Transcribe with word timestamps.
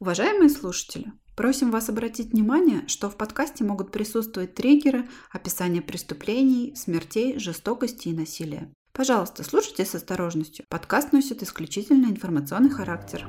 Уважаемые 0.00 0.48
слушатели, 0.48 1.12
просим 1.36 1.70
вас 1.70 1.90
обратить 1.90 2.32
внимание, 2.32 2.88
что 2.88 3.10
в 3.10 3.18
подкасте 3.18 3.64
могут 3.64 3.92
присутствовать 3.92 4.54
триггеры, 4.54 5.06
описание 5.30 5.82
преступлений, 5.82 6.74
смертей, 6.74 7.38
жестокости 7.38 8.08
и 8.08 8.14
насилия. 8.14 8.72
Пожалуйста, 8.94 9.44
слушайте 9.44 9.84
с 9.84 9.94
осторожностью. 9.94 10.64
Подкаст 10.70 11.12
носит 11.12 11.42
исключительно 11.42 12.06
информационный 12.06 12.70
характер. 12.70 13.28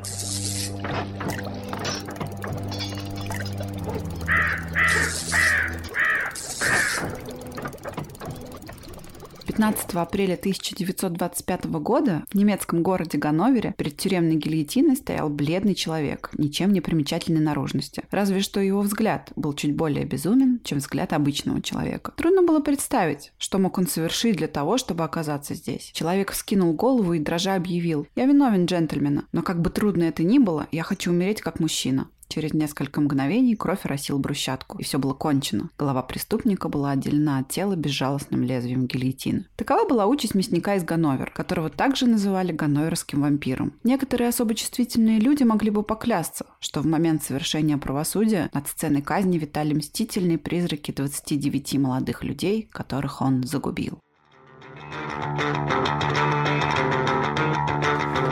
15 9.61 9.93
апреля 9.93 10.33
1925 10.33 11.65
года 11.65 12.23
в 12.31 12.35
немецком 12.35 12.81
городе 12.81 13.19
Ганновере 13.19 13.75
перед 13.77 13.95
тюремной 13.95 14.35
гильотиной 14.35 14.95
стоял 14.95 15.29
бледный 15.29 15.75
человек, 15.75 16.31
ничем 16.35 16.73
не 16.73 16.81
примечательной 16.81 17.41
наружности. 17.41 18.01
Разве 18.09 18.41
что 18.41 18.59
его 18.59 18.81
взгляд 18.81 19.31
был 19.35 19.53
чуть 19.53 19.75
более 19.75 20.03
безумен, 20.03 20.61
чем 20.63 20.79
взгляд 20.79 21.13
обычного 21.13 21.61
человека. 21.61 22.11
Трудно 22.17 22.41
было 22.41 22.59
представить, 22.59 23.33
что 23.37 23.59
мог 23.59 23.77
он 23.77 23.85
совершить 23.85 24.37
для 24.37 24.47
того, 24.47 24.79
чтобы 24.79 25.03
оказаться 25.03 25.53
здесь. 25.53 25.91
Человек 25.93 26.31
вскинул 26.31 26.73
голову 26.73 27.13
и 27.13 27.19
дрожа 27.19 27.53
объявил 27.53 28.07
«Я 28.15 28.25
виновен, 28.25 28.65
джентльмена, 28.65 29.27
но 29.31 29.43
как 29.43 29.61
бы 29.61 29.69
трудно 29.69 30.05
это 30.05 30.23
ни 30.23 30.39
было, 30.39 30.65
я 30.71 30.81
хочу 30.81 31.11
умереть 31.11 31.41
как 31.41 31.59
мужчина». 31.59 32.07
Через 32.31 32.53
несколько 32.53 33.01
мгновений 33.01 33.57
кровь 33.57 33.83
оросила 33.83 34.17
брусчатку, 34.17 34.77
и 34.77 34.83
все 34.83 34.97
было 34.97 35.13
кончено. 35.13 35.69
Голова 35.77 36.01
преступника 36.01 36.69
была 36.69 36.91
отделена 36.91 37.39
от 37.39 37.49
тела 37.49 37.75
безжалостным 37.75 38.43
лезвием 38.43 38.85
гильотины. 38.87 39.47
Такова 39.57 39.85
была 39.85 40.05
участь 40.05 40.33
мясника 40.33 40.75
из 40.75 40.85
Ганновер, 40.85 41.29
которого 41.31 41.69
также 41.69 42.07
называли 42.07 42.53
ганноверским 42.53 43.19
вампиром. 43.19 43.73
Некоторые 43.83 44.29
особо 44.29 44.55
чувствительные 44.55 45.19
люди 45.19 45.43
могли 45.43 45.71
бы 45.71 45.83
поклясться, 45.83 46.45
что 46.61 46.79
в 46.79 46.85
момент 46.85 47.21
совершения 47.21 47.77
правосудия 47.77 48.49
над 48.53 48.65
сценой 48.69 49.01
казни 49.01 49.37
витали 49.37 49.73
мстительные 49.73 50.37
призраки 50.37 50.91
29 50.91 51.79
молодых 51.79 52.23
людей, 52.23 52.69
которых 52.71 53.21
он 53.21 53.43
загубил. 53.43 53.99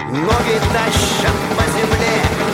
Ноги 0.09 0.57
тащат 0.71 1.35
по 1.57 1.63
земле 1.73 2.48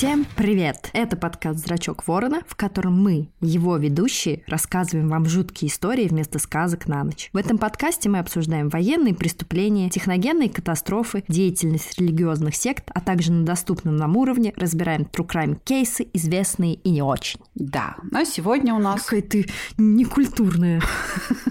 Всем 0.00 0.24
привет! 0.34 0.88
Это 0.94 1.16
подкаст 1.16 1.58
«Зрачок 1.60 2.08
ворона», 2.08 2.40
в 2.46 2.56
котором 2.56 3.00
мы, 3.00 3.28
его 3.42 3.76
ведущие, 3.76 4.42
рассказываем 4.46 5.10
вам 5.10 5.26
жуткие 5.26 5.70
истории 5.70 6.08
вместо 6.08 6.38
сказок 6.38 6.88
на 6.88 7.04
ночь. 7.04 7.28
В 7.34 7.36
этом 7.36 7.58
подкасте 7.58 8.08
мы 8.08 8.18
обсуждаем 8.18 8.70
военные 8.70 9.14
преступления, 9.14 9.90
техногенные 9.90 10.48
катастрофы, 10.48 11.22
деятельность 11.28 12.00
религиозных 12.00 12.56
сект, 12.56 12.90
а 12.94 13.02
также 13.02 13.30
на 13.30 13.44
доступном 13.44 13.96
нам 13.96 14.16
уровне 14.16 14.54
разбираем 14.56 15.02
true 15.02 15.28
crime 15.28 15.58
кейсы, 15.62 16.08
известные 16.14 16.76
и 16.76 16.88
не 16.88 17.02
очень. 17.02 17.40
Да, 17.54 17.96
но 18.10 18.24
сегодня 18.24 18.74
у 18.74 18.78
нас... 18.78 19.02
Какая 19.02 19.20
ты 19.20 19.46
некультурная. 19.76 20.80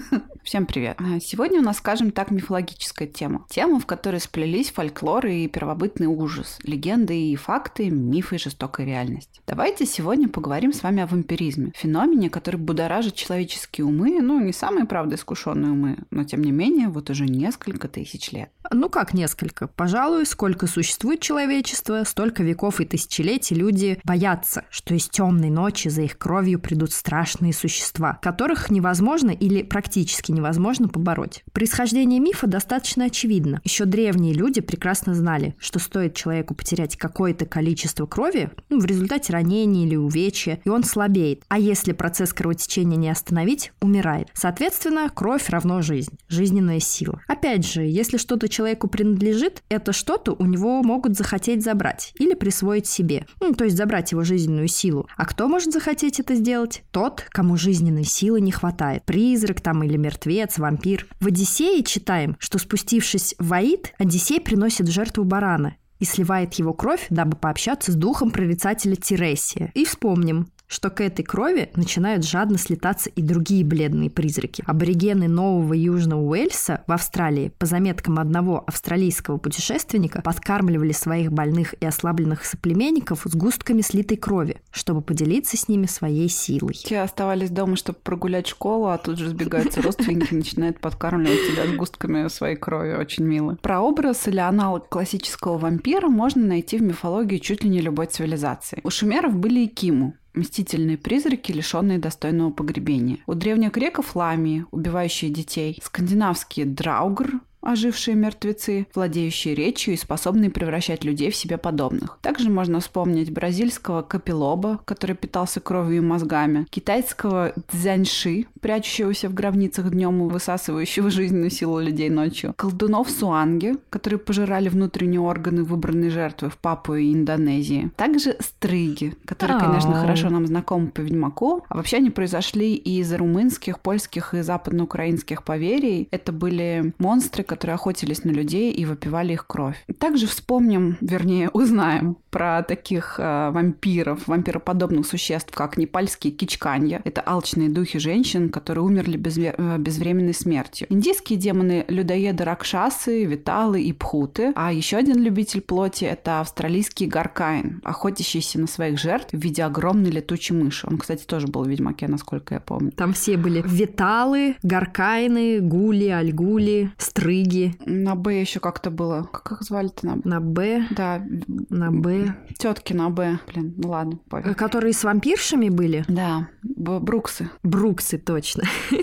Всем 0.50 0.66
привет. 0.66 0.98
А, 1.00 1.20
сегодня 1.20 1.60
у 1.60 1.64
нас, 1.64 1.78
скажем 1.78 2.10
так, 2.10 2.32
мифологическая 2.32 3.08
тема. 3.08 3.46
Тема, 3.52 3.80
в 3.80 3.86
которой 3.86 4.20
сплелись 4.20 4.72
фольклор 4.72 5.28
и 5.28 5.48
первобытный 5.48 6.08
ужас, 6.08 6.58
легенды 6.64 7.16
и 7.16 7.36
факты, 7.36 7.92
мифы 7.92 8.38
и 8.38 8.40
жестокая 8.40 8.88
реальность. 8.88 9.42
Давайте 9.46 9.86
сегодня 9.86 10.28
поговорим 10.28 10.74
с 10.74 10.82
вами 10.82 11.04
о 11.04 11.06
вампиризме. 11.06 11.72
Феномене, 11.76 12.32
который 12.32 12.56
будоражит 12.56 13.14
человеческие 13.14 13.86
умы, 13.86 14.20
ну, 14.24 14.40
не 14.44 14.52
самые, 14.52 14.86
правда, 14.86 15.18
искушенные 15.18 15.72
умы, 15.72 16.00
но, 16.10 16.24
тем 16.24 16.42
не 16.42 16.52
менее, 16.52 16.90
вот 16.90 17.12
уже 17.12 17.26
несколько 17.26 17.88
тысяч 17.88 18.32
лет. 18.32 18.50
Ну 18.72 18.90
как 18.90 19.14
несколько? 19.14 19.68
Пожалуй, 19.68 20.26
сколько 20.26 20.66
существует 20.66 21.22
человечество, 21.22 22.04
столько 22.06 22.44
веков 22.44 22.82
и 22.82 22.86
тысячелетий 22.86 23.56
люди 23.56 24.00
боятся, 24.04 24.66
что 24.70 24.96
из 24.96 25.10
темной 25.10 25.50
ночи 25.50 25.90
за 25.90 26.04
их 26.04 26.18
кровью 26.18 26.60
придут 26.60 26.92
страшные 26.92 27.54
существа, 27.54 28.20
которых 28.22 28.72
невозможно 28.72 29.30
или 29.30 29.62
практически 29.64 30.32
невозможно 30.40 30.88
побороть. 30.88 31.44
Происхождение 31.52 32.20
мифа 32.20 32.48
достаточно 32.48 33.06
очевидно. 33.06 33.62
Еще 33.64 33.86
древние 33.86 34.34
люди 34.34 34.62
прекрасно 34.62 35.14
знали, 35.14 35.56
что 35.60 35.80
стоит 35.80 36.16
человеку 36.16 36.56
потерять 36.56 36.98
какое-то 36.98 37.46
количество 37.46 38.06
крови, 38.06 38.50
ну, 38.70 38.80
в 38.80 38.86
результате 38.86 39.34
ранения 39.34 39.86
или 39.86 39.96
увечья, 39.96 40.60
и 40.64 40.70
он 40.70 40.84
слабеет. 40.84 41.44
А 41.50 41.60
если 41.60 41.92
процесс 41.94 42.34
кровотечения 42.34 42.98
не 42.98 43.10
остановить, 43.10 43.72
умирает. 43.82 44.30
Соответственно, 44.34 45.10
кровь 45.14 45.50
равно 45.50 45.82
жизнь, 45.82 46.18
жизненная 46.28 46.80
сила. 46.80 47.22
Опять 47.28 47.66
же, 47.66 47.84
если 47.84 48.18
что-то 48.18 48.48
человеку 48.48 48.88
принадлежит, 48.88 49.64
это 49.70 49.94
что-то 49.94 50.36
у 50.38 50.46
него 50.46 50.82
могут 50.82 51.18
захотеть 51.18 51.64
забрать 51.64 52.14
или 52.18 52.34
присвоить 52.34 52.88
себе. 52.88 53.26
Ну, 53.42 53.54
то 53.54 53.66
есть 53.66 53.78
забрать 53.78 54.12
его 54.12 54.24
жизненную 54.24 54.68
силу. 54.68 55.08
А 55.18 55.26
кто 55.26 55.48
может 55.48 55.74
захотеть 55.74 56.20
это 56.20 56.36
сделать? 56.36 56.84
Тот, 56.92 57.26
кому 57.30 57.58
жизненной 57.58 58.06
силы 58.06 58.42
не 58.42 58.52
хватает. 58.52 59.04
Призрак 59.04 59.62
там 59.62 59.84
или 59.84 59.98
мертвец, 59.98 60.19
вампир. 60.58 61.08
В 61.20 61.28
Одиссее 61.28 61.84
читаем, 61.84 62.36
что 62.40 62.60
спустившись 62.60 63.36
в 63.40 63.54
Аид, 63.54 63.94
Одиссей 63.98 64.40
приносит 64.40 64.88
в 64.88 64.92
жертву 64.92 65.24
барана 65.24 65.76
и 66.00 66.06
сливает 66.06 66.54
его 66.56 66.74
кровь, 66.74 67.08
дабы 67.10 67.38
пообщаться 67.38 67.92
с 67.92 67.96
духом 67.96 68.32
прорицателя 68.32 68.96
Тиресия. 68.96 69.72
И 69.76 69.86
вспомним, 69.86 70.52
что 70.70 70.90
к 70.92 71.02
этой 71.02 71.24
крови 71.24 71.70
начинают 71.76 72.24
жадно 72.24 72.58
слетаться 72.58 73.10
и 73.10 73.22
другие 73.22 73.66
бледные 73.66 74.10
призраки. 74.10 74.64
Аборигены 74.68 75.28
Нового 75.28 75.74
Южного 75.74 76.22
Уэльса 76.22 76.84
в 76.86 76.92
Австралии, 76.92 77.52
по 77.58 77.66
заметкам 77.66 78.20
одного 78.20 78.64
австралийского 78.68 79.38
путешественника, 79.38 80.22
подкармливали 80.22 80.92
своих 80.92 81.32
больных 81.32 81.74
и 81.82 81.86
ослабленных 81.86 82.46
соплеменников 82.46 83.24
с 83.26 83.36
густками 83.36 83.82
слитой 83.82 84.18
крови, 84.18 84.62
чтобы 84.72 85.02
поделиться 85.02 85.58
с 85.58 85.68
ними 85.68 85.88
своей 85.88 86.30
силой. 86.30 86.76
Те 86.76 87.00
оставались 87.00 87.50
дома, 87.50 87.76
чтобы 87.76 87.98
прогулять 88.04 88.48
школу, 88.48 88.88
а 88.88 88.98
тут 89.00 89.18
же 89.18 89.30
сбегаются 89.30 89.82
родственники 89.82 90.34
и 90.34 90.38
начинают 90.38 90.80
подкармливать 90.80 91.48
тебя 91.48 91.66
с 91.66 91.76
густками 91.76 92.28
своей 92.28 92.56
крови. 92.56 92.94
Очень 92.94 93.26
мило. 93.26 93.58
Про 93.62 93.82
образ 93.82 94.28
или 94.28 94.40
аналог 94.40 94.88
классического 94.88 95.58
вампира 95.58 96.10
можно 96.10 96.46
найти 96.46 96.78
в 96.78 96.84
мифологии 96.84 97.38
чуть 97.38 97.64
ли 97.64 97.70
не 97.70 97.82
любой 97.82 98.06
цивилизации. 98.06 98.82
У 98.84 98.92
шумеров 98.92 99.36
были 99.36 99.62
и 99.62 99.68
киму, 99.68 100.14
мстительные 100.40 100.98
призраки, 100.98 101.52
лишенные 101.52 102.00
достойного 102.00 102.52
погребения. 102.52 103.20
У 103.28 103.34
древних 103.34 103.72
греков 103.74 104.16
ламии, 104.16 104.66
убивающие 104.72 105.30
детей. 105.30 105.80
Скандинавские 105.84 106.66
драугр, 106.66 107.42
ожившие 107.62 108.16
мертвецы, 108.16 108.88
владеющие 108.94 109.54
речью 109.54 109.94
и 109.94 109.98
способные 109.98 110.50
превращать 110.50 111.04
людей 111.04 111.32
в 111.32 111.36
себе 111.36 111.58
подобных. 111.58 112.18
Также 112.22 112.50
можно 112.50 112.80
вспомнить 112.80 113.32
бразильского 113.32 114.02
капилоба, 114.02 114.80
который 114.86 115.16
питался 115.16 115.60
кровью 115.60 115.98
и 115.98 116.06
мозгами, 116.06 116.66
китайского 116.70 117.54
дзяньши, 117.72 118.46
прячущегося 118.62 119.30
в 119.30 119.34
гробницах 119.34 119.90
днем 119.92 120.26
и 120.26 120.30
высасывающего 120.30 121.10
жизненную 121.10 121.50
силу 121.50 121.80
людей 121.80 122.10
ночью, 122.10 122.54
колдунов 122.58 123.10
суанги, 123.10 123.76
которые 123.90 124.20
пожирали 124.20 124.70
внутренние 124.70 125.22
органы 125.22 125.64
выбранной 125.64 126.10
жертвы 126.10 126.50
в 126.50 126.58
Папуе 126.58 127.06
и 127.06 127.14
Индонезии, 127.14 127.92
также 127.96 128.36
стрыги, 128.40 129.16
которые, 129.26 129.60
конечно, 129.60 129.94
хорошо 129.94 130.30
нам 130.30 130.48
знакомы 130.48 130.88
по 130.88 131.02
Ведьмаку, 131.02 131.66
а 131.70 131.78
вообще 131.78 131.98
они 131.98 132.10
произошли 132.10 132.76
из 132.76 133.14
румынских, 133.14 133.80
польских 133.80 134.34
и 134.34 134.42
западноукраинских 134.42 135.44
поверий. 135.44 136.08
Это 136.12 136.32
были 136.32 136.94
монстры, 136.98 137.44
которые 137.44 137.76
охотились 137.76 138.24
на 138.24 138.32
людей 138.32 138.72
и 138.72 138.86
выпивали 138.86 139.34
их 139.34 139.48
кровь. 139.48 139.84
Также 139.98 140.28
вспомним, 140.28 140.98
вернее, 141.02 141.50
узнаем 141.50 142.18
про 142.30 142.64
таких 142.64 143.16
э, 143.20 143.50
вампиров, 143.52 144.28
вампироподобных 144.28 145.06
существ, 145.06 145.54
как 145.54 145.78
непальские 145.78 146.34
кичканья. 146.34 147.02
Это 147.04 147.22
алчные 147.22 147.70
духи 147.70 148.00
женщин, 148.00 148.49
которые 148.52 148.84
умерли 148.84 149.18
безве- 149.18 149.56
э, 149.58 149.78
безвременной 149.78 150.34
смертью. 150.34 150.88
Индийские 150.90 151.40
демоны 151.40 151.86
людоеды 151.88 152.44
Ракшасы, 152.44 153.24
Виталы 153.24 153.82
и 153.82 153.94
Пхуты. 153.94 154.52
А 154.56 154.74
еще 154.74 154.98
один 154.98 155.24
любитель 155.24 155.62
плоти— 155.62 156.04
это 156.06 156.42
австралийский 156.42 157.08
Гаркайн, 157.08 157.82
охотящийся 157.84 158.60
на 158.60 158.68
своих 158.68 159.00
жертв 159.00 159.34
в 159.34 159.38
виде 159.38 159.64
огромной 159.64 160.12
летучей 160.12 160.56
мыши. 160.56 160.88
Он, 160.88 160.98
кстати, 160.98 161.24
тоже 161.26 161.48
был 161.48 161.64
в 161.64 161.70
Ведьмаке, 161.70 162.08
насколько 162.08 162.56
я 162.56 162.60
помню. 162.60 162.92
Там 162.92 163.14
все 163.14 163.38
были 163.38 163.64
Виталы, 163.66 164.56
Гаркайны, 164.64 165.60
Гули, 165.62 166.08
Альгули, 166.08 166.92
Стры 166.98 167.30
Рыги. 167.30 167.76
На 167.86 168.16
Б 168.16 168.40
еще 168.40 168.60
как-то 168.60 168.90
было. 168.90 169.30
Как 169.32 169.52
их 169.52 169.62
звали-то 169.62 170.08
на 170.08 170.16
Б? 170.16 170.22
На 170.26 170.42
Б? 170.42 170.88
Да. 170.90 171.24
На 171.70 171.92
Б. 171.92 172.34
Тетки 172.58 172.94
на 172.94 173.12
Б. 173.12 173.38
Блин, 173.48 173.76
ну 173.78 173.90
ладно. 173.90 174.18
Пофиг. 174.30 174.58
Которые 174.58 174.94
с 174.94 175.04
вампиршами 175.04 175.70
были? 175.70 176.06
Да. 176.08 176.48
Бруксы. 176.64 177.50
Бруксы, 177.62 178.18
точно. 178.18 178.39
Точно. 178.40 178.64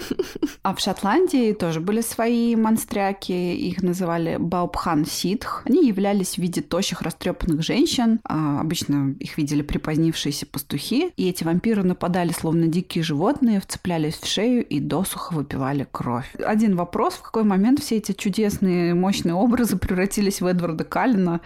А 0.62 0.74
в 0.74 0.80
Шотландии 0.80 1.52
тоже 1.52 1.78
были 1.78 2.00
свои 2.00 2.56
монстряки, 2.56 3.30
их 3.30 3.84
называли 3.84 4.36
Баубхан 4.36 5.06
Ситх. 5.06 5.62
Они 5.64 5.86
являлись 5.86 6.34
в 6.34 6.38
виде 6.38 6.60
тощих 6.60 7.02
растрепанных 7.02 7.62
женщин, 7.62 8.18
а 8.24 8.62
обычно 8.62 9.14
их 9.20 9.38
видели 9.38 9.62
припозднившиеся 9.62 10.44
пастухи, 10.46 11.12
и 11.16 11.28
эти 11.28 11.44
вампиры 11.44 11.84
нападали 11.84 12.32
словно 12.32 12.66
дикие 12.66 13.04
животные, 13.04 13.60
вцеплялись 13.60 14.16
в 14.16 14.26
шею 14.26 14.66
и 14.66 14.80
досуха 14.80 15.34
выпивали 15.34 15.86
кровь. 15.88 16.34
Один 16.44 16.74
вопрос, 16.74 17.14
в 17.14 17.22
какой 17.22 17.44
момент 17.44 17.78
все 17.78 17.98
эти 17.98 18.10
чудесные, 18.10 18.92
мощные 18.94 19.34
образы 19.34 19.76
превратились 19.76 20.40
в 20.40 20.46
Эдварда 20.46 20.82
Каллина, 20.82 21.42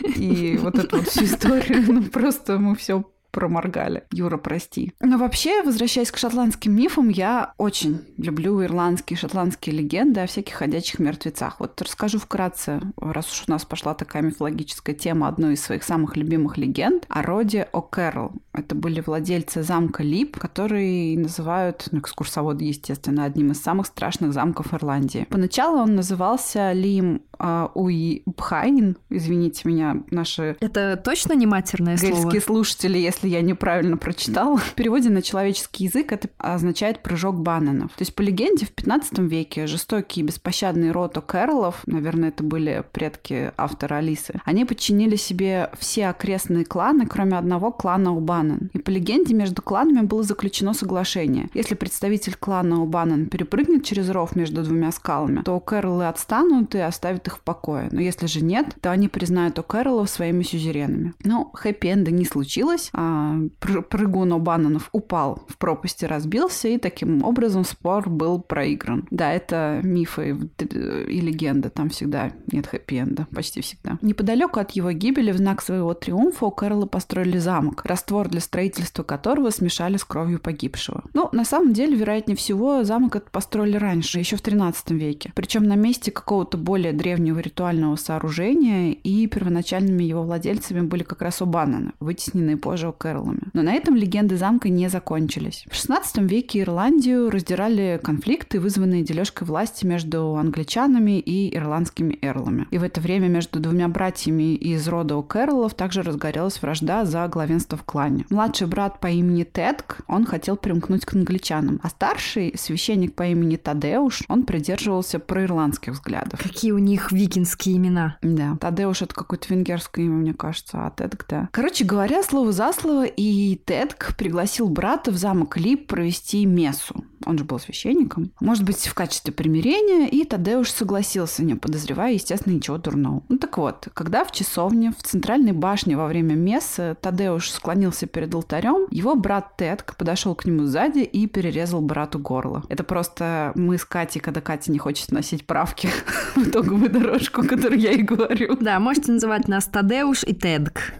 и 0.00 0.58
вот 0.60 0.80
эту 0.80 0.96
вот 0.96 1.06
всю 1.06 1.26
историю, 1.26 1.84
ну 1.92 2.02
просто 2.02 2.58
мы 2.58 2.74
все 2.74 3.04
проморгали. 3.34 4.04
Юра, 4.12 4.38
прости. 4.38 4.92
Но 5.00 5.18
вообще, 5.18 5.62
возвращаясь 5.62 6.12
к 6.12 6.16
шотландским 6.16 6.74
мифам, 6.74 7.08
я 7.08 7.52
очень 7.58 8.00
люблю 8.16 8.62
ирландские, 8.62 9.16
шотландские 9.18 9.74
легенды 9.76 10.20
о 10.20 10.26
всяких 10.26 10.54
ходячих 10.54 11.00
мертвецах. 11.00 11.58
Вот 11.58 11.82
расскажу 11.82 12.18
вкратце, 12.18 12.80
раз 12.96 13.30
уж 13.32 13.44
у 13.48 13.50
нас 13.50 13.64
пошла 13.64 13.94
такая 13.94 14.22
мифологическая 14.22 14.94
тема, 14.94 15.26
одной 15.26 15.54
из 15.54 15.64
своих 15.64 15.82
самых 15.82 16.16
любимых 16.16 16.56
легенд 16.56 17.04
о 17.08 17.22
роде 17.22 17.68
О'Кэрролл. 17.72 18.32
Это 18.52 18.76
были 18.76 19.00
владельцы 19.00 19.64
замка 19.64 20.04
Лип, 20.04 20.38
который 20.38 21.16
называют, 21.16 21.88
ну, 21.90 21.98
экскурсоводы, 21.98 22.64
естественно, 22.64 23.24
одним 23.24 23.50
из 23.50 23.60
самых 23.60 23.86
страшных 23.86 24.32
замков 24.32 24.72
Ирландии. 24.72 25.26
Поначалу 25.28 25.78
он 25.78 25.96
назывался 25.96 26.70
Лим 26.72 27.22
а, 27.36 27.72
Уи 27.74 28.22
Бхайн, 28.26 28.96
извините 29.10 29.68
меня, 29.68 29.96
наши... 30.10 30.56
Это 30.60 30.96
точно 30.96 31.32
не 31.32 31.46
матерное 31.46 31.96
слово? 31.96 32.30
слушатели, 32.44 32.98
если 32.98 33.23
я 33.26 33.40
неправильно 33.42 33.96
прочитала. 33.96 34.56
В 34.56 34.74
переводе 34.74 35.10
на 35.10 35.22
человеческий 35.22 35.84
язык 35.84 36.12
это 36.12 36.28
означает 36.38 37.02
«прыжок 37.02 37.36
бананов». 37.36 37.92
То 37.92 38.02
есть, 38.02 38.14
по 38.14 38.22
легенде, 38.22 38.66
в 38.66 38.70
15 38.70 39.18
веке 39.20 39.66
жестокий 39.66 40.20
и 40.20 40.24
беспощадный 40.24 40.90
род 40.92 41.16
О'Кэрроллов, 41.16 41.76
наверное, 41.86 42.28
это 42.28 42.42
были 42.42 42.84
предки 42.92 43.52
автора 43.56 43.96
Алисы, 43.96 44.40
они 44.44 44.64
подчинили 44.64 45.16
себе 45.16 45.70
все 45.78 46.08
окрестные 46.08 46.64
кланы, 46.64 47.06
кроме 47.06 47.38
одного 47.38 47.72
клана 47.72 48.14
Убанан. 48.14 48.70
И 48.72 48.78
по 48.78 48.90
легенде, 48.90 49.34
между 49.34 49.62
кланами 49.62 50.04
было 50.04 50.22
заключено 50.22 50.74
соглашение. 50.74 51.48
Если 51.54 51.74
представитель 51.74 52.36
клана 52.38 52.82
Убанан 52.82 53.26
перепрыгнет 53.26 53.84
через 53.84 54.08
ров 54.10 54.36
между 54.36 54.62
двумя 54.62 54.92
скалами, 54.92 55.42
то 55.42 55.56
О'Кэрроллы 55.56 56.08
отстанут 56.08 56.74
и 56.74 56.78
оставят 56.78 57.26
их 57.26 57.38
в 57.38 57.40
покое. 57.40 57.88
Но 57.90 58.00
если 58.00 58.26
же 58.26 58.42
нет, 58.42 58.74
то 58.80 58.90
они 58.90 59.08
признают 59.08 59.58
О'Кэрроллов 59.58 60.08
своими 60.08 60.42
сюзеренами. 60.42 61.14
Но 61.24 61.50
хэппи-энда 61.54 62.10
не 62.10 62.24
случилось. 62.24 62.90
А, 62.92 63.13
прыгун 63.58 64.32
О'Баннонов 64.32 64.88
упал 64.92 65.44
в 65.48 65.58
пропасть 65.58 66.02
и 66.02 66.06
разбился, 66.06 66.68
и 66.68 66.78
таким 66.78 67.24
образом 67.24 67.64
спор 67.64 68.08
был 68.08 68.40
проигран. 68.40 69.06
Да, 69.10 69.32
это 69.32 69.80
мифы 69.82 70.36
и 70.58 71.20
легенды. 71.20 71.70
Там 71.70 71.88
всегда 71.90 72.32
нет 72.50 72.66
хэппи-энда. 72.66 73.26
Почти 73.34 73.60
всегда. 73.60 73.98
Неподалеку 74.02 74.60
от 74.60 74.72
его 74.72 74.92
гибели 74.92 75.32
в 75.32 75.36
знак 75.36 75.62
своего 75.62 75.94
триумфа 75.94 76.46
у 76.46 76.50
Кэролла 76.50 76.86
построили 76.86 77.38
замок, 77.38 77.84
раствор 77.84 78.28
для 78.28 78.40
строительства 78.40 79.02
которого 79.02 79.50
смешали 79.50 79.96
с 79.96 80.04
кровью 80.04 80.38
погибшего. 80.38 81.04
Ну, 81.14 81.28
на 81.32 81.44
самом 81.44 81.72
деле, 81.72 81.96
вероятнее 81.96 82.36
всего, 82.36 82.84
замок 82.84 83.16
этот 83.16 83.30
построили 83.30 83.76
раньше, 83.76 84.18
еще 84.18 84.36
в 84.36 84.42
13 84.42 84.90
веке. 84.92 85.32
Причем 85.34 85.64
на 85.64 85.76
месте 85.76 86.10
какого-то 86.10 86.58
более 86.58 86.92
древнего 86.92 87.38
ритуального 87.38 87.96
сооружения, 87.96 88.92
и 88.92 89.26
первоначальными 89.26 90.02
его 90.04 90.22
владельцами 90.22 90.80
были 90.80 91.02
как 91.02 91.22
раз 91.22 91.42
Убананы, 91.42 91.92
вытесненные 92.00 92.56
позже 92.56 92.88
Кэролами. 92.94 93.42
Но 93.52 93.62
на 93.62 93.74
этом 93.74 93.94
легенды 93.94 94.36
замка 94.36 94.68
не 94.68 94.88
закончились. 94.88 95.66
В 95.70 95.74
XVI 95.74 96.26
веке 96.26 96.60
Ирландию 96.60 97.30
раздирали 97.30 98.00
конфликты, 98.02 98.60
вызванные 98.60 99.02
дележкой 99.02 99.46
власти 99.46 99.84
между 99.84 100.36
англичанами 100.36 101.18
и 101.20 101.54
ирландскими 101.54 102.18
эрлами. 102.22 102.66
И 102.70 102.78
в 102.78 102.82
это 102.82 103.00
время 103.00 103.28
между 103.28 103.60
двумя 103.60 103.88
братьями 103.88 104.54
из 104.54 104.88
рода 104.88 105.14
О'Кэрроллов 105.14 105.74
также 105.74 106.02
разгорелась 106.02 106.60
вражда 106.60 107.04
за 107.04 107.28
главенство 107.28 107.76
в 107.76 107.84
клане. 107.84 108.24
Младший 108.30 108.66
брат 108.66 109.00
по 109.00 109.08
имени 109.08 109.44
Тедк, 109.44 109.98
он 110.08 110.24
хотел 110.24 110.56
примкнуть 110.56 111.04
к 111.04 111.14
англичанам, 111.14 111.80
а 111.82 111.90
старший, 111.90 112.54
священник 112.56 113.14
по 113.14 113.24
имени 113.24 113.56
Тадеуш, 113.56 114.22
он 114.28 114.44
придерживался 114.44 115.18
проирландских 115.18 115.92
взглядов. 115.92 116.42
Какие 116.42 116.72
у 116.72 116.78
них 116.78 116.94
них 116.94 117.10
викинские 117.10 117.76
имена. 117.76 118.16
Да. 118.22 118.56
Тадеуш 118.60 119.02
это 119.02 119.14
какое-то 119.14 119.52
венгерское 119.52 120.04
имя, 120.04 120.14
мне 120.14 120.32
кажется, 120.32 120.86
а 120.86 120.90
Тедк, 120.90 121.26
да. 121.28 121.48
Короче 121.50 121.84
говоря, 121.84 122.22
слово 122.22 122.52
за 122.52 122.72
слово, 122.72 122.83
и 122.84 123.60
Тедк 123.64 124.16
пригласил 124.16 124.68
брата 124.68 125.10
в 125.10 125.16
замок 125.16 125.56
Лип 125.56 125.86
провести 125.86 126.44
мессу 126.46 127.04
он 127.26 127.38
же 127.38 127.44
был 127.44 127.58
священником, 127.58 128.32
может 128.40 128.64
быть, 128.64 128.86
в 128.86 128.94
качестве 128.94 129.32
примирения, 129.32 130.08
и 130.08 130.24
Тадеуш 130.24 130.70
согласился, 130.70 131.44
не 131.44 131.54
подозревая, 131.54 132.14
естественно, 132.14 132.54
ничего 132.54 132.78
дурного. 132.78 133.22
Ну 133.28 133.38
так 133.38 133.56
вот, 133.58 133.88
когда 133.94 134.24
в 134.24 134.32
часовне, 134.32 134.92
в 134.96 135.02
центральной 135.02 135.52
башне 135.52 135.96
во 135.96 136.06
время 136.06 136.34
мессы 136.34 136.96
Тадеуш 137.00 137.50
склонился 137.50 138.06
перед 138.06 138.34
алтарем, 138.34 138.86
его 138.90 139.14
брат 139.14 139.56
Тедк 139.56 139.96
подошел 139.96 140.34
к 140.34 140.44
нему 140.44 140.64
сзади 140.64 141.00
и 141.00 141.26
перерезал 141.26 141.80
брату 141.80 142.18
горло. 142.18 142.62
Это 142.68 142.84
просто 142.84 143.52
мы 143.54 143.78
с 143.78 143.84
Катей, 143.84 144.20
когда 144.20 144.40
Катя 144.40 144.72
не 144.72 144.78
хочет 144.78 145.12
носить 145.12 145.46
правки 145.46 145.88
в 146.34 146.48
итоговую 146.48 146.90
дорожку, 146.90 147.46
которую 147.46 147.80
я 147.80 147.92
и 147.92 148.02
говорю. 148.02 148.56
Да, 148.60 148.78
можете 148.78 149.12
называть 149.12 149.48
нас 149.48 149.66
Тадеуш 149.66 150.24
и 150.24 150.34
Тедк. 150.34 150.92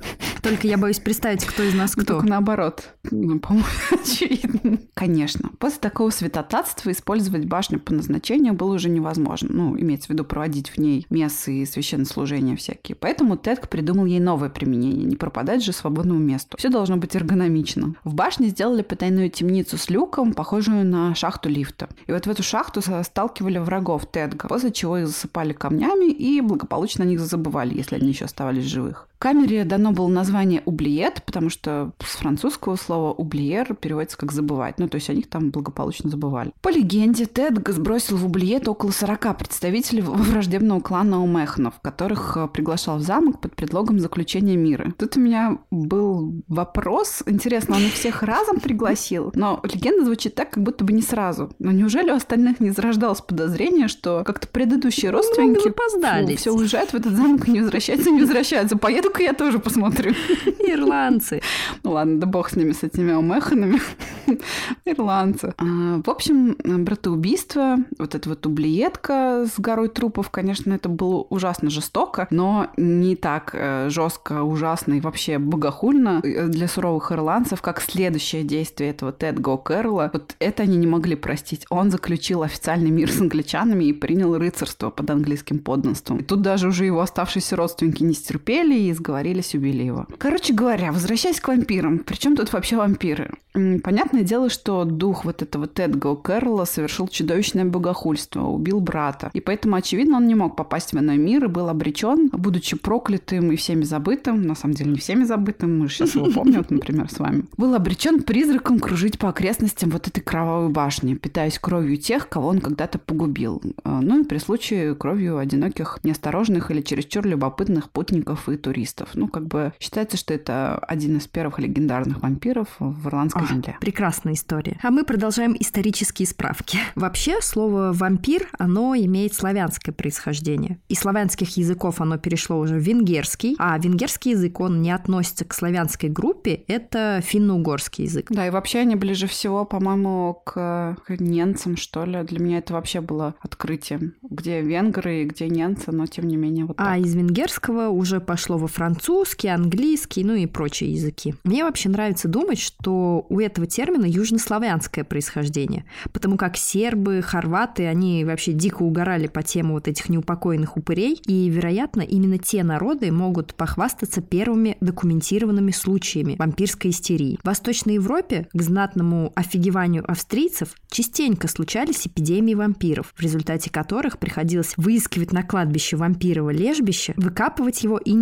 Только 0.45 0.67
я 0.67 0.77
боюсь 0.77 0.99
представить, 0.99 1.43
кто 1.43 1.63
из 1.63 1.73
нас 1.73 1.93
кто. 1.93 2.05
Только 2.05 2.27
наоборот. 2.27 2.91
Ну, 3.11 3.41
по-моему, 3.41 3.67
очевидно. 3.91 4.79
Конечно. 4.93 5.51
После 5.59 5.81
такого 5.81 6.11
святотатства 6.11 6.91
использовать 6.91 7.47
башню 7.47 7.81
по 7.81 7.95
назначению 7.95 8.53
было 8.53 8.75
уже 8.75 8.91
невозможно. 8.91 9.49
Ну, 9.51 9.81
имеется 9.81 10.09
в 10.09 10.11
виду 10.11 10.23
проводить 10.27 10.69
в 10.69 10.77
ней 10.77 11.07
мессы 11.09 11.63
и 11.63 11.65
священнослужения 11.65 12.57
всякие. 12.57 12.95
Поэтому 12.95 13.39
Тедк 13.39 13.71
придумал 13.71 14.05
ей 14.05 14.21
новое 14.21 14.51
применение. 14.51 15.07
Не 15.07 15.17
пропадать 15.17 15.65
же 15.65 15.73
свободному 15.73 16.21
месту. 16.21 16.59
Все 16.59 16.69
должно 16.69 16.99
быть 16.99 17.17
эргономично. 17.17 17.95
В 18.05 18.13
башне 18.13 18.49
сделали 18.49 18.83
потайную 18.83 19.31
темницу 19.31 19.79
с 19.79 19.89
люком, 19.89 20.35
похожую 20.35 20.85
на 20.85 21.15
шахту 21.15 21.49
лифта. 21.49 21.89
И 22.07 22.13
вот 22.13 22.27
в 22.27 22.31
эту 22.31 22.43
шахту 22.43 22.83
сталкивали 22.83 23.57
врагов 23.57 24.05
Тедга, 24.11 24.47
после 24.49 24.73
чего 24.73 24.99
их 24.99 25.07
засыпали 25.07 25.55
камнями 25.55 26.13
и 26.13 26.43
благополучно 26.43 27.05
о 27.05 27.07
них 27.07 27.21
забывали, 27.21 27.75
если 27.75 27.97
они 27.97 28.09
еще 28.09 28.27
оставались 28.27 28.65
живых 28.65 29.09
камере 29.25 29.65
дано 29.65 29.93
было 29.93 30.09
название 30.09 30.61
«ублиет», 30.67 31.23
потому 31.25 31.49
что 31.49 31.93
с 32.05 32.17
французского 32.17 32.77
слова 32.77 33.11
«ублиер» 33.11 33.75
переводится 33.75 34.19
как 34.19 34.33
«забывать». 34.33 34.79
Ну, 34.79 34.87
то 34.87 34.97
есть 34.97 35.09
они 35.09 35.21
их 35.21 35.31
там 35.31 35.51
благополучно 35.51 36.11
забывали. 36.11 36.53
По 36.61 36.69
легенде, 36.69 37.25
Тед 37.25 37.55
сбросил 37.69 38.19
в 38.19 38.27
ублиет 38.27 38.69
около 38.69 38.91
40 38.91 39.39
представителей 39.39 40.03
враждебного 40.03 40.81
клана 40.81 41.25
Омехнов, 41.25 41.73
которых 41.81 42.37
э, 42.37 42.49
приглашал 42.49 42.99
в 42.99 43.01
замок 43.01 43.41
под 43.41 43.57
предлогом 43.57 43.99
заключения 43.99 44.57
мира. 44.57 44.93
Тут 44.99 45.17
у 45.17 45.21
меня 45.21 45.57
был 45.71 46.43
вопрос. 46.47 47.23
Интересно, 47.25 47.77
он 47.77 47.83
их 47.85 47.95
всех 47.95 48.23
разом 48.23 48.61
пригласил? 48.61 49.33
Но 49.35 49.59
легенда 49.63 50.05
звучит 50.05 50.35
так, 50.35 50.51
как 50.51 50.63
будто 50.63 50.85
бы 50.85 50.93
не 50.93 51.01
сразу. 51.01 51.51
Но 51.59 51.73
неужели 51.73 52.11
у 52.11 52.17
остальных 52.17 52.61
не 52.61 52.73
зарождалось 52.73 53.23
подозрение, 53.23 53.89
что 53.89 54.23
как-то 54.23 54.49
предыдущие 54.49 55.11
родственники 55.11 55.69
ну, 55.69 56.37
все 56.37 56.53
уезжают 56.53 56.91
в 56.91 56.95
этот 56.95 57.15
замок 57.15 57.49
и 57.49 57.53
не 57.53 57.61
возвращаются, 57.61 58.11
не 58.11 58.21
возвращаются. 58.21 58.77
Поеду 58.77 59.14
ну-ка 59.15 59.23
я 59.23 59.33
тоже 59.33 59.61
посмотрю. 59.61 60.13
Ирландцы. 60.59 61.41
Ну 61.85 61.93
ладно, 61.93 62.19
да 62.19 62.27
бог 62.27 62.51
с 62.51 62.57
ними, 62.57 62.73
с 62.73 62.83
этими 62.83 63.13
омеханами. 63.13 63.81
Ирландцы. 64.85 65.55
А, 65.57 66.01
в 66.05 66.11
общем, 66.11 66.57
братоубийство, 66.85 67.77
вот 67.99 68.17
эта 68.17 68.29
вот 68.29 68.45
ублиетка 68.45 69.47
с 69.47 69.61
горой 69.61 69.89
трупов, 69.89 70.31
конечно, 70.31 70.73
это 70.73 70.89
было 70.89 71.27
ужасно 71.31 71.71
жестоко, 71.71 72.27
но 72.31 72.69
не 72.77 73.15
так 73.15 73.51
э, 73.53 73.89
жестко, 73.89 74.43
ужасно 74.43 74.95
и 74.95 75.01
вообще 75.01 75.39
богохульно 75.39 76.21
для 76.21 76.67
суровых 76.67 77.13
ирландцев, 77.13 77.63
как 77.63 77.81
следующее 77.81 78.43
действие 78.43 78.91
этого 78.91 79.13
Тед 79.13 79.39
Го 79.39 79.59
Кэрролла. 79.59 80.11
Вот 80.13 80.35
это 80.41 80.65
они 80.65 80.77
не 80.77 80.89
могли 80.89 81.15
простить. 81.15 81.67
Он 81.71 81.93
заключил 81.93 82.43
официальный 82.43 82.91
мир 82.91 83.13
с 83.13 83.21
англичанами 83.21 83.85
и 83.85 83.93
принял 83.93 84.37
рыцарство 84.37 84.91
под 84.91 85.09
английским 85.11 85.61
подданством. 85.61 86.19
И 86.19 86.23
тут 86.25 86.43
даже 86.43 86.67
уже 86.67 86.85
его 86.85 87.01
оставшиеся 87.01 87.55
родственники 87.55 88.03
не 88.03 88.15
стерпели 88.15 88.75
и 88.75 88.93
сговорились, 89.05 89.55
убили 89.55 89.83
его. 89.83 90.07
Короче 90.19 90.55
говоря, 90.55 90.91
возвращаясь 90.91 91.41
к 91.41 91.49
вампирам. 91.49 91.99
Причем 91.99 92.37
тут 92.37 92.53
вообще 92.53 92.77
вампиры? 92.77 93.31
Понятное 93.53 94.23
дело, 94.23 94.49
что 94.49 94.85
дух 94.85 95.25
вот 95.25 95.43
этого 95.43 95.67
Тедго 95.67 96.17
Кэрролла 96.17 96.65
совершил 96.65 97.07
чудовищное 97.07 97.65
богохульство, 97.65 98.43
убил 98.43 98.81
брата. 98.81 99.31
И 99.33 99.41
поэтому, 99.41 99.77
очевидно, 99.77 100.17
он 100.17 100.27
не 100.27 100.35
мог 100.35 100.57
попасть 100.57 100.93
в 100.93 100.99
иной 100.99 101.19
мир 101.19 101.45
и 101.45 101.49
был 101.49 101.69
обречен, 101.69 102.31
будучи 102.33 102.77
проклятым 102.77 103.53
и 103.53 103.57
всеми 103.57 103.85
забытым, 103.85 104.43
на 104.43 104.55
самом 104.55 104.75
деле 104.75 104.93
не 104.93 104.99
всеми 104.99 105.25
забытым, 105.25 105.79
мы 105.79 105.89
же 105.89 105.95
сейчас 105.95 106.15
его 106.15 106.31
помним, 106.35 106.59
вот, 106.59 106.71
например, 106.71 107.11
с 107.11 107.19
вами, 107.19 107.45
был 107.57 107.75
обречен 107.75 108.23
призраком 108.23 108.81
кружить 108.81 109.19
по 109.19 109.29
окрестностям 109.29 109.91
вот 109.91 110.09
этой 110.09 110.21
кровавой 110.21 110.71
башни, 110.71 111.15
питаясь 111.15 111.59
кровью 111.59 111.97
тех, 111.97 112.29
кого 112.29 112.49
он 112.49 112.61
когда-то 112.61 112.99
погубил. 112.99 113.63
А, 113.85 114.01
ну 114.01 114.23
и 114.23 114.25
при 114.25 114.39
случае 114.39 114.95
кровью 114.95 115.39
одиноких, 115.39 116.01
неосторожных 116.03 116.71
или 116.71 116.81
чересчур 116.81 117.27
любопытных 117.27 117.91
путников 117.91 118.49
и 118.49 118.57
туристов 118.57 118.84
туристов. 118.85 119.11
Ну, 119.15 119.29
как 119.29 119.47
бы 119.47 119.73
считается, 119.81 120.17
что 120.17 120.35
это 120.35 120.77
один 120.77 121.17
из 121.17 121.27
первых 121.27 121.59
легендарных 121.59 122.23
вампиров 122.23 122.69
в 122.79 123.09
ирландской 123.09 123.45
О, 123.45 123.47
земле. 123.47 123.77
Прекрасная 123.81 124.35
история. 124.35 124.79
А 124.83 124.91
мы 124.91 125.05
продолжаем 125.05 125.57
исторические 125.59 126.27
справки. 126.27 126.79
Вообще, 126.95 127.41
слово 127.41 127.93
«вампир», 127.93 128.49
оно 128.59 128.95
имеет 128.95 129.35
славянское 129.35 129.95
происхождение. 129.95 130.79
Из 130.89 130.99
славянских 130.99 131.57
языков 131.57 132.01
оно 132.01 132.19
перешло 132.19 132.59
уже 132.59 132.75
в 132.77 132.83
венгерский, 132.83 133.57
а 133.59 133.79
венгерский 133.79 134.31
язык, 134.31 134.61
он 134.61 134.83
не 134.83 134.91
относится 134.91 135.45
к 135.45 135.55
славянской 135.55 136.09
группе, 136.09 136.65
это 136.69 137.21
финно-угорский 137.25 138.05
язык. 138.05 138.27
Да, 138.31 138.47
и 138.47 138.51
вообще 138.51 138.81
они 138.81 138.97
ближе 138.97 139.27
всего, 139.27 139.65
по-моему, 139.65 140.43
к, 140.45 140.97
к 141.07 141.11
немцам, 141.19 141.77
что 141.77 142.05
ли. 142.05 142.23
Для 142.23 142.39
меня 142.39 142.59
это 142.59 142.75
вообще 142.75 143.01
было 143.01 143.35
открытием. 143.41 144.15
Где 144.23 144.61
венгры 144.61 145.23
и 145.23 145.25
где 145.25 145.49
немцы, 145.49 145.93
но 145.93 146.07
тем 146.07 146.27
не 146.27 146.37
менее 146.37 146.65
вот 146.67 146.77
А 146.81 146.95
так. 146.95 146.99
из 146.99 147.15
венгерского 147.15 147.89
уже 147.89 148.21
пошло 148.21 148.59
во 148.59 148.67
французский, 148.75 149.49
английский, 149.49 150.25
ну 150.25 150.35
и 150.35 150.47
прочие 150.47 150.93
языки. 150.93 151.35
Мне 151.45 151.65
вообще 151.65 151.89
нравится 151.89 152.29
думать, 152.29 152.59
что 152.59 153.25
у 153.29 153.41
этого 153.41 153.67
термина 153.67 154.05
южнославянское 154.05 155.05
происхождение, 155.05 155.85
потому 156.13 156.37
как 156.37 156.57
сербы, 156.57 157.23
хорваты, 157.23 157.87
они 157.87 158.25
вообще 158.25 158.53
дико 158.53 158.83
угорали 158.83 159.29
по 159.29 159.43
тему 159.43 159.75
вот 159.75 159.89
этих 159.89 160.09
неупокоенных 160.09 160.77
упырей, 160.77 161.21
и, 161.27 161.49
вероятно, 161.49 162.03
именно 162.03 162.39
те 162.39 162.65
народы 162.65 163.13
могут 163.13 163.55
похвастаться 163.55 164.21
первыми 164.21 164.77
документированными 164.81 165.71
случаями 165.71 166.37
вампирской 166.39 166.91
истерии. 166.91 167.39
В 167.43 167.47
Восточной 167.47 167.95
Европе 167.95 168.49
к 168.53 168.63
знатному 168.63 169.33
офигеванию 169.37 170.05
австрийцев 170.11 170.75
частенько 170.91 171.49
случались 171.49 172.07
эпидемии 172.07 172.55
вампиров, 172.55 173.13
в 173.17 173.21
результате 173.21 173.71
которых 173.71 174.19
приходилось 174.19 174.75
выискивать 174.77 175.33
на 175.33 175.43
кладбище 175.43 175.97
вампирово 175.97 176.51
лежбище, 176.51 177.15
выкапывать 177.17 177.85
его 177.85 177.99
и 177.99 178.13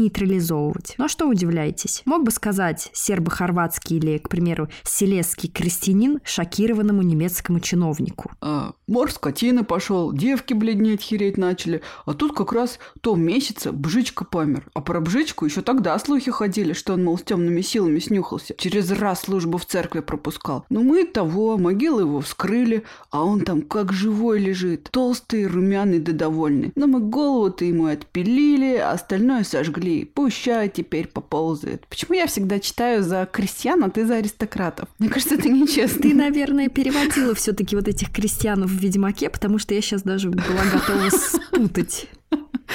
нейтрализовывать. 0.43 0.95
Но 0.99 1.09
что 1.09 1.27
удивляетесь? 1.27 2.03
Мог 2.05 2.25
бы 2.25 2.31
сказать 2.31 2.91
сербо-хорватский 2.93 3.97
или, 3.97 4.19
к 4.19 4.29
примеру, 4.29 4.69
селезский 4.85 5.49
крестьянин 5.49 6.21
шокированному 6.25 7.03
немецкому 7.03 7.61
чиновнику. 7.61 8.33
А, 8.41 8.73
мор 8.87 9.11
скотины 9.11 9.65
пошел, 9.65 10.13
девки 10.13 10.55
бледнеть, 10.55 11.03
хереть 11.03 11.37
начали. 11.37 11.83
А 12.07 12.15
тут 12.15 12.35
как 12.35 12.53
раз 12.53 12.79
то 13.01 13.15
месяца 13.15 13.73
Бжичка 13.73 14.25
помер. 14.25 14.67
А 14.75 14.81
про 14.81 15.01
Бжичку 15.01 15.45
еще 15.45 15.63
тогда 15.63 15.99
слухи 15.99 16.31
ходили, 16.31 16.73
что 16.73 16.95
он, 16.95 17.05
мол, 17.05 17.19
с 17.19 17.23
темными 17.23 17.61
силами 17.61 17.99
снюхался. 17.99 18.55
Через 18.57 18.91
раз 18.91 19.23
службу 19.23 19.59
в 19.59 19.67
церкви 19.67 20.01
пропускал. 20.01 20.65
Но 20.69 20.83
мы 20.83 21.05
того, 21.05 21.59
могилу 21.59 22.01
его 22.01 22.21
вскрыли, 22.21 22.85
а 23.11 23.25
он 23.25 23.41
там 23.41 23.63
как 23.63 23.93
живой 23.93 24.39
лежит. 24.39 24.89
Толстый, 24.91 25.47
румяный 25.47 26.01
да 26.01 26.13
довольный. 26.13 26.73
Но 26.75 26.87
мы 26.87 27.01
голову-то 27.01 27.65
ему 27.65 27.87
отпилили, 27.87 28.77
а 28.77 28.93
остальное 28.93 29.45
сожгли. 29.45 30.05
Пущай 30.33 30.71
теперь 30.71 31.09
поползает. 31.09 31.87
Почему 31.89 32.15
я 32.15 32.27
всегда 32.27 32.59
читаю 32.59 33.03
за 33.03 33.29
крестьян, 33.31 33.85
а 33.85 33.91
ты 33.91 34.07
за 34.07 34.17
аристократов? 34.17 34.89
Мне 34.99 35.11
кажется, 35.11 35.35
это 35.35 35.51
нечестно. 35.51 36.01
Ты, 36.01 36.15
наверное, 36.15 36.71
переводила 36.71 37.35
все-таки 37.35 37.77
вот 37.77 37.87
этих 37.87 38.11
крестьян 38.11 38.65
в 38.65 38.71
Ведьмаке, 38.71 39.29
потому 39.29 39.59
что 39.59 39.75
я 39.75 39.83
сейчас 39.83 40.03
даже 40.03 40.31
была 40.31 40.65
готова 40.73 41.11
спутать. 41.11 42.09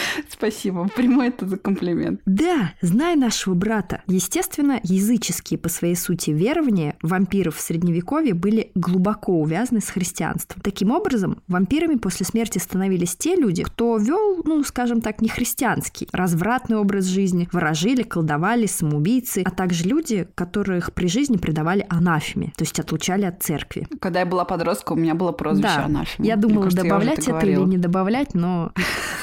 Спасибо, 0.29 0.87
приму 0.95 1.21
это 1.21 1.47
за 1.47 1.57
комплимент. 1.57 2.21
Да, 2.25 2.73
знай 2.81 3.15
нашего 3.15 3.53
брата. 3.53 4.01
Естественно, 4.07 4.79
языческие 4.83 5.57
по 5.57 5.69
своей 5.69 5.95
сути 5.95 6.31
верования 6.31 6.95
вампиров 7.01 7.55
в 7.55 7.61
Средневековье 7.61 8.33
были 8.33 8.71
глубоко 8.75 9.33
увязаны 9.33 9.81
с 9.81 9.89
христианством. 9.89 10.61
Таким 10.61 10.91
образом, 10.91 11.41
вампирами 11.47 11.95
после 11.95 12.25
смерти 12.25 12.57
становились 12.57 13.15
те 13.15 13.35
люди, 13.35 13.63
кто 13.63 13.97
вел, 13.97 14.41
ну, 14.43 14.63
скажем 14.63 15.01
так, 15.01 15.21
не 15.21 15.29
христианский, 15.29 16.07
развратный 16.11 16.77
образ 16.77 17.05
жизни, 17.05 17.49
ворожили, 17.51 18.03
колдовали, 18.03 18.65
самоубийцы, 18.65 19.43
а 19.45 19.51
также 19.51 19.83
люди, 19.85 20.27
которых 20.35 20.93
при 20.93 21.07
жизни 21.07 21.37
предавали 21.37 21.85
анафеме, 21.89 22.53
то 22.57 22.63
есть 22.63 22.79
отлучали 22.79 23.25
от 23.25 23.41
церкви. 23.43 23.87
Когда 23.99 24.19
я 24.21 24.25
была 24.25 24.45
подростком, 24.45 24.97
у 24.97 25.01
меня 25.01 25.15
было 25.15 25.31
прозвище 25.31 25.67
Да, 25.75 25.85
анафема. 25.85 26.27
я 26.27 26.35
Мне 26.35 26.41
думала, 26.41 26.63
кажется, 26.63 26.85
я 26.85 26.89
добавлять 26.91 27.19
это 27.19 27.29
или 27.31 27.37
говорила. 27.53 27.65
не 27.65 27.77
добавлять, 27.77 28.33
но 28.33 28.71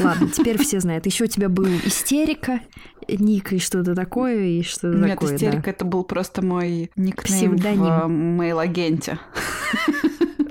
ладно, 0.01 0.29
теперь 0.31 0.57
все 0.65 0.81
знают. 0.81 1.07
Еще 1.07 1.25
у 1.25 1.29
тебя 1.29 1.49
был 1.49 1.67
истерика, 1.85 2.61
ник 3.09 3.53
и 3.53 3.59
что-то 3.59 3.95
такое, 3.95 4.41
и 4.45 4.63
что-то 4.63 4.97
Нет, 4.99 5.11
такое. 5.11 5.31
да. 5.31 5.37
истерика 5.37 5.71
это 5.71 5.85
был 5.85 6.05
просто 6.05 6.43
мой 6.45 6.91
никнейм 6.97 7.57
Псевдоним. 7.57 8.07
в 8.07 8.11
мейл-агенте. 8.11 9.19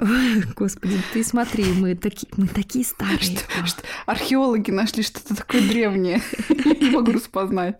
Ой, 0.03 0.43
Господи, 0.57 0.97
ты 1.13 1.23
смотри, 1.23 1.63
мы 1.79 1.95
такие, 1.95 2.27
мы 2.35 2.47
такие 2.47 2.83
старые. 2.83 3.19
Что- 3.19 3.65
что- 3.65 3.81
Археологи 4.05 4.69
нашли 4.69 5.01
что-то 5.01 5.33
такое 5.33 5.61
древнее. 5.61 6.21
Не 6.49 6.89
могу 6.89 7.13
распознать. 7.13 7.79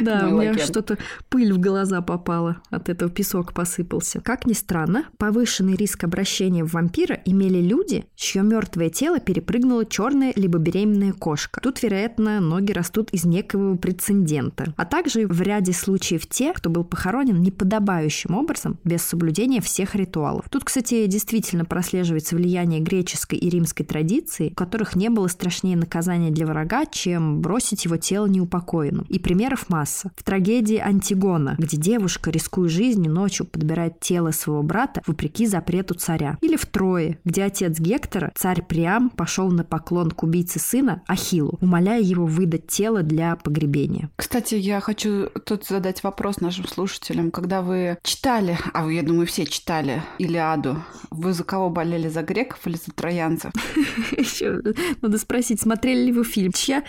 Да, 0.00 0.26
у 0.28 0.40
меня 0.40 0.58
что-то 0.58 0.98
пыль 1.28 1.52
в 1.52 1.60
глаза 1.60 2.00
попала, 2.00 2.60
от 2.70 2.88
этого 2.88 3.08
песок 3.08 3.52
посыпался. 3.52 4.20
Как 4.20 4.46
ни 4.46 4.52
странно, 4.52 5.04
повышенный 5.16 5.76
риск 5.76 6.02
обращения 6.02 6.64
в 6.64 6.72
вампира 6.72 7.20
имели 7.24 7.60
люди, 7.60 8.04
чье 8.16 8.42
мертвое 8.42 8.90
тело 8.90 9.20
перепрыгнула 9.20 9.86
черная 9.86 10.32
либо 10.34 10.58
беременная 10.58 11.12
кошка. 11.12 11.60
Тут, 11.60 11.80
вероятно, 11.84 12.40
ноги 12.40 12.72
растут 12.72 13.10
из 13.10 13.24
некого 13.24 13.76
прецедента. 13.76 14.74
А 14.76 14.84
также 14.84 15.28
в 15.28 15.40
ряде 15.40 15.72
случаев 15.72 16.26
те, 16.26 16.52
кто 16.52 16.68
был 16.68 16.82
похоронен 16.82 17.40
неподобающим 17.40 18.34
образом, 18.34 18.78
без 18.82 19.02
соблюдения 19.02 19.60
всех 19.60 19.94
ритуалов. 19.94 20.46
Тут, 20.50 20.64
кстати, 20.64 21.06
действительно 21.06 21.43
прослеживается 21.64 22.36
влияние 22.36 22.80
греческой 22.80 23.38
и 23.38 23.48
римской 23.48 23.84
традиции, 23.84 24.50
у 24.50 24.54
которых 24.54 24.96
не 24.96 25.08
было 25.08 25.28
страшнее 25.28 25.76
наказания 25.76 26.30
для 26.30 26.46
врага, 26.46 26.86
чем 26.86 27.40
бросить 27.40 27.84
его 27.84 27.96
тело 27.96 28.26
неупокоенным. 28.26 29.06
И 29.08 29.18
примеров 29.18 29.68
масса. 29.68 30.10
В 30.16 30.22
трагедии 30.22 30.78
Антигона, 30.78 31.56
где 31.58 31.76
девушка, 31.76 32.30
рискуя 32.30 32.68
жизнью, 32.68 33.12
ночью 33.12 33.46
подбирает 33.46 34.00
тело 34.00 34.30
своего 34.30 34.62
брата 34.62 35.02
вопреки 35.06 35.46
запрету 35.46 35.94
царя. 35.94 36.38
Или 36.40 36.56
в 36.56 36.66
Трое, 36.66 37.18
где 37.24 37.44
отец 37.44 37.78
Гектора, 37.78 38.32
царь 38.34 38.62
Приам, 38.62 39.10
пошел 39.10 39.50
на 39.50 39.64
поклон 39.64 40.10
к 40.10 40.22
убийце 40.22 40.58
сына 40.58 41.02
Ахиллу, 41.06 41.58
умоляя 41.60 42.00
его 42.00 42.26
выдать 42.26 42.66
тело 42.66 43.02
для 43.02 43.36
погребения. 43.36 44.10
Кстати, 44.16 44.54
я 44.54 44.80
хочу 44.80 45.28
тут 45.44 45.66
задать 45.66 46.02
вопрос 46.02 46.40
нашим 46.40 46.66
слушателям. 46.66 47.30
Когда 47.30 47.62
вы 47.62 47.98
читали, 48.02 48.58
а 48.72 48.84
вы, 48.84 48.94
я 48.94 49.02
думаю, 49.02 49.26
все 49.26 49.44
читали 49.44 50.02
Илиаду, 50.18 50.82
вы 51.10 51.32
за 51.34 51.44
кого 51.44 51.70
болели, 51.70 52.08
за 52.08 52.22
греков 52.22 52.66
или 52.66 52.76
за 52.76 52.92
троянцев? 52.92 53.52
Еще 54.16 54.62
надо 55.02 55.18
спросить, 55.18 55.60
смотрели 55.60 56.06
ли 56.06 56.12
вы 56.12 56.24
фильм? 56.24 56.52
Чья, 56.52 56.84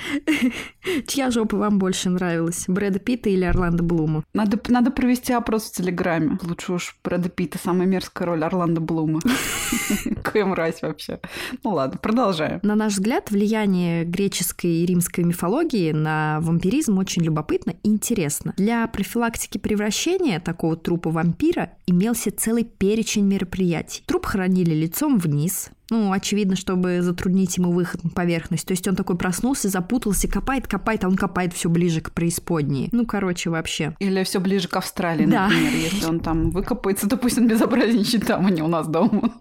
чья 1.07 1.31
жопа 1.31 1.57
вам 1.57 1.79
больше 1.79 2.09
нравилась? 2.09 2.65
Брэда 2.67 2.99
Питта 2.99 3.29
или 3.29 3.43
Орландо 3.43 3.83
Блума? 3.83 4.23
Надо, 4.33 4.59
надо 4.69 4.91
провести 4.91 5.33
опрос 5.33 5.65
в 5.65 5.71
Телеграме. 5.73 6.37
Лучше 6.43 6.73
уж 6.73 6.97
Брэда 7.03 7.29
Питта, 7.29 7.57
самая 7.57 7.87
мерзкая 7.87 8.27
роль 8.27 8.43
Орландо 8.43 8.81
Блума. 8.81 9.19
Какая 10.23 10.45
мразь 10.45 10.81
вообще. 10.81 11.19
Ну 11.63 11.71
ладно, 11.71 11.99
продолжаем. 12.01 12.59
На 12.63 12.75
наш 12.75 12.93
взгляд, 12.93 13.31
влияние 13.31 14.05
греческой 14.05 14.71
и 14.71 14.85
римской 14.85 15.23
мифологии 15.23 15.91
на 15.91 16.39
вампиризм 16.41 16.97
очень 16.97 17.23
любопытно 17.23 17.75
и 17.83 17.89
интересно. 17.89 18.53
Для 18.57 18.85
профилактики 18.87 19.57
превращения 19.57 20.39
такого 20.39 20.75
трупа 20.75 21.09
вампира 21.09 21.71
имелся 21.87 22.31
целый 22.31 22.63
перечень 22.63 23.25
мероприятий. 23.25 24.03
Труп 24.05 24.25
хоронили 24.35 24.73
лицом 24.73 25.17
вниз, 25.17 25.69
ну, 25.89 26.11
очевидно, 26.11 26.55
чтобы 26.55 27.01
затруднить 27.01 27.57
ему 27.57 27.71
выход 27.71 28.03
на 28.03 28.09
поверхность. 28.09 28.65
То 28.65 28.71
есть 28.71 28.87
он 28.87 28.95
такой 28.95 29.17
проснулся, 29.17 29.69
запутался, 29.69 30.27
копает, 30.27 30.67
копает, 30.67 31.03
а 31.03 31.07
он 31.07 31.15
копает 31.15 31.53
все 31.53 31.69
ближе 31.69 32.01
к 32.01 32.11
преисподней. 32.11 32.89
Ну, 32.91 33.05
короче, 33.05 33.49
вообще. 33.49 33.95
Или 33.99 34.23
все 34.23 34.39
ближе 34.39 34.67
к 34.67 34.75
Австралии, 34.75 35.25
Да. 35.25 35.43
например. 35.43 35.71
Если 35.73 36.05
он 36.05 36.19
там 36.19 36.51
выкопается, 36.51 37.07
то 37.07 37.17
пусть 37.17 37.37
он 37.37 37.47
безобразничает 37.47 38.25
там, 38.25 38.45
а 38.45 38.49
не 38.49 38.61
у 38.61 38.67
нас 38.67 38.87
дома. 38.87 39.31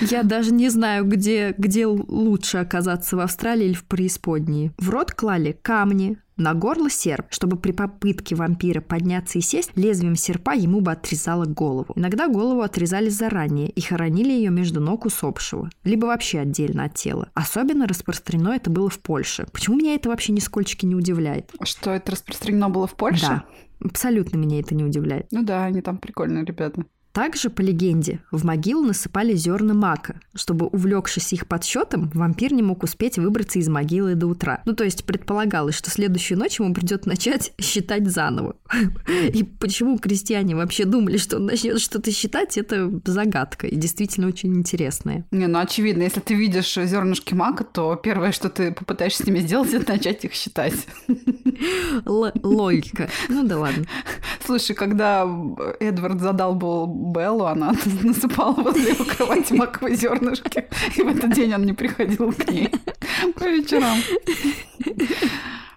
Я 0.00 0.22
даже 0.22 0.52
не 0.52 0.68
знаю, 0.68 1.04
где, 1.04 1.54
где 1.56 1.86
лучше 1.86 2.58
оказаться, 2.58 3.16
в 3.16 3.20
Австралии 3.20 3.66
или 3.66 3.74
в 3.74 3.84
преисподней. 3.84 4.72
В 4.78 4.90
рот 4.90 5.12
клали 5.12 5.56
камни, 5.62 6.18
на 6.40 6.54
горло 6.54 6.88
серп, 6.88 7.26
чтобы 7.28 7.58
при 7.58 7.72
попытке 7.72 8.34
вампира 8.34 8.80
подняться 8.80 9.38
и 9.38 9.42
сесть, 9.42 9.72
лезвием 9.76 10.16
серпа 10.16 10.54
ему 10.54 10.80
бы 10.80 10.90
отрезало 10.92 11.44
голову. 11.44 11.92
Иногда 11.96 12.28
голову 12.28 12.62
отрезали 12.62 13.10
заранее 13.10 13.68
и 13.68 13.80
хоронили 13.82 14.32
ее 14.32 14.50
между 14.50 14.79
ног 14.80 15.06
усопшего, 15.06 15.70
либо 15.84 16.06
вообще 16.06 16.40
отдельно 16.40 16.84
от 16.84 16.94
тела. 16.94 17.30
Особенно 17.34 17.86
распространено 17.86 18.50
это 18.50 18.70
было 18.70 18.88
в 18.88 18.98
Польше. 18.98 19.46
Почему 19.52 19.76
меня 19.76 19.94
это 19.94 20.08
вообще 20.08 20.32
нисколько 20.32 20.86
не 20.86 20.94
удивляет? 20.94 21.50
Что 21.62 21.90
это 21.90 22.12
распространено 22.12 22.68
было 22.68 22.86
в 22.86 22.94
Польше? 22.94 23.26
Да, 23.26 23.44
абсолютно 23.84 24.36
меня 24.36 24.60
это 24.60 24.74
не 24.74 24.84
удивляет. 24.84 25.26
Ну 25.30 25.42
да, 25.42 25.64
они 25.64 25.80
там 25.80 25.98
прикольные 25.98 26.44
ребята. 26.44 26.84
Также, 27.12 27.50
по 27.50 27.60
легенде, 27.60 28.20
в 28.30 28.44
могилу 28.44 28.84
насыпали 28.84 29.34
зерна 29.34 29.74
мака, 29.74 30.20
чтобы, 30.34 30.66
увлекшись 30.66 31.32
их 31.32 31.46
подсчетом, 31.46 32.10
вампир 32.14 32.52
не 32.52 32.62
мог 32.62 32.84
успеть 32.84 33.18
выбраться 33.18 33.58
из 33.58 33.68
могилы 33.68 34.14
до 34.14 34.28
утра. 34.28 34.62
Ну, 34.64 34.74
то 34.74 34.84
есть 34.84 35.04
предполагалось, 35.04 35.74
что 35.74 35.90
следующую 35.90 36.38
ночь 36.38 36.60
ему 36.60 36.72
придет 36.72 37.06
начать 37.06 37.52
считать 37.60 38.08
заново. 38.08 38.56
И 39.32 39.42
почему 39.42 39.98
крестьяне 39.98 40.54
вообще 40.54 40.84
думали, 40.84 41.16
что 41.16 41.36
он 41.36 41.46
начнет 41.46 41.80
что-то 41.80 42.12
считать, 42.12 42.56
это 42.56 42.90
загадка 43.04 43.66
и 43.66 43.76
действительно 43.76 44.28
очень 44.28 44.54
интересная. 44.54 45.26
Не, 45.30 45.46
ну 45.46 45.58
очевидно, 45.58 46.02
если 46.02 46.20
ты 46.20 46.34
видишь 46.34 46.74
зернышки 46.74 47.34
мака, 47.34 47.64
то 47.64 47.96
первое, 47.96 48.32
что 48.32 48.48
ты 48.48 48.72
попытаешься 48.72 49.24
с 49.24 49.26
ними 49.26 49.40
сделать, 49.40 49.72
это 49.74 49.92
начать 49.92 50.24
их 50.24 50.32
считать. 50.32 50.74
Л- 52.06 52.32
логика. 52.42 53.10
Ну 53.28 53.44
да 53.44 53.58
ладно. 53.58 53.84
Слушай, 54.44 54.74
когда 54.74 55.28
Эдвард 55.80 56.20
задал 56.20 56.54
был 56.54 56.99
Беллу, 57.00 57.46
она 57.46 57.72
насыпала 58.02 58.52
возле 58.52 58.90
его 58.90 59.04
кровати 59.04 59.54
маковые 59.54 59.96
зернышки, 59.96 60.66
и 60.96 61.02
в 61.02 61.08
этот 61.08 61.32
день 61.32 61.54
он 61.54 61.64
не 61.64 61.72
приходил 61.72 62.32
к 62.32 62.50
ней 62.50 62.70
по 63.36 63.44
вечерам. 63.44 63.96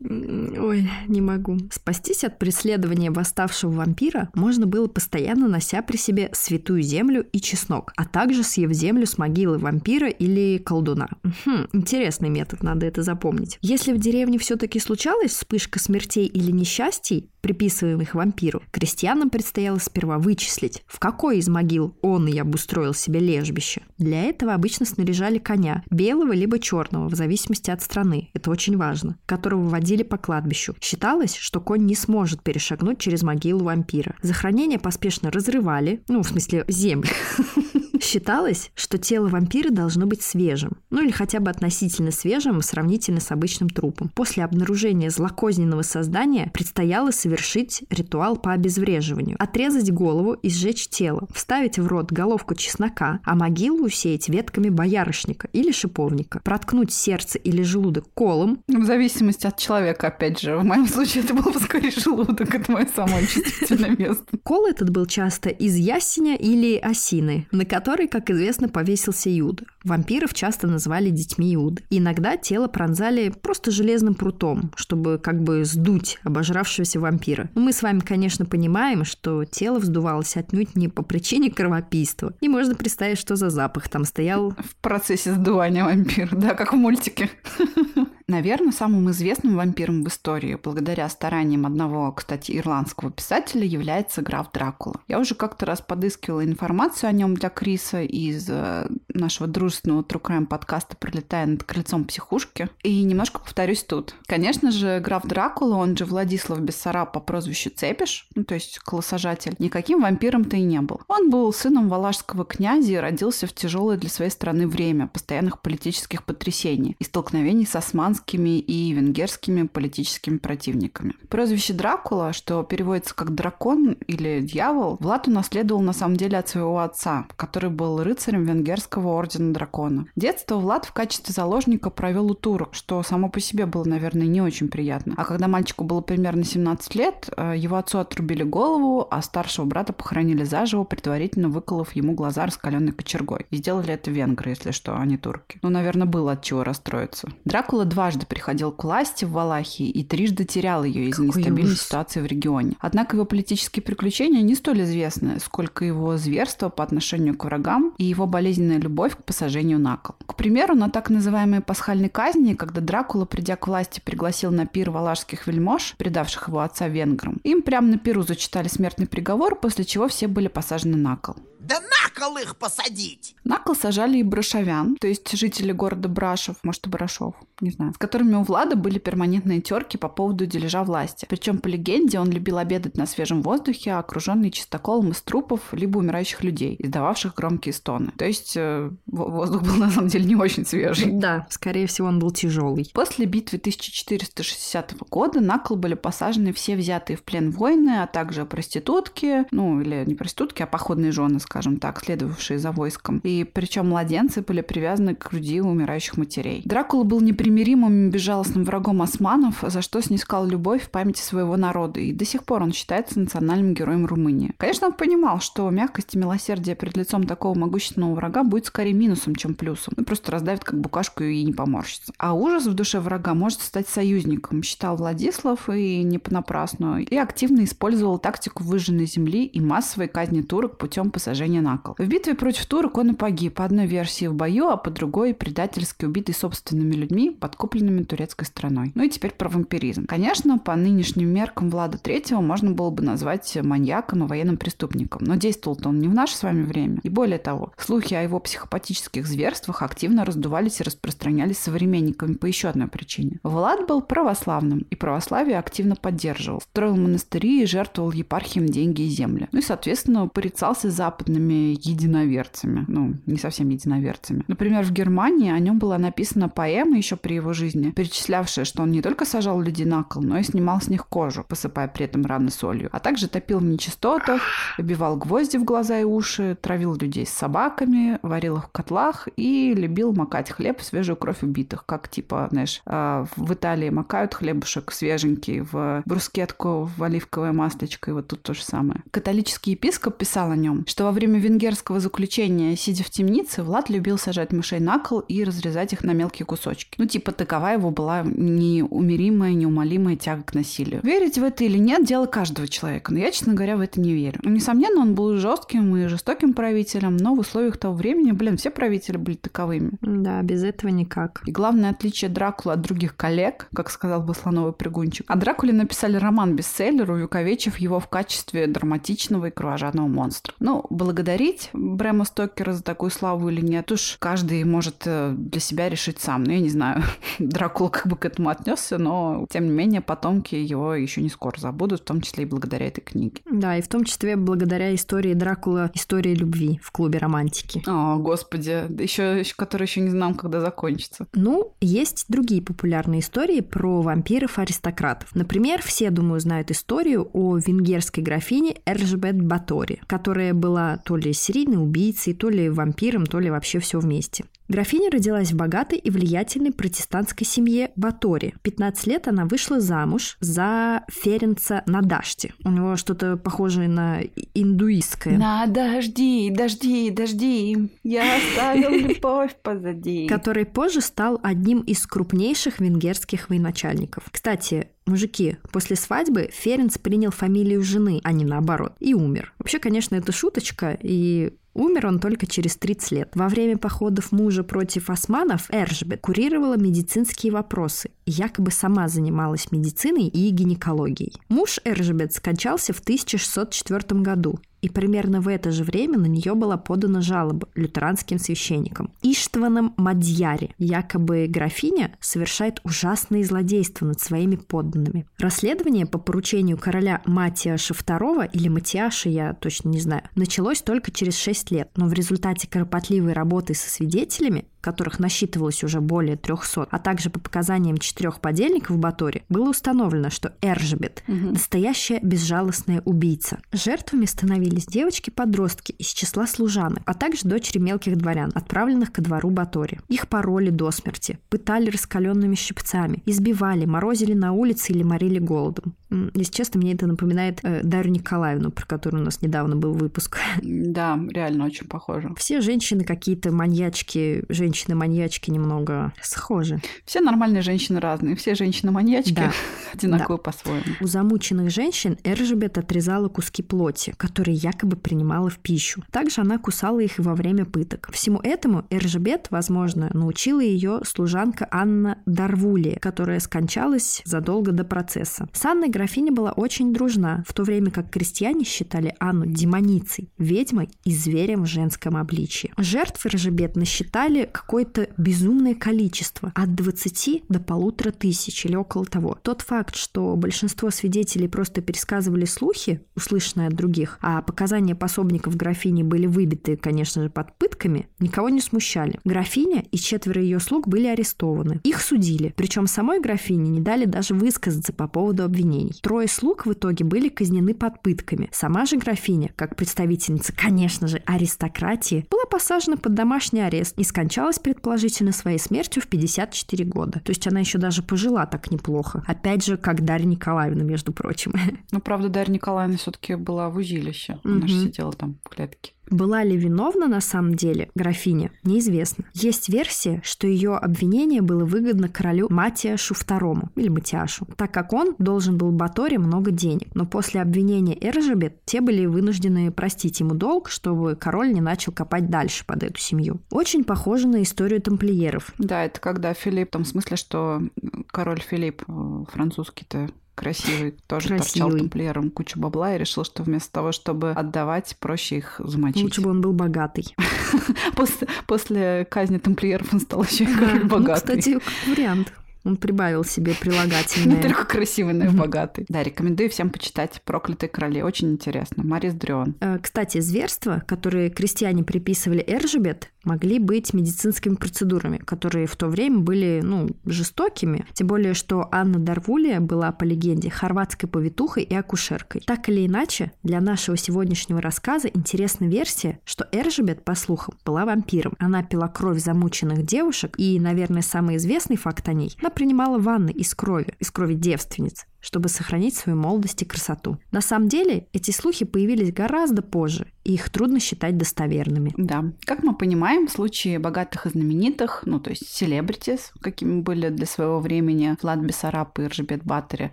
Ой, 0.08 0.90
не 1.08 1.20
могу. 1.20 1.58
Спастись 1.70 2.24
от 2.24 2.38
преследования 2.38 3.10
восставшего 3.10 3.72
вампира 3.72 4.30
можно 4.34 4.66
было 4.66 4.86
постоянно 4.86 5.48
нося 5.48 5.82
при 5.82 5.96
себе 5.96 6.30
святую 6.32 6.82
землю 6.82 7.26
и 7.32 7.40
чеснок, 7.40 7.92
а 7.96 8.04
также 8.04 8.42
съев 8.42 8.72
землю 8.72 9.06
с 9.06 9.18
могилы 9.18 9.58
вампира 9.58 10.08
или 10.08 10.58
колдуна. 10.58 11.08
Хм, 11.44 11.66
интересный 11.72 12.30
метод, 12.30 12.62
надо 12.62 12.86
это 12.86 13.02
запомнить. 13.02 13.58
Если 13.60 13.92
в 13.92 13.98
деревне 13.98 14.38
все-таки 14.38 14.78
случалась 14.78 15.32
вспышка 15.32 15.78
смертей 15.78 16.26
или 16.26 16.50
несчастий, 16.50 17.28
приписываемых 17.42 18.14
вампиру, 18.14 18.62
крестьянам 18.70 19.28
предстояло 19.28 19.78
сперва 19.78 20.18
вычислить, 20.18 20.82
в 20.86 20.98
какой 20.98 21.38
из 21.38 21.48
могил 21.48 21.96
он 22.00 22.28
и 22.28 22.38
обустроил 22.38 22.94
себе 22.94 23.20
лежбище. 23.20 23.82
Для 23.98 24.22
этого 24.22 24.54
обычно 24.54 24.86
снаряжали 24.86 25.38
коня, 25.38 25.82
белого 25.90 26.32
либо 26.32 26.58
черного, 26.58 27.08
в 27.08 27.14
зависимости 27.14 27.70
от 27.70 27.82
страны, 27.82 28.30
это 28.32 28.50
очень 28.50 28.76
важно, 28.76 29.18
которого 29.26 29.68
водили 29.68 29.91
по 30.00 30.16
кладбищу. 30.16 30.74
Считалось, 30.80 31.36
что 31.36 31.60
конь 31.60 31.84
не 31.84 31.94
сможет 31.94 32.42
перешагнуть 32.42 32.98
через 32.98 33.22
могилу 33.22 33.64
вампира. 33.64 34.14
Захоронение 34.22 34.78
поспешно 34.78 35.30
разрывали, 35.30 36.02
ну, 36.08 36.22
в 36.22 36.26
смысле, 36.26 36.64
землю. 36.68 37.10
Считалось, 38.02 38.72
что 38.74 38.98
тело 38.98 39.28
вампира 39.28 39.70
должно 39.70 40.06
быть 40.06 40.22
свежим, 40.22 40.72
ну 40.90 41.02
или 41.02 41.12
хотя 41.12 41.38
бы 41.38 41.50
относительно 41.50 42.10
свежим 42.10 42.60
сравнительно 42.60 43.20
с 43.20 43.30
обычным 43.30 43.70
трупом. 43.70 44.10
После 44.14 44.42
обнаружения 44.42 45.08
злокозненного 45.08 45.82
создания 45.82 46.50
предстояло 46.52 47.12
совершить 47.12 47.84
ритуал 47.90 48.36
по 48.36 48.52
обезвреживанию. 48.52 49.36
Отрезать 49.38 49.92
голову 49.92 50.32
и 50.32 50.50
сжечь 50.50 50.88
тело, 50.88 51.28
вставить 51.32 51.78
в 51.78 51.86
рот 51.86 52.10
головку 52.10 52.56
чеснока, 52.56 53.20
а 53.24 53.36
могилу 53.36 53.86
усеять 53.86 54.28
ветками 54.28 54.68
боярышника 54.68 55.48
или 55.52 55.70
шиповника, 55.70 56.40
проткнуть 56.42 56.92
сердце 56.92 57.38
или 57.38 57.62
желудок 57.62 58.12
колом. 58.14 58.64
В 58.66 58.84
зависимости 58.84 59.46
от 59.46 59.58
человека, 59.58 60.08
опять 60.08 60.40
же. 60.40 60.56
В 60.56 60.64
моем 60.64 60.88
случае 60.88 61.22
это 61.22 61.34
был 61.34 61.52
бы 61.52 61.60
скорее 61.60 61.92
желудок, 61.92 62.52
это 62.52 62.72
мое 62.72 62.88
самое 62.94 63.26
чувствительное 63.28 63.96
место. 63.96 64.38
Кол 64.42 64.66
этот 64.66 64.90
был 64.90 65.06
часто 65.06 65.50
из 65.50 65.76
ясеня 65.76 66.34
или 66.34 66.76
осины, 66.76 67.46
на 67.52 67.64
которой 67.64 67.91
который, 67.92 68.08
как 68.08 68.30
известно, 68.30 68.70
повесился 68.70 69.28
Иуда. 69.38 69.64
Вампиров 69.84 70.32
часто 70.32 70.66
называли 70.66 71.10
детьми 71.10 71.54
Иуды. 71.54 71.82
Иногда 71.90 72.38
тело 72.38 72.66
пронзали 72.66 73.28
просто 73.28 73.70
железным 73.70 74.14
прутом, 74.14 74.72
чтобы 74.76 75.18
как 75.18 75.42
бы 75.42 75.66
сдуть 75.66 76.18
обожравшегося 76.24 77.00
вампира. 77.00 77.50
Но 77.54 77.60
мы 77.60 77.74
с 77.74 77.82
вами, 77.82 78.00
конечно, 78.00 78.46
понимаем, 78.46 79.04
что 79.04 79.44
тело 79.44 79.78
вздувалось 79.78 80.38
отнюдь 80.38 80.74
не 80.74 80.88
по 80.88 81.02
причине 81.02 81.50
кровопийства. 81.50 82.32
И 82.40 82.48
можно 82.48 82.74
представить, 82.74 83.18
что 83.18 83.36
за 83.36 83.50
запах 83.50 83.90
там 83.90 84.06
стоял. 84.06 84.52
В 84.52 84.74
процессе 84.80 85.34
сдувания 85.34 85.84
вампира, 85.84 86.34
да, 86.34 86.54
как 86.54 86.72
в 86.72 86.76
мультике. 86.76 87.28
Наверное, 88.28 88.72
самым 88.72 89.10
известным 89.10 89.56
вампиром 89.56 90.04
в 90.04 90.08
истории, 90.08 90.58
благодаря 90.62 91.08
стараниям 91.08 91.66
одного, 91.66 92.10
кстати, 92.12 92.56
ирландского 92.56 93.10
писателя, 93.10 93.64
является 93.64 94.22
граф 94.22 94.50
Дракула. 94.52 95.00
Я 95.08 95.18
уже 95.18 95.34
как-то 95.34 95.66
раз 95.66 95.80
подыскивала 95.80 96.44
информацию 96.44 97.10
о 97.10 97.12
нем 97.12 97.34
для 97.34 97.48
Криса 97.48 98.02
из 98.02 98.48
э, 98.48 98.88
нашего 99.08 99.46
дружественного 99.46 100.02
True 100.02 100.22
Crime 100.22 100.46
подкаста 100.46 100.96
«Пролетая 100.96 101.46
над 101.46 101.64
крыльцом 101.64 102.04
психушки». 102.04 102.68
И 102.82 103.02
немножко 103.02 103.40
повторюсь 103.40 103.82
тут. 103.82 104.14
Конечно 104.26 104.70
же, 104.70 105.00
граф 105.00 105.26
Дракула, 105.26 105.76
он 105.76 105.96
же 105.96 106.04
Владислав 106.04 106.60
Бессараб 106.60 107.12
по 107.12 107.20
прозвищу 107.20 107.70
Цепиш, 107.70 108.28
ну, 108.34 108.44
то 108.44 108.54
есть 108.54 108.78
колосажатель, 108.78 109.54
никаким 109.58 110.00
вампиром-то 110.00 110.56
и 110.56 110.62
не 110.62 110.80
был. 110.80 111.00
Он 111.08 111.30
был 111.30 111.52
сыном 111.52 111.88
валашского 111.88 112.44
князя 112.44 112.92
и 112.92 112.96
родился 112.96 113.46
в 113.46 113.52
тяжелое 113.52 113.96
для 113.96 114.08
своей 114.08 114.30
страны 114.30 114.66
время 114.66 115.06
постоянных 115.06 115.60
политических 115.60 116.24
потрясений 116.24 116.96
и 116.98 117.04
столкновений 117.04 117.66
с 117.66 117.74
османским 117.76 118.11
испанскими 118.12 118.58
и 118.58 118.92
венгерскими 118.92 119.66
политическими 119.66 120.36
противниками. 120.36 121.14
Прозвище 121.28 121.72
Дракула, 121.72 122.32
что 122.32 122.62
переводится 122.62 123.14
как 123.14 123.34
дракон 123.34 123.92
или 124.06 124.40
дьявол, 124.40 124.98
Влад 125.00 125.28
унаследовал 125.28 125.80
на 125.80 125.92
самом 125.92 126.16
деле 126.16 126.38
от 126.38 126.48
своего 126.48 126.80
отца, 126.80 127.26
который 127.36 127.70
был 127.70 128.02
рыцарем 128.02 128.44
венгерского 128.44 129.08
ордена 129.08 129.54
дракона. 129.54 130.06
Детство 130.16 130.56
Влад 130.56 130.84
в 130.84 130.92
качестве 130.92 131.32
заложника 131.32 131.90
провел 131.90 132.30
у 132.30 132.34
турок, 132.34 132.74
что 132.74 133.02
само 133.02 133.30
по 133.30 133.40
себе 133.40 133.66
было, 133.66 133.84
наверное, 133.84 134.26
не 134.26 134.42
очень 134.42 134.68
приятно. 134.68 135.14
А 135.16 135.24
когда 135.24 135.48
мальчику 135.48 135.84
было 135.84 136.00
примерно 136.00 136.44
17 136.44 136.94
лет, 136.94 137.30
э, 137.36 137.54
его 137.56 137.76
отцу 137.76 137.98
отрубили 137.98 138.42
голову, 138.42 139.06
а 139.10 139.22
старшего 139.22 139.64
брата 139.64 139.92
похоронили 139.92 140.44
заживо, 140.44 140.84
предварительно 140.84 141.48
выколов 141.48 141.92
ему 141.92 142.12
глаза 142.12 142.44
раскаленной 142.46 142.92
кочергой. 142.92 143.46
И 143.50 143.56
сделали 143.56 143.94
это 143.94 144.10
венгры, 144.10 144.50
если 144.50 144.70
что, 144.72 144.96
а 144.96 145.06
не 145.06 145.16
турки. 145.16 145.58
Ну, 145.62 145.70
наверное, 145.70 146.06
было 146.06 146.32
от 146.32 146.42
чего 146.42 146.64
расстроиться. 146.64 147.28
Дракула 147.44 147.84
два 147.84 148.01
дважды 148.02 148.26
приходил 148.26 148.72
к 148.72 148.82
власти 148.82 149.24
в 149.24 149.30
Валахии 149.30 149.88
и 149.88 150.02
трижды 150.02 150.44
терял 150.44 150.82
ее 150.82 151.08
из-за 151.10 151.22
нестабильной 151.22 151.72
ужас. 151.74 151.82
ситуации 151.82 152.20
в 152.20 152.26
регионе. 152.26 152.74
Однако 152.80 153.14
его 153.14 153.24
политические 153.24 153.80
приключения 153.84 154.42
не 154.42 154.56
столь 154.56 154.82
известны, 154.82 155.38
сколько 155.38 155.84
его 155.84 156.16
зверство 156.16 156.68
по 156.68 156.82
отношению 156.82 157.36
к 157.36 157.44
врагам 157.44 157.94
и 157.98 158.04
его 158.04 158.26
болезненная 158.26 158.78
любовь 158.78 159.14
к 159.16 159.22
посажению 159.22 159.78
на 159.78 159.98
кол. 159.98 160.16
К 160.26 160.34
примеру, 160.34 160.74
на 160.74 160.90
так 160.90 161.10
называемой 161.10 161.60
пасхальной 161.60 162.08
казни, 162.08 162.54
когда 162.54 162.80
Дракула, 162.80 163.24
придя 163.24 163.54
к 163.54 163.68
власти, 163.68 164.02
пригласил 164.04 164.50
на 164.50 164.66
пир 164.66 164.90
валашских 164.90 165.46
вельмож, 165.46 165.94
предавших 165.96 166.48
его 166.48 166.58
отца 166.58 166.88
венграм, 166.88 167.36
им 167.44 167.62
прямо 167.62 167.86
на 167.86 167.98
пиру 167.98 168.22
зачитали 168.22 168.66
смертный 168.66 169.06
приговор, 169.06 169.54
после 169.54 169.84
чего 169.84 170.08
все 170.08 170.26
были 170.26 170.48
посажены 170.48 170.96
на 170.96 171.14
кол. 171.14 171.36
Да 171.62 171.76
на 171.80 172.20
кол 172.20 172.38
их 172.38 172.56
посадить! 172.56 173.36
На 173.44 173.58
кол 173.58 173.76
сажали 173.76 174.18
и 174.18 174.22
брашовян, 174.24 174.96
то 175.00 175.06
есть 175.06 175.30
жители 175.36 175.70
города 175.70 176.08
Брашов, 176.08 176.56
может, 176.64 176.86
и 176.86 176.90
Брашов, 176.90 177.34
не 177.60 177.70
знаю, 177.70 177.94
с 177.94 177.98
которыми 177.98 178.34
у 178.34 178.42
Влада 178.42 178.74
были 178.74 178.98
перманентные 178.98 179.60
терки 179.60 179.96
по 179.96 180.08
поводу 180.08 180.44
дележа 180.44 180.82
власти. 180.82 181.24
Причем, 181.28 181.58
по 181.58 181.68
легенде, 181.68 182.18
он 182.18 182.30
любил 182.30 182.58
обедать 182.58 182.96
на 182.96 183.06
свежем 183.06 183.42
воздухе, 183.42 183.92
окруженный 183.92 184.50
чистоколом 184.50 185.12
из 185.12 185.22
трупов 185.22 185.72
либо 185.72 185.98
умирающих 185.98 186.42
людей, 186.42 186.74
издававших 186.78 187.34
громкие 187.34 187.72
стоны. 187.72 188.12
То 188.18 188.24
есть 188.24 188.54
э, 188.56 188.90
воздух 189.06 189.62
был 189.62 189.76
на 189.76 189.90
самом 189.90 190.08
деле 190.08 190.24
не 190.24 190.36
очень 190.36 190.66
свежий. 190.66 191.12
Да, 191.12 191.46
скорее 191.50 191.86
всего, 191.86 192.08
он 192.08 192.18
был 192.18 192.32
тяжелый. 192.32 192.90
После 192.92 193.26
битвы 193.26 193.58
1460 193.58 194.94
года 195.08 195.40
на 195.40 195.58
кол 195.60 195.76
были 195.76 195.94
посажены 195.94 196.52
все 196.52 196.74
взятые 196.74 197.16
в 197.16 197.22
плен 197.22 197.52
воины, 197.52 198.02
а 198.02 198.08
также 198.08 198.44
проститутки, 198.46 199.46
ну 199.52 199.80
или 199.80 200.02
не 200.06 200.16
проститутки, 200.16 200.62
а 200.62 200.66
походные 200.66 201.12
жены, 201.12 201.38
скажем 201.38 201.51
так, 201.78 202.02
следовавшие 202.02 202.58
за 202.58 202.72
войском. 202.72 203.20
И 203.24 203.44
причем 203.44 203.88
младенцы 203.90 204.42
были 204.42 204.60
привязаны 204.60 205.14
к 205.14 205.30
груди 205.30 205.60
умирающих 205.60 206.16
матерей. 206.16 206.62
Дракула 206.64 207.04
был 207.04 207.20
непримиримым 207.20 208.08
и 208.08 208.10
безжалостным 208.10 208.64
врагом 208.64 209.02
османов, 209.02 209.62
за 209.66 209.82
что 209.82 210.00
снискал 210.00 210.46
любовь 210.46 210.84
в 210.84 210.90
памяти 210.90 211.20
своего 211.20 211.56
народа. 211.56 212.00
И 212.00 212.12
до 212.12 212.24
сих 212.24 212.44
пор 212.44 212.62
он 212.62 212.72
считается 212.72 213.20
национальным 213.20 213.74
героем 213.74 214.06
Румынии. 214.06 214.54
Конечно, 214.56 214.86
он 214.86 214.94
понимал, 214.94 215.40
что 215.40 215.68
мягкость 215.70 216.14
и 216.14 216.18
милосердие 216.18 216.74
перед 216.74 216.96
лицом 216.96 217.24
такого 217.24 217.58
могущественного 217.58 218.14
врага 218.14 218.44
будет 218.44 218.66
скорее 218.66 218.94
минусом, 218.94 219.34
чем 219.34 219.54
плюсом. 219.54 219.94
Ну, 219.96 220.04
просто 220.04 220.32
раздавит 220.32 220.64
как 220.64 220.80
букашку 220.80 221.24
и 221.24 221.42
не 221.42 221.52
поморщится. 221.52 222.12
А 222.18 222.34
ужас 222.34 222.66
в 222.66 222.74
душе 222.74 223.00
врага 223.00 223.34
может 223.34 223.60
стать 223.60 223.88
союзником, 223.88 224.62
считал 224.62 224.96
Владислав, 224.96 225.68
и 225.68 226.02
не 226.02 226.18
понапрасну, 226.18 226.98
и 226.98 227.16
активно 227.16 227.64
использовал 227.64 228.18
тактику 228.18 228.64
выжженной 228.64 229.06
земли 229.06 229.44
и 229.44 229.60
массовой 229.60 230.08
казни 230.08 230.40
турок 230.40 230.78
путем 230.78 231.10
посажения 231.10 231.41
сражения 231.42 231.60
на 231.60 231.78
кол. 231.78 231.94
В 231.98 232.06
битве 232.06 232.34
против 232.34 232.66
турок 232.66 232.98
он 232.98 233.10
и 233.10 233.14
погиб. 233.14 233.54
По 233.54 233.64
одной 233.64 233.86
версии 233.86 234.26
в 234.26 234.34
бою, 234.34 234.68
а 234.68 234.76
по 234.76 234.90
другой 234.90 235.34
предательски 235.34 236.04
убитый 236.04 236.34
собственными 236.34 236.94
людьми, 236.94 237.30
подкупленными 237.30 238.02
турецкой 238.02 238.44
страной. 238.44 238.92
Ну 238.94 239.04
и 239.04 239.08
теперь 239.08 239.32
про 239.32 239.48
вампиризм. 239.48 240.06
Конечно, 240.06 240.58
по 240.58 240.74
нынешним 240.74 241.28
меркам 241.28 241.70
Влада 241.70 241.98
Третьего 241.98 242.40
можно 242.40 242.70
было 242.70 242.90
бы 242.90 243.02
назвать 243.02 243.56
маньяком 243.62 244.24
и 244.24 244.28
военным 244.28 244.56
преступником. 244.56 245.24
Но 245.24 245.34
действовал-то 245.36 245.88
он 245.88 245.98
не 245.98 246.08
в 246.08 246.14
наше 246.14 246.36
с 246.36 246.42
вами 246.42 246.62
время. 246.62 247.00
И 247.02 247.08
более 247.08 247.38
того, 247.38 247.72
слухи 247.76 248.14
о 248.14 248.22
его 248.22 248.38
психопатических 248.38 249.26
зверствах 249.26 249.82
активно 249.82 250.24
раздувались 250.24 250.80
и 250.80 250.84
распространялись 250.84 251.58
современниками 251.58 252.34
по 252.34 252.46
еще 252.46 252.68
одной 252.68 252.88
причине. 252.88 253.40
Влад 253.42 253.86
был 253.86 254.00
православным, 254.00 254.86
и 254.90 254.96
православие 254.96 255.58
активно 255.58 255.96
поддерживал. 255.96 256.60
Строил 256.60 256.96
монастыри 256.96 257.62
и 257.62 257.66
жертвовал 257.66 258.12
епархиям 258.12 258.66
деньги 258.66 259.02
и 259.02 259.08
земли. 259.08 259.48
Ну 259.52 259.58
и, 259.58 259.62
соответственно, 259.62 260.28
порицался 260.28 260.90
западным 260.90 261.31
западными 261.32 261.76
единоверцами. 261.80 262.84
Ну, 262.88 263.14
не 263.26 263.38
совсем 263.38 263.68
единоверцами. 263.68 264.44
Например, 264.48 264.84
в 264.84 264.92
Германии 264.92 265.50
о 265.50 265.58
нем 265.58 265.78
была 265.78 265.98
написана 265.98 266.48
поэма 266.48 266.96
еще 266.96 267.16
при 267.16 267.34
его 267.34 267.52
жизни, 267.52 267.90
перечислявшая, 267.90 268.64
что 268.64 268.82
он 268.82 268.90
не 268.90 269.02
только 269.02 269.24
сажал 269.24 269.60
людей 269.60 269.86
на 269.86 270.02
кол, 270.02 270.22
но 270.22 270.38
и 270.38 270.42
снимал 270.42 270.80
с 270.80 270.88
них 270.88 271.06
кожу, 271.06 271.44
посыпая 271.48 271.88
при 271.88 272.04
этом 272.04 272.26
раны 272.26 272.50
солью, 272.50 272.88
а 272.92 272.98
также 272.98 273.28
топил 273.28 273.58
в 273.58 273.64
нечистотах, 273.64 274.42
вбивал 274.78 275.16
гвозди 275.16 275.56
в 275.56 275.64
глаза 275.64 276.00
и 276.00 276.04
уши, 276.04 276.56
травил 276.60 276.94
людей 276.96 277.26
с 277.26 277.30
собаками, 277.30 278.18
варил 278.22 278.58
их 278.58 278.64
в 278.64 278.72
котлах 278.72 279.28
и 279.36 279.74
любил 279.74 280.12
макать 280.12 280.50
хлеб 280.50 280.80
в 280.80 280.84
свежую 280.84 281.16
кровь 281.16 281.42
убитых, 281.42 281.84
как 281.86 282.08
типа, 282.08 282.48
знаешь, 282.50 282.82
а, 282.86 283.26
в 283.36 283.52
Италии 283.52 283.90
макают 283.90 284.34
хлебушек 284.34 284.92
свеженький 284.92 285.60
в 285.60 286.02
брускетку, 286.04 286.90
в 286.96 287.02
оливковое 287.02 287.52
маслечко, 287.52 288.10
и 288.10 288.14
вот 288.14 288.28
тут 288.28 288.42
то 288.42 288.54
же 288.54 288.62
самое. 288.62 289.02
Католический 289.10 289.72
епископ 289.72 290.16
писал 290.18 290.50
о 290.50 290.56
нем, 290.56 290.84
что 290.86 291.04
во 291.04 291.12
время 291.12 291.21
венгерского 291.26 292.00
заключения, 292.00 292.76
сидя 292.76 293.04
в 293.04 293.10
темнице, 293.10 293.62
Влад 293.62 293.90
любил 293.90 294.18
сажать 294.18 294.52
мышей 294.52 294.80
на 294.80 294.98
кол 294.98 295.20
и 295.20 295.44
разрезать 295.44 295.92
их 295.92 296.04
на 296.04 296.12
мелкие 296.12 296.46
кусочки. 296.46 296.94
Ну, 296.98 297.06
типа, 297.06 297.32
такова 297.32 297.68
его 297.68 297.90
была 297.90 298.22
неумеримая, 298.24 299.52
неумолимая 299.54 300.16
тяга 300.16 300.42
к 300.42 300.54
насилию. 300.54 301.00
Верить 301.02 301.38
в 301.38 301.44
это 301.44 301.64
или 301.64 301.78
нет, 301.78 302.04
дело 302.04 302.26
каждого 302.26 302.68
человека, 302.68 303.12
но 303.12 303.18
я, 303.18 303.30
честно 303.30 303.54
говоря, 303.54 303.76
в 303.76 303.80
это 303.80 304.00
не 304.00 304.14
верю. 304.14 304.40
Ну, 304.42 304.50
несомненно, 304.50 305.00
он 305.00 305.14
был 305.14 305.36
жестким 305.36 305.96
и 305.96 306.06
жестоким 306.06 306.52
правителем, 306.54 307.16
но 307.16 307.34
в 307.34 307.40
условиях 307.40 307.76
того 307.76 307.94
времени, 307.94 308.32
блин, 308.32 308.56
все 308.56 308.70
правители 308.70 309.16
были 309.16 309.36
таковыми. 309.36 309.92
Да, 310.00 310.42
без 310.42 310.62
этого 310.62 310.90
никак. 310.90 311.42
И 311.46 311.52
главное 311.52 311.90
отличие 311.90 312.30
Дракулы 312.30 312.74
от 312.74 312.80
других 312.80 313.16
коллег, 313.16 313.68
как 313.74 313.90
сказал 313.90 314.22
бы 314.22 314.34
слоновый 314.34 314.72
прыгунчик. 314.72 315.30
О 315.30 315.36
Дракуле 315.36 315.72
написали 315.72 316.16
роман-бестселлер, 316.16 317.10
увековечив 317.10 317.78
его 317.78 318.00
в 318.00 318.08
качестве 318.08 318.66
драматичного 318.66 319.46
и 319.46 319.50
кровожадного 319.50 320.08
монстра. 320.08 320.54
Ну, 320.60 320.84
благодарить 321.12 321.68
Брэма 321.74 322.24
Стокера 322.24 322.72
за 322.72 322.82
такую 322.82 323.10
славу 323.10 323.50
или 323.50 323.60
нет, 323.60 323.92
уж 323.92 324.16
каждый 324.18 324.64
может 324.64 325.02
э, 325.04 325.34
для 325.36 325.60
себя 325.60 325.90
решить 325.90 326.18
сам. 326.20 326.42
Ну, 326.42 326.52
я 326.52 326.60
не 326.60 326.70
знаю, 326.70 327.02
Дракула 327.38 327.90
как 327.90 328.06
бы 328.06 328.16
к 328.16 328.24
этому 328.24 328.48
отнесся, 328.48 328.96
но, 328.96 329.46
тем 329.50 329.66
не 329.66 329.72
менее, 329.72 330.00
потомки 330.00 330.54
его 330.54 330.94
еще 330.94 331.20
не 331.20 331.28
скоро 331.28 331.60
забудут, 331.60 332.00
в 332.00 332.04
том 332.04 332.22
числе 332.22 332.44
и 332.44 332.46
благодаря 332.46 332.86
этой 332.86 333.02
книге. 333.02 333.42
Да, 333.50 333.76
и 333.76 333.82
в 333.82 333.88
том 333.88 334.04
числе 334.04 334.36
благодаря 334.36 334.94
истории 334.94 335.34
Дракула, 335.34 335.90
истории 335.92 336.34
любви 336.34 336.80
в 336.82 336.90
клубе 336.92 337.18
романтики. 337.18 337.82
О, 337.86 338.16
господи, 338.16 338.86
еще, 339.02 339.42
который 339.54 339.84
еще 339.84 340.00
не 340.00 340.10
знам, 340.10 340.34
когда 340.34 340.60
закончится. 340.60 341.26
Ну, 341.34 341.74
есть 341.82 342.24
другие 342.28 342.62
популярные 342.62 343.20
истории 343.20 343.60
про 343.60 344.00
вампиров-аристократов. 344.00 345.34
Например, 345.34 345.82
все, 345.82 346.08
думаю, 346.08 346.40
знают 346.40 346.70
историю 346.70 347.28
о 347.34 347.58
венгерской 347.58 348.24
графине 348.24 348.76
Эржбет 348.86 349.42
Батори, 349.42 350.00
которая 350.06 350.54
была 350.54 351.01
то 351.04 351.16
ли 351.16 351.32
серийной 351.32 351.82
убийцей, 351.82 352.34
то 352.34 352.48
ли 352.48 352.68
вампиром, 352.68 353.26
то 353.26 353.38
ли 353.38 353.50
вообще 353.50 353.78
все 353.78 353.98
вместе. 353.98 354.44
Графиня 354.72 355.10
родилась 355.10 355.52
в 355.52 355.54
богатой 355.54 355.98
и 355.98 356.08
влиятельной 356.08 356.72
протестантской 356.72 357.46
семье 357.46 357.90
Батори. 357.94 358.54
В 358.56 358.60
15 358.60 359.06
лет 359.06 359.28
она 359.28 359.44
вышла 359.44 359.80
замуж 359.80 360.38
за 360.40 361.04
Ференца 361.10 361.82
Надашти. 361.84 362.54
У 362.64 362.70
него 362.70 362.96
что-то 362.96 363.36
похожее 363.36 363.90
на 363.90 364.22
индуистское. 364.54 365.36
На 365.36 365.66
дожди, 365.66 366.48
дожди, 366.48 367.10
дожди, 367.10 367.90
я 368.02 368.38
оставил 368.38 368.90
любовь 369.08 369.54
позади. 369.62 370.26
Который 370.26 370.64
позже 370.64 371.02
стал 371.02 371.38
одним 371.42 371.80
из 371.80 372.06
крупнейших 372.06 372.80
венгерских 372.80 373.50
военачальников. 373.50 374.24
Кстати, 374.30 374.88
Мужики, 375.04 375.56
после 375.72 375.96
свадьбы 375.96 376.48
Ференц 376.52 376.96
принял 376.96 377.32
фамилию 377.32 377.82
жены, 377.82 378.20
а 378.22 378.30
не 378.30 378.44
наоборот, 378.44 378.92
и 379.00 379.14
умер. 379.14 379.52
Вообще, 379.58 379.80
конечно, 379.80 380.14
это 380.14 380.30
шуточка, 380.30 380.96
и 381.02 381.54
Умер 381.74 382.06
он 382.06 382.18
только 382.18 382.46
через 382.46 382.76
30 382.76 383.10
лет. 383.12 383.30
Во 383.34 383.48
время 383.48 383.78
походов 383.78 384.32
мужа 384.32 384.62
против 384.62 385.08
османов 385.08 385.68
Эржбет 385.70 386.20
курировала 386.20 386.76
медицинские 386.76 387.52
вопросы 387.52 388.10
и 388.26 388.30
якобы 388.30 388.70
сама 388.70 389.08
занималась 389.08 389.72
медициной 389.72 390.28
и 390.28 390.50
гинекологией. 390.50 391.34
Муж 391.48 391.78
Эржбет 391.84 392.34
скончался 392.34 392.92
в 392.92 393.00
1604 393.00 394.20
году, 394.20 394.58
и 394.82 394.88
примерно 394.88 395.40
в 395.40 395.48
это 395.48 395.70
же 395.70 395.84
время 395.84 396.18
на 396.18 396.26
нее 396.26 396.54
была 396.54 396.76
подана 396.76 397.22
жалоба 397.22 397.68
лютеранским 397.74 398.38
священникам. 398.38 399.10
Иштваном 399.22 399.94
Мадьяре 399.96 400.74
якобы 400.76 401.46
графиня 401.48 402.14
совершает 402.20 402.80
ужасные 402.84 403.44
злодейства 403.44 404.04
над 404.04 404.20
своими 404.20 404.56
подданными. 404.56 405.26
Расследование 405.38 406.04
по 406.04 406.18
поручению 406.18 406.76
короля 406.76 407.22
Матиаша 407.24 407.94
II, 407.94 408.50
или 408.52 408.68
Матиаша, 408.68 409.28
я 409.28 409.54
точно 409.54 409.88
не 409.88 410.00
знаю, 410.00 410.22
началось 410.34 410.82
только 410.82 411.12
через 411.12 411.38
6 411.38 411.70
лет, 411.70 411.90
но 411.96 412.06
в 412.06 412.12
результате 412.12 412.68
кропотливой 412.68 413.32
работы 413.32 413.74
со 413.74 413.88
свидетелями 413.88 414.66
которых 414.82 415.18
насчитывалось 415.18 415.82
уже 415.84 416.00
более 416.00 416.36
300, 416.36 416.88
а 416.90 416.98
также 416.98 417.30
по 417.30 417.40
показаниям 417.40 417.96
четырех 417.96 418.40
подельников 418.40 418.98
Батори, 418.98 419.44
было 419.48 419.70
установлено, 419.70 420.28
что 420.28 420.54
Эржебет 420.60 421.22
угу.– 421.26 421.36
настоящая 421.52 422.20
безжалостная 422.20 423.00
убийца. 423.04 423.60
Жертвами 423.72 424.26
становились 424.26 424.86
девочки-подростки 424.86 425.92
из 425.92 426.08
числа 426.08 426.46
служанок, 426.46 427.02
а 427.06 427.14
также 427.14 427.48
дочери 427.48 427.78
мелких 427.78 428.16
дворян, 428.16 428.50
отправленных 428.54 429.12
ко 429.12 429.22
двору 429.22 429.50
Батори. 429.50 430.00
Их 430.08 430.28
пороли 430.28 430.70
до 430.70 430.90
смерти, 430.90 431.38
пытали 431.48 431.88
раскаленными 431.88 432.54
щипцами, 432.56 433.22
избивали, 433.24 433.86
морозили 433.86 434.34
на 434.34 434.52
улице 434.52 434.92
или 434.92 435.02
морили 435.02 435.38
голодом. 435.38 435.94
Если 436.34 436.52
честно, 436.52 436.80
мне 436.80 436.92
это 436.92 437.06
напоминает 437.06 437.60
э, 437.62 437.82
Дарью 437.82 438.12
Николаевну, 438.12 438.70
про 438.70 438.84
которую 438.84 439.22
у 439.22 439.24
нас 439.24 439.40
недавно 439.40 439.76
был 439.76 439.94
выпуск. 439.94 440.38
Да, 440.62 441.18
реально 441.30 441.64
очень 441.64 441.86
похоже. 441.86 442.30
Все 442.36 442.60
женщины 442.60 443.04
какие-то 443.04 443.50
маньячки, 443.52 444.44
женщины-маньячки 444.72 445.50
немного 445.50 446.14
схожи. 446.22 446.80
Все 447.04 447.20
нормальные 447.20 447.60
женщины 447.60 448.00
разные, 448.00 448.36
все 448.36 448.54
женщины-маньячки 448.54 449.34
да. 449.34 449.52
одинаково 449.92 450.38
да. 450.38 450.42
по-своему. 450.42 450.84
У 451.00 451.06
замученных 451.06 451.70
женщин 451.70 452.16
Эржебет 452.24 452.78
отрезала 452.78 453.28
куски 453.28 453.62
плоти, 453.62 454.14
которые 454.16 454.56
якобы 454.56 454.96
принимала 454.96 455.50
в 455.50 455.58
пищу. 455.58 456.02
Также 456.10 456.40
она 456.40 456.56
кусала 456.56 457.00
их 457.00 457.18
во 457.18 457.34
время 457.34 457.66
пыток. 457.66 458.08
Всему 458.12 458.40
этому 458.42 458.86
Эржебет, 458.88 459.48
возможно, 459.50 460.10
научила 460.14 460.60
ее 460.60 461.00
служанка 461.04 461.68
Анна 461.70 462.16
Дарвулия, 462.24 462.98
которая 462.98 463.40
скончалась 463.40 464.22
задолго 464.24 464.72
до 464.72 464.84
процесса. 464.84 465.48
С 465.52 465.66
Анной 465.66 465.90
графиня 465.90 466.32
была 466.32 466.52
очень 466.52 466.94
дружна, 466.94 467.44
в 467.46 467.52
то 467.52 467.62
время 467.62 467.90
как 467.90 468.10
крестьяне 468.10 468.64
считали 468.64 469.14
Анну 469.18 469.44
демоницей, 469.44 470.30
ведьмой 470.38 470.88
и 471.04 471.12
зверем 471.12 471.64
в 471.64 471.66
женском 471.66 472.16
обличии. 472.16 472.72
Жертв 472.78 473.26
Эржебет 473.26 473.76
насчитали 473.76 474.48
какое-то 474.62 475.08
безумное 475.16 475.74
количество, 475.74 476.52
от 476.54 476.74
20 476.74 477.44
до 477.48 477.60
полутора 477.60 478.10
тысяч 478.10 478.64
или 478.64 478.76
около 478.76 479.04
того. 479.04 479.38
Тот 479.42 479.62
факт, 479.62 479.96
что 479.96 480.34
большинство 480.36 480.90
свидетелей 480.90 481.48
просто 481.48 481.80
пересказывали 481.80 482.44
слухи, 482.44 483.00
услышанные 483.16 483.68
от 483.68 483.74
других, 483.74 484.18
а 484.22 484.40
показания 484.42 484.94
пособников 484.94 485.56
графини 485.56 486.02
были 486.02 486.26
выбиты, 486.26 486.76
конечно 486.76 487.22
же, 487.22 487.30
под 487.30 487.56
пытками, 487.58 488.08
никого 488.18 488.48
не 488.48 488.60
смущали. 488.60 489.18
Графиня 489.24 489.84
и 489.90 489.96
четверо 489.96 490.40
ее 490.40 490.60
слуг 490.60 490.88
были 490.88 491.06
арестованы. 491.06 491.80
Их 491.84 492.00
судили, 492.00 492.54
причем 492.56 492.86
самой 492.86 493.20
графине 493.20 493.68
не 493.68 493.80
дали 493.80 494.04
даже 494.04 494.34
высказаться 494.34 494.92
по 494.92 495.08
поводу 495.08 495.44
обвинений. 495.44 495.94
Трое 496.02 496.28
слуг 496.28 496.66
в 496.66 496.72
итоге 496.72 497.04
были 497.04 497.28
казнены 497.28 497.74
под 497.74 498.00
пытками. 498.02 498.48
Сама 498.52 498.86
же 498.86 498.96
графиня, 498.96 499.52
как 499.56 499.76
представительница, 499.76 500.52
конечно 500.54 501.08
же, 501.08 501.22
аристократии, 501.26 502.26
была 502.30 502.44
посажена 502.46 502.96
под 502.96 503.14
домашний 503.14 503.60
арест 503.60 503.94
и 503.98 504.04
скончалась 504.04 504.51
предположительно 504.58 505.32
своей 505.32 505.58
смертью 505.58 506.02
в 506.02 506.06
54 506.06 506.84
года. 506.84 507.20
То 507.20 507.30
есть 507.30 507.46
она 507.46 507.60
еще 507.60 507.78
даже 507.78 508.02
пожила 508.02 508.46
так 508.46 508.70
неплохо. 508.70 509.22
Опять 509.26 509.64
же, 509.64 509.76
как 509.76 510.04
Дарья 510.04 510.26
Николаевна, 510.26 510.82
между 510.84 511.12
прочим. 511.12 511.52
Ну, 511.90 512.00
правда, 512.00 512.28
Дарья 512.28 512.52
Николаевна 512.52 512.96
все-таки 512.96 513.34
была 513.34 513.68
в 513.70 513.76
узилище. 513.76 514.38
Она 514.44 514.66
же 514.66 514.84
сидела 514.84 515.12
там 515.12 515.38
в 515.44 515.48
клетке. 515.48 515.92
Была 516.10 516.44
ли 516.44 516.56
виновна 516.56 517.06
на 517.06 517.20
самом 517.20 517.54
деле 517.54 517.90
графиня, 517.94 518.50
неизвестно. 518.64 519.24
Есть 519.32 519.68
версия, 519.68 520.20
что 520.24 520.46
ее 520.46 520.76
обвинение 520.76 521.42
было 521.42 521.64
выгодно 521.64 522.08
королю 522.08 522.48
Матиашу 522.50 523.14
II, 523.14 523.68
или 523.76 523.88
Матиашу, 523.88 524.46
так 524.56 524.72
как 524.72 524.92
он 524.92 525.14
должен 525.18 525.56
был 525.56 525.70
Баторе 525.72 526.18
много 526.18 526.50
денег. 526.50 526.88
Но 526.94 527.06
после 527.06 527.40
обвинения 527.40 527.96
Эржебет 527.98 528.64
те 528.64 528.80
были 528.80 529.06
вынуждены 529.06 529.70
простить 529.70 530.20
ему 530.20 530.34
долг, 530.34 530.68
чтобы 530.68 531.16
король 531.16 531.52
не 531.52 531.60
начал 531.60 531.92
копать 531.92 532.28
дальше 532.30 532.64
под 532.66 532.82
эту 532.82 532.98
семью. 532.98 533.40
Очень 533.50 533.84
похоже 533.84 534.28
на 534.28 534.42
историю 534.42 534.82
тамплиеров. 534.82 535.54
Да, 535.58 535.84
это 535.84 536.00
когда 536.00 536.34
Филипп, 536.34 536.68
в 536.68 536.72
том 536.72 536.84
смысле, 536.84 537.16
что 537.16 537.62
король 538.08 538.40
Филипп 538.40 538.82
э, 538.86 539.24
французский-то 539.32 540.10
красивый, 540.34 540.92
тоже 541.06 541.28
красивый. 541.28 541.70
торчал 541.70 541.78
тамплиером 541.78 542.30
кучу 542.30 542.58
бабла 542.58 542.94
и 542.94 542.98
решил, 542.98 543.24
что 543.24 543.42
вместо 543.42 543.72
того, 543.72 543.92
чтобы 543.92 544.30
отдавать, 544.30 544.96
проще 544.98 545.38
их 545.38 545.60
замочить. 545.64 546.02
Лучше 546.02 546.20
бы 546.20 546.30
он 546.30 546.40
был 546.40 546.52
богатый. 546.52 547.14
после, 547.96 548.28
после 548.46 549.06
казни 549.10 549.38
тамплиеров 549.38 549.92
он 549.92 550.00
стал 550.00 550.24
еще 550.24 550.44
и 550.44 550.54
король 550.54 550.84
богатый. 550.84 551.08
Ну, 551.08 551.14
кстати, 551.14 551.58
вариант. 551.88 552.32
Он 552.64 552.76
прибавил 552.76 553.24
себе 553.24 553.54
прилагательное. 553.60 554.36
Не 554.36 554.42
только 554.42 554.64
красивый, 554.64 555.14
но 555.14 555.26
и 555.26 555.28
богатый. 555.28 555.86
Да, 555.88 556.02
рекомендую 556.02 556.50
всем 556.50 556.70
почитать 556.70 557.20
«Проклятые 557.24 557.68
короли». 557.68 558.02
Очень 558.02 558.32
интересно. 558.32 558.82
Марис 558.84 559.14
Дрион. 559.14 559.54
Э, 559.60 559.78
Кстати, 559.80 560.20
зверства, 560.20 560.82
которые 560.86 561.30
крестьяне 561.30 561.84
приписывали 561.84 562.44
Эржебет, 562.46 563.10
могли 563.24 563.58
быть 563.58 563.94
медицинскими 563.94 564.54
процедурами, 564.54 565.18
которые 565.18 565.66
в 565.66 565.76
то 565.76 565.86
время 565.86 566.18
были, 566.18 566.60
ну, 566.62 566.88
жестокими. 567.04 567.84
Тем 567.92 568.06
более, 568.06 568.34
что 568.34 568.68
Анна 568.72 568.98
Дарвулия 568.98 569.60
была, 569.60 569.92
по 569.92 570.04
легенде, 570.04 570.50
хорватской 570.50 571.08
повитухой 571.08 571.62
и 571.62 571.74
акушеркой. 571.74 572.42
Так 572.46 572.68
или 572.68 572.86
иначе, 572.86 573.32
для 573.42 573.60
нашего 573.60 573.96
сегодняшнего 573.96 574.60
рассказа 574.60 575.08
интересна 575.08 575.66
версия, 575.66 576.18
что 576.24 576.48
Эржебет, 576.52 577.04
по 577.04 577.14
слухам, 577.14 577.54
была 577.64 577.84
вампиром. 577.84 578.34
Она 578.38 578.62
пила 578.62 578.88
кровь 578.88 579.22
замученных 579.22 579.84
девушек, 579.84 580.34
и, 580.36 580.58
наверное, 580.58 581.02
самый 581.02 581.36
известный 581.36 581.76
факт 581.76 582.08
о 582.08 582.12
ней, 582.12 582.36
принимала 582.52 582.98
ванны 582.98 583.30
из 583.30 583.54
крови, 583.54 583.94
из 583.98 584.10
крови 584.10 584.34
девственниц 584.34 585.06
чтобы 585.22 585.48
сохранить 585.48 585.96
свою 585.96 586.18
молодость 586.18 586.60
и 586.60 586.66
красоту. 586.66 587.16
На 587.30 587.40
самом 587.40 587.68
деле, 587.68 588.08
эти 588.12 588.30
слухи 588.30 588.66
появились 588.66 589.12
гораздо 589.12 589.62
позже, 589.62 590.08
и 590.24 590.34
их 590.34 590.50
трудно 590.50 590.80
считать 590.80 591.16
достоверными. 591.16 591.94
Да. 591.96 592.24
Как 592.44 592.62
мы 592.62 592.74
понимаем, 592.74 593.28
случаи 593.28 593.78
богатых 593.78 594.26
и 594.26 594.30
знаменитых, 594.30 595.02
ну, 595.06 595.18
то 595.20 595.30
есть 595.30 595.48
селебритис, 595.48 596.32
какими 596.40 596.80
были 596.80 597.08
для 597.08 597.26
своего 597.26 597.60
времени 597.60 598.16
Влад 598.20 598.40
Бессараб 598.40 598.98
и 598.98 599.06
Ржебет 599.06 599.44
Баттери, 599.44 599.92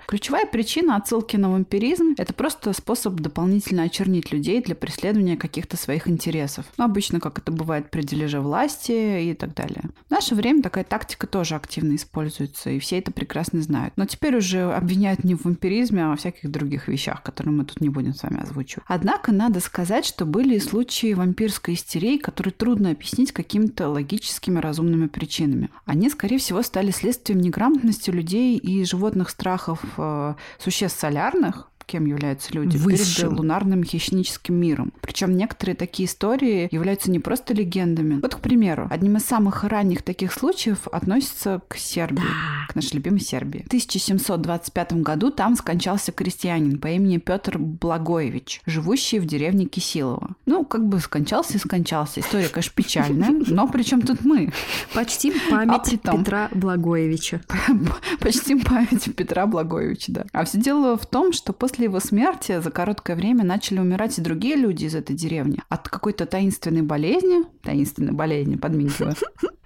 ключевая 0.08 0.46
причина 0.46 0.96
отсылки 0.96 1.38
на 1.38 1.50
вампиризм– 1.50 2.16
это 2.18 2.34
просто 2.34 2.74
способ 2.74 3.16
дополнительно 3.16 3.84
очернить 3.84 4.32
людей 4.32 4.62
для 4.62 4.76
преследования 4.76 5.38
каких-то 5.38 5.78
своих 5.78 6.08
интересов. 6.08 6.66
Ну, 6.78 6.86
обычно, 6.86 7.20
как 7.20 7.38
это 7.40 7.52
бывает 7.52 7.92
при 7.92 8.02
дележе 8.02 8.42
власти 8.42 9.30
и 9.30 9.34
так 9.34 9.54
далее. 9.54 9.84
В 10.08 10.12
наше 10.12 10.36
время 10.36 10.64
такая 10.64 10.84
тактика 10.84 11.28
тоже 11.28 11.56
активно 11.56 11.96
используется, 11.96 12.72
и 12.72 12.80
все 12.80 12.98
это 12.98 13.12
прекрасно 13.12 13.62
знают. 13.62 13.94
Но 13.96 14.06
теперь 14.06 14.36
уже 14.36 14.72
обвиняют 14.72 15.19
не 15.24 15.36
в 15.36 15.46
вампиризме, 15.46 16.06
а 16.06 16.10
во 16.10 16.16
всяких 16.16 16.50
других 16.50 16.88
вещах, 16.88 17.24
которые 17.24 17.54
мы 17.54 17.66
тут 17.66 17.82
не 17.82 17.90
будем 17.90 18.14
с 18.14 18.24
вами 18.24 18.42
озвучивать. 18.42 18.86
Однако 18.88 19.32
надо 19.32 19.60
сказать, 19.60 20.06
что 20.06 20.26
были 20.26 20.56
и 20.56 20.60
случаи 20.60 21.14
вампирской 21.14 21.74
истерии, 21.74 22.18
которые 22.18 22.54
трудно 22.54 22.92
объяснить 22.92 23.32
какими-то 23.32 23.90
логическими 23.90 24.60
разумными 24.60 25.08
причинами. 25.08 25.70
Они, 25.86 26.10
скорее 26.10 26.38
всего, 26.38 26.62
стали 26.62 26.92
следствием 26.92 27.40
неграмотности 27.40 28.10
людей 28.10 28.58
и 28.58 28.84
животных 28.84 29.30
страхов 29.30 29.80
э, 29.98 30.36
существ 30.60 31.00
солярных, 31.00 31.70
кем 31.90 32.06
являются 32.06 32.54
люди 32.54 32.78
Высшим. 32.78 33.30
перед 33.30 33.40
лунарным 33.40 33.84
хищническим 33.84 34.56
миром. 34.56 34.94
Причем 35.02 35.36
некоторые 35.36 35.76
такие 35.76 36.08
истории 36.08 36.68
являются 36.72 37.10
не 37.10 37.20
просто 37.20 37.54
легендами. 37.54 38.20
Вот, 38.22 38.36
к 38.36 38.40
примеру, 38.40 38.88
одним 38.92 39.18
из 39.18 39.24
самых 39.26 39.64
ранних 39.64 40.04
таких 40.04 40.32
случаев 40.34 40.88
относится 40.92 41.62
к 41.68 41.76
Сербии, 41.78 42.24
к 42.70 42.76
нашей 42.76 42.96
любимой 42.96 43.20
Сербии. 43.22 43.64
В 43.64 43.68
1725 43.68 44.94
году 45.02 45.32
там 45.32 45.56
скончался 45.56 46.12
крестьянин 46.12 46.78
по 46.80 46.88
имени 46.88 47.18
Петр 47.18 47.58
Благоевич, 47.58 48.62
живущий 48.66 49.20
в 49.20 49.26
деревне 49.26 49.66
Кисилово. 49.66 50.36
Ну, 50.46 50.64
как 50.66 50.86
бы 50.88 51.00
скончался 51.00 51.54
и 51.56 51.60
скончался. 51.60 52.20
История, 52.20 52.50
конечно, 52.50 52.74
печальная, 52.76 53.32
но 53.48 53.68
при 53.68 53.84
чем 53.84 54.02
тут 54.02 54.24
мы? 54.24 54.52
Почти 54.94 55.32
А 55.48 55.52
память 55.52 55.84
притом- 55.90 56.20
Петра 56.24 56.50
Благоевича. 56.54 57.42
Почти 58.20 58.56
память 58.56 59.16
Петра 59.16 59.48
Благоевича, 59.48 60.12
да. 60.12 60.26
А 60.34 60.46
все 60.46 60.58
дело 60.60 60.98
в 60.98 61.06
том, 61.06 61.34
что 61.34 61.54
после 61.54 61.79
его 61.84 62.00
смерти 62.00 62.60
за 62.62 62.72
короткое 62.72 63.16
время 63.16 63.44
начали 63.44 63.80
умирать 63.80 64.18
и 64.18 64.22
другие 64.22 64.56
люди 64.56 64.86
из 64.86 64.96
этой 64.96 65.16
деревни. 65.16 65.60
От 65.70 65.90
какой-то 65.90 66.26
таинственной 66.26 66.82
болезни, 66.82 67.44
таинственной 67.62 68.14
болезни, 68.14 68.56
подмигиваю, 68.56 69.16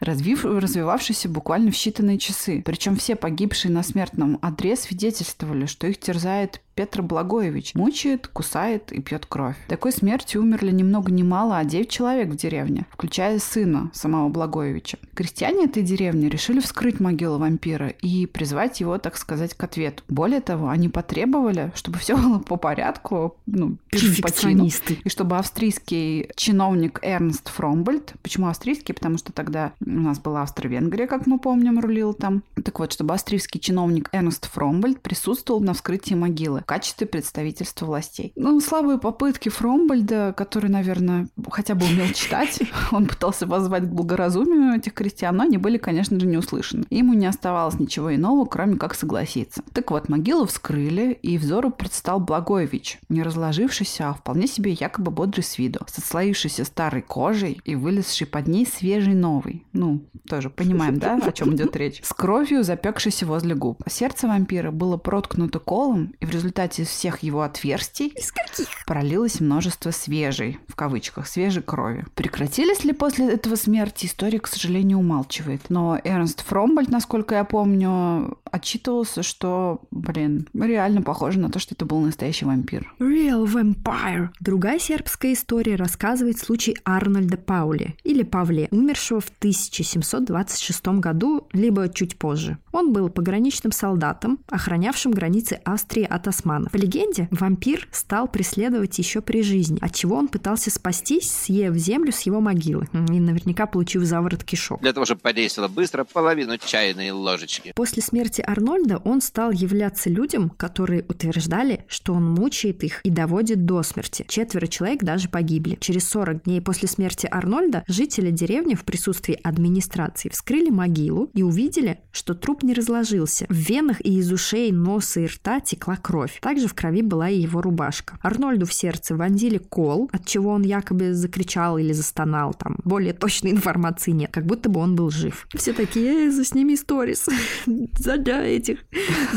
развив, 0.04 0.46
развивавшейся 0.46 1.30
буквально 1.30 1.72
в 1.72 1.76
считанные 1.76 2.18
часы. 2.18 2.62
Причем 2.66 2.96
все 2.96 3.16
погибшие 3.16 3.72
на 3.72 3.84
смертном 3.84 4.40
одре 4.42 4.76
свидетельствовали, 4.76 5.66
что 5.66 5.88
их 5.88 6.00
терзает 6.00 6.62
Петр 6.76 7.02
Благоевич. 7.02 7.76
Мучает, 7.76 8.28
кусает 8.28 8.92
и 8.92 9.00
пьет 9.00 9.26
кровь. 9.26 9.56
Такой 9.68 9.92
смертью 9.92 10.42
умерли 10.42 10.72
ни 10.72 10.84
много 10.84 11.12
ни 11.12 11.24
мало, 11.24 11.58
а 11.58 11.64
9 11.64 11.90
человек 11.90 12.30
в 12.30 12.36
деревне, 12.36 12.86
включая 12.92 13.40
сына 13.40 13.92
самого 13.94 14.30
Благоевича. 14.30 14.98
Крестьяне 15.14 15.66
этой 15.66 15.84
деревни 15.84 16.28
решили 16.28 16.60
вскрыть 16.60 17.00
могилу 17.00 17.38
вампира 17.38 17.90
и 17.90 18.26
призвать 18.26 18.80
его, 18.80 18.98
так 18.98 19.18
сказать, 19.18 19.54
к 19.54 19.64
ответу. 19.64 20.04
Более 20.08 20.42
того, 20.42 20.70
они 20.70 20.90
потребовали, 20.90 21.72
чтобы 21.76 22.00
все 22.00 22.18
было 22.18 22.40
по 22.40 22.56
порядку, 22.56 23.38
ну, 23.46 23.78
чин 23.92 24.16
по 24.22 24.32
чину, 24.32 24.68
и 25.04 25.10
чтобы 25.10 25.38
австрийский 25.38 26.32
чиновник 26.36 27.00
Эрнст 27.04 27.50
Фромбольд, 27.50 28.14
почему 28.24 28.48
австрийский? 28.48 28.94
Потому 28.94 29.18
что 29.18 29.32
тогда 29.32 29.74
у 29.98 30.02
нас 30.02 30.20
была 30.20 30.44
Австро-Венгрия, 30.44 31.08
как 31.08 31.28
мы 31.28 31.40
помним, 31.40 31.80
рулил 31.80 32.14
там. 32.14 32.44
Так 32.64 32.80
вот, 32.80 32.94
чтобы 32.94 33.14
австрийский 33.14 33.60
чиновник 33.60 34.10
Эрнст 34.12 34.50
Фромбольд 34.52 35.02
присутствовал 35.02 35.62
на 35.62 35.74
вскрытии 35.74 36.14
могилы 36.14 36.62
в 36.62 36.66
качестве 36.66 37.08
представительства 37.08 37.86
властей. 37.86 38.34
Ну, 38.36 38.60
слабые 38.60 38.98
попытки 38.98 39.50
Фромбольда, 39.50 40.34
который, 40.36 40.70
наверное, 40.70 41.28
хотя 41.52 41.76
бы 41.76 41.86
умел 41.86 42.08
читать, 42.14 42.62
он 42.92 43.06
пытался 43.06 43.46
воззвать 43.46 43.84
к 43.84 43.94
благоразумию 43.94 44.76
этих 44.76 44.94
крестьян, 44.94 45.36
но 45.36 45.44
они 45.44 45.58
были, 45.58 45.78
конечно 45.78 46.20
же, 46.20 46.26
не 46.26 46.38
услышаны. 46.38 46.86
Ему 46.90 47.14
не 47.14 47.26
оставалось 47.26 47.80
ничего 47.80 48.14
иного, 48.14 48.46
кроме 48.46 48.78
как 48.78 48.96
согласиться. 48.96 49.64
Так 49.74 49.92
вот, 49.92 50.10
могилу 50.10 50.46
вскрыли, 50.46 51.18
и 51.22 51.38
взору 51.38 51.72
предстал 51.72 52.20
Благоевич, 52.20 53.00
не 53.10 53.24
разложившийся, 53.24 54.10
а 54.10 54.14
вполне 54.14 54.48
себе 54.48 54.72
якобы 54.72 55.12
бодрый 55.12 55.44
с 55.44 55.58
виду, 55.58 55.80
с 55.88 55.98
отслоившейся 55.98 56.66
старой 56.66 57.02
кожей 57.02 57.62
и 57.64 57.76
вылезший 57.76 58.28
под 58.28 58.48
ней 58.48 58.66
свежий 58.66 59.14
новый. 59.14 59.64
Ну, 59.84 60.02
тоже 60.30 60.50
понимаем, 60.50 60.98
да, 60.98 61.18
о 61.18 61.32
чем 61.34 61.54
идет 61.56 61.76
речь. 61.76 62.00
С 62.04 62.14
кровью, 62.14 62.64
запекшейся 62.64 63.26
возле 63.26 63.54
губ. 63.54 63.82
Сердце 63.90 64.28
вампира 64.28 64.72
было 64.72 64.96
проткнуто 64.96 65.60
колом, 65.60 66.14
и 66.22 66.26
в 66.26 66.30
результате 66.30 66.84
из 66.84 66.88
всех 66.88 67.22
его 67.22 67.42
отверстий 67.42 68.08
Из 68.08 68.32
каких? 68.32 68.68
пролилось 68.86 69.42
множество 69.42 69.92
свежей, 69.92 70.60
в 70.70 70.76
кавычках, 70.76 71.28
свежей 71.28 71.62
крови. 71.64 72.06
Прекратились 72.16 72.86
ли 72.86 72.94
после 72.94 73.34
этого 73.34 73.58
смерти, 73.58 74.06
история, 74.06 74.40
к 74.40 74.48
сожалению, 74.48 75.00
умалчивает. 75.00 75.64
Но 75.68 76.00
Эрнст 76.02 76.46
Фромбольд, 76.46 76.88
насколько 76.88 77.36
я 77.36 77.44
помню, 77.44 78.38
отчитывался, 78.50 79.22
что, 79.22 79.82
блин, 79.92 80.48
реально 80.54 81.02
похоже 81.02 81.40
на 81.40 81.50
то, 81.50 81.60
что 81.60 81.76
это 81.76 81.86
был 81.86 82.00
настоящий 82.00 82.46
вампир. 82.46 82.94
Real 83.00 83.46
Vampire. 83.46 84.30
Другая 84.40 84.80
сербская 84.80 85.34
история 85.34 85.76
рассказывает 85.76 86.38
случай 86.38 86.78
Арнольда 86.86 87.36
Паули, 87.36 87.98
или 88.06 88.24
Павле, 88.24 88.70
умершего 88.72 89.20
в 89.20 89.30
1726 89.74 90.88
году, 91.00 91.48
либо 91.54 91.90
чуть 91.90 92.18
позже. 92.18 92.58
Он 92.74 92.92
был 92.92 93.10
пограничным 93.10 93.72
солдатом, 93.72 94.40
охранявшим 94.50 95.12
границы 95.12 95.62
Австрии 95.64 96.04
от 96.04 96.28
османов. 96.28 96.72
По 96.72 96.78
легенде, 96.78 97.28
вампир 97.30 97.88
стал 97.92 98.28
преследовать 98.28 98.98
еще 98.98 99.22
при 99.22 99.44
жизни, 99.44 99.78
от 99.80 99.94
чего 99.94 100.16
он 100.16 100.28
пытался 100.28 100.72
спастись, 100.72 101.32
съев 101.32 101.76
землю 101.76 102.12
с 102.12 102.22
его 102.22 102.42
могилы 102.42 102.88
и 102.94 103.20
наверняка 103.20 103.68
получив 103.68 104.04
заворот 104.04 104.44
кишок. 104.44 104.82
Для 104.82 104.92
того, 104.92 105.06
чтобы 105.06 105.22
подействовало 105.22 105.70
быстро, 105.70 106.04
половину 106.04 106.58
чайной 106.58 107.12
ложечки. 107.12 107.74
После 107.76 108.02
смерти 108.02 108.42
Арнольда 108.42 108.98
он 108.98 109.22
стал 109.22 109.52
являться 109.52 110.10
людям, 110.10 110.50
которые 110.50 111.06
утверждали, 111.08 111.86
что 111.88 112.14
он 112.14 112.26
мучает 112.34 112.84
их 112.84 113.02
и 113.04 113.12
доводит 113.12 113.66
до 113.66 113.84
смерти. 113.84 114.26
Четверо 114.28 114.66
человек 114.66 115.04
даже 115.04 115.30
погибли. 115.30 115.78
Через 115.80 116.10
40 116.10 116.46
дней 116.46 116.60
после 116.60 116.88
смерти 116.88 117.28
Арнольда 117.30 117.84
жители 117.88 118.32
деревни 118.32 118.74
в 118.74 118.84
присутствии 118.84 119.40
администрации 119.44 120.30
вскрыли 120.30 120.72
могилу 120.72 121.30
и 121.36 121.44
увидели, 121.44 122.00
что 122.12 122.34
труп 122.34 122.63
не 122.64 122.74
разложился. 122.74 123.46
В 123.50 123.54
венах 123.54 124.02
и 124.02 124.18
из 124.18 124.32
ушей, 124.32 124.72
носа 124.72 125.22
и 125.22 125.28
рта 125.28 125.60
текла 125.60 125.96
кровь. 125.96 126.40
Также 126.42 126.68
в 126.68 126.74
крови 126.74 127.02
была 127.02 127.30
и 127.30 127.40
его 127.40 127.62
рубашка. 127.62 128.18
Арнольду 128.22 128.66
в 128.66 128.74
сердце 128.74 129.16
вонзили 129.16 129.58
кол, 129.58 130.10
от 130.12 130.26
чего 130.26 130.52
он 130.52 130.64
якобы 130.64 131.14
закричал 131.14 131.78
или 131.78 131.94
застонал. 131.94 132.54
Там 132.54 132.78
более 132.84 133.14
точной 133.14 133.52
информации 133.52 134.12
нет. 134.12 134.32
Как 134.32 134.46
будто 134.46 134.70
бы 134.70 134.80
он 134.80 134.96
был 134.96 135.10
жив. 135.10 135.48
Все 135.54 135.74
такие, 135.74 136.28
э, 136.28 136.32
засними 136.32 136.76
сторис. 136.76 137.28
Для 137.66 138.44
этих, 138.44 138.80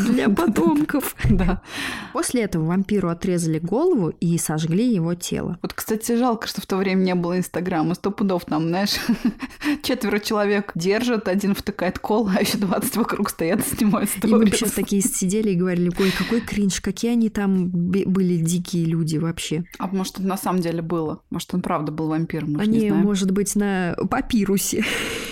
для 0.09 0.29
потомков. 0.37 1.15
Да. 1.37 1.61
После 2.13 2.43
этого 2.43 2.65
вампиру 2.65 3.11
отрезали 3.11 3.59
голову 3.59 4.09
и 4.09 4.39
сожгли 4.39 4.87
его 4.95 5.15
тело. 5.15 5.59
Вот, 5.61 5.75
кстати, 5.75 6.17
жалко, 6.17 6.47
что 6.47 6.63
в 6.63 6.67
то 6.67 6.77
время 6.77 7.03
не 7.03 7.15
было 7.15 7.37
Инстаграма. 7.37 7.95
Сто 7.95 8.11
пудов 8.11 8.47
там, 8.47 8.69
знаешь, 8.69 8.97
четверо 9.83 10.19
человек 10.19 10.73
держат, 10.75 11.29
один 11.29 11.55
втыкает 11.55 11.99
кол, 11.99 12.29
а 12.35 12.41
еще 12.41 12.59
20 12.59 12.97
вокруг 12.97 13.16
стоят 13.31 13.61
и 13.61 13.63
снимают 13.77 14.11
И 14.23 14.27
мы 14.27 14.47
сторис. 14.47 14.73
такие 14.73 15.03
сидели 15.03 15.51
и 15.51 15.55
говорили, 15.55 15.91
ой, 15.99 16.13
какой 16.17 16.41
кринж, 16.41 16.81
какие 16.81 17.13
они 17.13 17.29
там 17.31 17.69
были 17.69 18.37
дикие 18.37 18.85
люди 18.87 19.17
вообще. 19.19 19.65
А 19.79 19.87
может, 19.89 20.19
это 20.19 20.27
на 20.27 20.37
самом 20.37 20.61
деле 20.61 20.83
было? 20.83 21.23
Может, 21.31 21.55
он 21.55 21.63
правда 21.63 21.93
был 21.93 22.09
вампиром, 22.09 22.53
мы 22.53 22.65
ж 22.65 22.67
не 22.69 22.79
Они, 22.79 22.89
знаем. 22.89 23.05
может 23.05 23.31
быть, 23.31 23.55
на 23.57 23.97
папирусе 24.11 24.85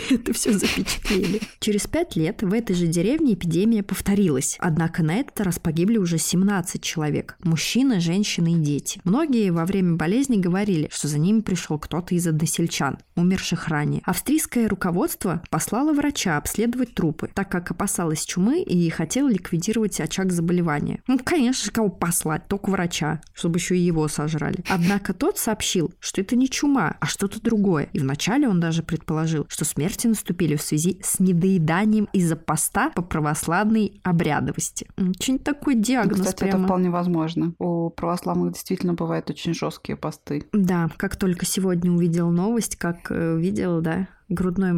это 0.11 0.33
все 0.33 0.53
запечатлели. 0.53 1.41
Через 1.61 1.87
пять 1.87 2.17
лет 2.17 2.43
в 2.43 2.53
этой 2.53 2.75
же 2.75 2.87
деревне 2.87 3.35
эпидемия 3.35 3.83
повторилась. 3.83 4.57
Однако 4.61 5.03
на 5.03 5.17
этот 5.17 5.41
раз 5.41 5.59
погибли 5.59 5.99
уже 5.99 6.19
17 6.19 6.83
человек. 6.83 7.37
Мужчины, 7.43 8.01
женщины 8.01 8.55
и 8.55 8.59
дети. 8.59 9.01
Многие 9.05 9.51
во 9.51 9.65
время 9.65 9.97
болезни 9.97 10.37
говорили, 10.37 10.89
что 10.93 11.09
за 11.09 11.19
ними 11.19 11.41
пришел 11.41 11.79
кто-то 11.79 12.15
из 12.15 12.27
односельчан, 12.27 12.99
умерших 13.17 13.69
ранее. 13.69 14.03
Австрийское 14.05 14.69
руководство 14.69 15.43
послало 15.51 15.93
врача 15.93 16.37
обследовать 16.37 16.95
трупы, 16.95 17.31
так 17.35 17.51
как 17.51 17.71
опасалось 17.71 18.25
чумы 18.25 18.63
и 18.63 18.89
хотело 18.91 19.29
ликвидировать 19.29 20.01
очаг 20.01 20.33
заболевания. 20.33 21.03
Ну, 21.07 21.19
конечно 21.19 21.65
кого 21.75 21.89
послать? 21.89 22.49
Только 22.49 22.71
врача, 22.71 23.21
чтобы 23.35 23.59
еще 23.59 23.77
и 23.77 23.81
его 23.81 24.09
сожрали. 24.09 24.65
Однако 24.69 25.13
тот 25.13 25.39
сообщил, 25.39 25.93
что 25.99 26.21
это 26.21 26.37
не 26.37 26.49
чума, 26.49 26.97
а 27.01 27.07
что-то 27.07 27.43
другое. 27.43 27.89
И 27.93 27.99
вначале 27.99 28.49
он 28.49 28.61
даже 28.61 28.83
предположил, 28.83 29.47
что 29.49 29.65
смерти 29.95 30.07
наступили 30.09 30.57
в 30.57 30.63
связи 30.63 30.99
с 31.03 31.21
недоеданием 31.21 32.09
из-за 32.13 32.37
поста 32.37 32.91
по 32.91 33.03
православной 33.03 34.01
обрядовости. 34.03 34.89
Очень 34.97 35.39
такой 35.39 35.75
диагноз 35.77 36.21
Кстати, 36.21 36.41
прямо. 36.41 36.59
это 36.59 36.65
вполне 36.65 36.91
возможно. 36.91 37.55
У 37.59 37.91
православных 37.91 38.53
действительно 38.55 38.95
бывают 38.95 39.31
очень 39.31 39.55
жесткие 39.55 39.97
посты. 39.97 40.47
Да, 40.53 40.89
как 40.97 41.17
только 41.17 41.47
сегодня 41.47 41.93
увидел 41.93 42.31
новость, 42.31 42.77
как 42.77 43.11
э, 43.11 43.39
видел, 43.39 43.81
да, 43.81 44.09
грудной 44.29 44.71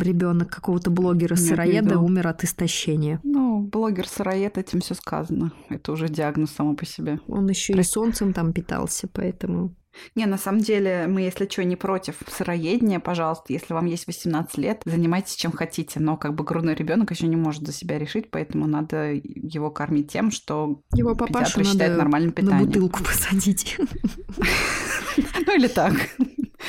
ребенок 0.00 0.50
какого-то 0.50 0.90
Нет, 0.90 0.98
блогера-сыроеда 0.98 1.84
видела. 1.90 2.02
умер 2.02 2.28
от 2.28 2.44
истощения. 2.44 3.20
Ну, 3.22 3.43
блогер-сыроед, 3.64 4.58
этим 4.58 4.80
все 4.80 4.94
сказано. 4.94 5.52
Это 5.68 5.92
уже 5.92 6.08
диагноз 6.08 6.50
само 6.50 6.74
по 6.74 6.86
себе. 6.86 7.20
Он 7.28 7.48
еще 7.48 7.72
и 7.72 7.76
Прости. 7.76 7.92
солнцем 7.92 8.32
там 8.32 8.52
питался, 8.52 9.08
поэтому... 9.12 9.74
Не, 10.16 10.26
на 10.26 10.38
самом 10.38 10.60
деле, 10.60 11.06
мы, 11.06 11.20
если 11.20 11.48
что, 11.48 11.62
не 11.62 11.76
против 11.76 12.16
сыроедения, 12.28 12.98
пожалуйста, 12.98 13.52
если 13.52 13.74
вам 13.74 13.86
есть 13.86 14.08
18 14.08 14.58
лет, 14.58 14.82
занимайтесь 14.84 15.36
чем 15.36 15.52
хотите, 15.52 16.00
но 16.00 16.16
как 16.16 16.34
бы 16.34 16.42
грудной 16.42 16.74
ребенок 16.74 17.12
еще 17.12 17.28
не 17.28 17.36
может 17.36 17.64
за 17.64 17.72
себя 17.72 17.98
решить, 17.98 18.30
поэтому 18.30 18.66
надо 18.66 19.12
его 19.12 19.70
кормить 19.70 20.10
тем, 20.12 20.30
что 20.32 20.80
Его 20.94 21.14
папашу 21.14 21.62
считают 21.62 21.92
надо 21.92 21.96
нормальным 21.98 22.30
на 22.30 22.34
питанием. 22.34 22.66
бутылку 22.66 22.98
посадить. 23.04 23.76
Ну 25.46 25.54
или 25.54 25.68
так. 25.68 25.94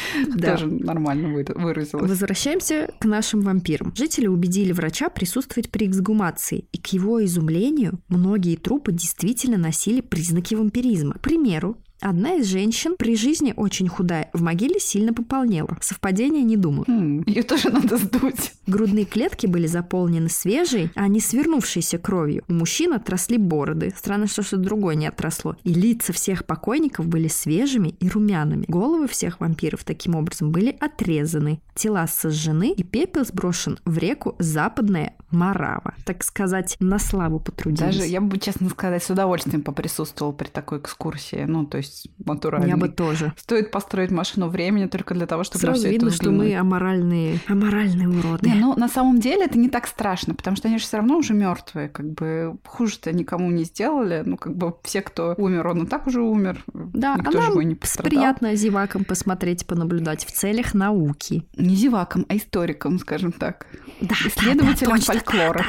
Да. 0.35 0.51
Тоже 0.53 0.67
нормально 0.67 1.29
вы- 1.29 1.45
выразилось. 1.55 2.09
Возвращаемся 2.09 2.89
к 2.99 3.05
нашим 3.05 3.41
вампирам. 3.41 3.93
Жители 3.95 4.27
убедили 4.27 4.71
врача 4.71 5.09
присутствовать 5.09 5.69
при 5.69 5.87
эксгумации, 5.87 6.65
и 6.71 6.77
к 6.77 6.87
его 6.87 7.23
изумлению 7.23 8.01
многие 8.07 8.55
трупы 8.55 8.91
действительно 8.91 9.57
носили 9.57 10.01
признаки 10.01 10.55
вампиризма. 10.55 11.13
К 11.15 11.21
примеру, 11.21 11.77
Одна 12.01 12.35
из 12.35 12.47
женщин 12.47 12.95
при 12.97 13.15
жизни 13.15 13.53
очень 13.55 13.87
худая, 13.87 14.29
в 14.33 14.41
могиле 14.41 14.79
сильно 14.79 15.13
пополнела. 15.13 15.77
Совпадение 15.81 16.43
не 16.43 16.57
думаю. 16.57 17.23
Ее 17.25 17.43
тоже 17.43 17.69
надо 17.69 17.97
сдуть. 17.97 18.53
Грудные 18.67 19.05
клетки 19.05 19.47
были 19.47 19.67
заполнены 19.67 20.29
свежей, 20.29 20.89
а 20.95 21.07
не 21.07 21.19
свернувшейся 21.19 21.97
кровью. 21.97 22.43
У 22.47 22.53
мужчин 22.53 22.93
отросли 22.93 23.37
бороды. 23.37 23.93
Странно, 23.95 24.27
что 24.27 24.43
что-то 24.43 24.63
другое 24.63 24.95
не 24.95 25.07
отросло. 25.07 25.55
И 25.63 25.73
лица 25.73 26.13
всех 26.13 26.45
покойников 26.45 27.07
были 27.07 27.27
свежими 27.27 27.89
и 27.99 28.09
румяными. 28.09 28.65
Головы 28.67 29.07
всех 29.07 29.39
вампиров 29.39 29.83
таким 29.83 30.15
образом 30.15 30.51
были 30.51 30.75
отрезаны. 30.79 31.59
Тела 31.75 32.07
сожжены, 32.07 32.71
и 32.71 32.83
пепел 32.83 33.25
сброшен 33.25 33.79
в 33.85 33.97
реку 33.97 34.35
Западная 34.39 35.13
Марава. 35.31 35.93
Так 36.05 36.23
сказать, 36.23 36.77
на 36.79 36.99
славу 36.99 37.39
потрудились. 37.39 37.97
Даже, 37.97 38.05
я 38.05 38.21
бы, 38.21 38.37
честно 38.37 38.69
сказать, 38.69 39.03
с 39.03 39.09
удовольствием 39.09 39.61
поприсутствовал 39.61 40.33
при 40.33 40.47
такой 40.47 40.79
экскурсии. 40.79 41.45
Ну, 41.47 41.65
то 41.65 41.77
есть 41.77 42.07
натурально. 42.23 42.67
Я 42.67 42.77
бы 42.77 42.89
тоже. 42.89 43.33
Стоит 43.37 43.71
построить 43.71 44.11
машину 44.11 44.47
времени 44.49 44.85
только 44.87 45.13
для 45.13 45.25
того, 45.27 45.43
чтобы 45.43 45.59
Сразу 45.61 45.79
всё 45.81 45.89
видно, 45.91 46.07
это 46.07 46.15
что 46.15 46.31
мы 46.31 46.55
аморальные, 46.55 47.39
аморальные 47.47 48.07
уроды. 48.07 48.49
Не, 48.49 48.55
ну 48.55 48.75
на 48.75 48.87
самом 48.87 49.19
деле 49.19 49.45
это 49.45 49.57
не 49.57 49.69
так 49.69 49.87
страшно, 49.87 50.35
потому 50.35 50.55
что 50.57 50.67
они 50.67 50.77
же 50.77 50.83
все 50.85 50.97
равно 50.97 51.17
уже 51.17 51.33
мертвые, 51.33 51.89
как 51.89 52.11
бы 52.11 52.57
хуже-то 52.65 53.11
никому 53.11 53.51
не 53.51 53.63
сделали, 53.63 54.23
ну 54.25 54.37
как 54.37 54.55
бы 54.55 54.75
все, 54.83 55.01
кто 55.01 55.35
умер, 55.37 55.67
он 55.67 55.83
и 55.83 55.87
так 55.87 56.07
уже 56.07 56.21
умер, 56.21 56.63
Да, 56.73 57.15
никто 57.17 57.39
а 57.39 57.41
нам 57.49 57.59
не 57.61 57.75
пострадал. 57.75 58.09
приятно 58.09 58.55
зевакам 58.55 59.05
посмотреть, 59.05 59.65
понаблюдать 59.65 60.25
в 60.25 60.31
целях 60.31 60.73
науки. 60.73 61.45
Не 61.57 61.75
зевакам, 61.75 62.25
а 62.29 62.35
историкам, 62.37 62.99
скажем 62.99 63.31
так, 63.31 63.67
Да, 64.01 64.15
исследователям 64.25 64.97
точно, 64.97 65.14
фольклора. 65.19 65.65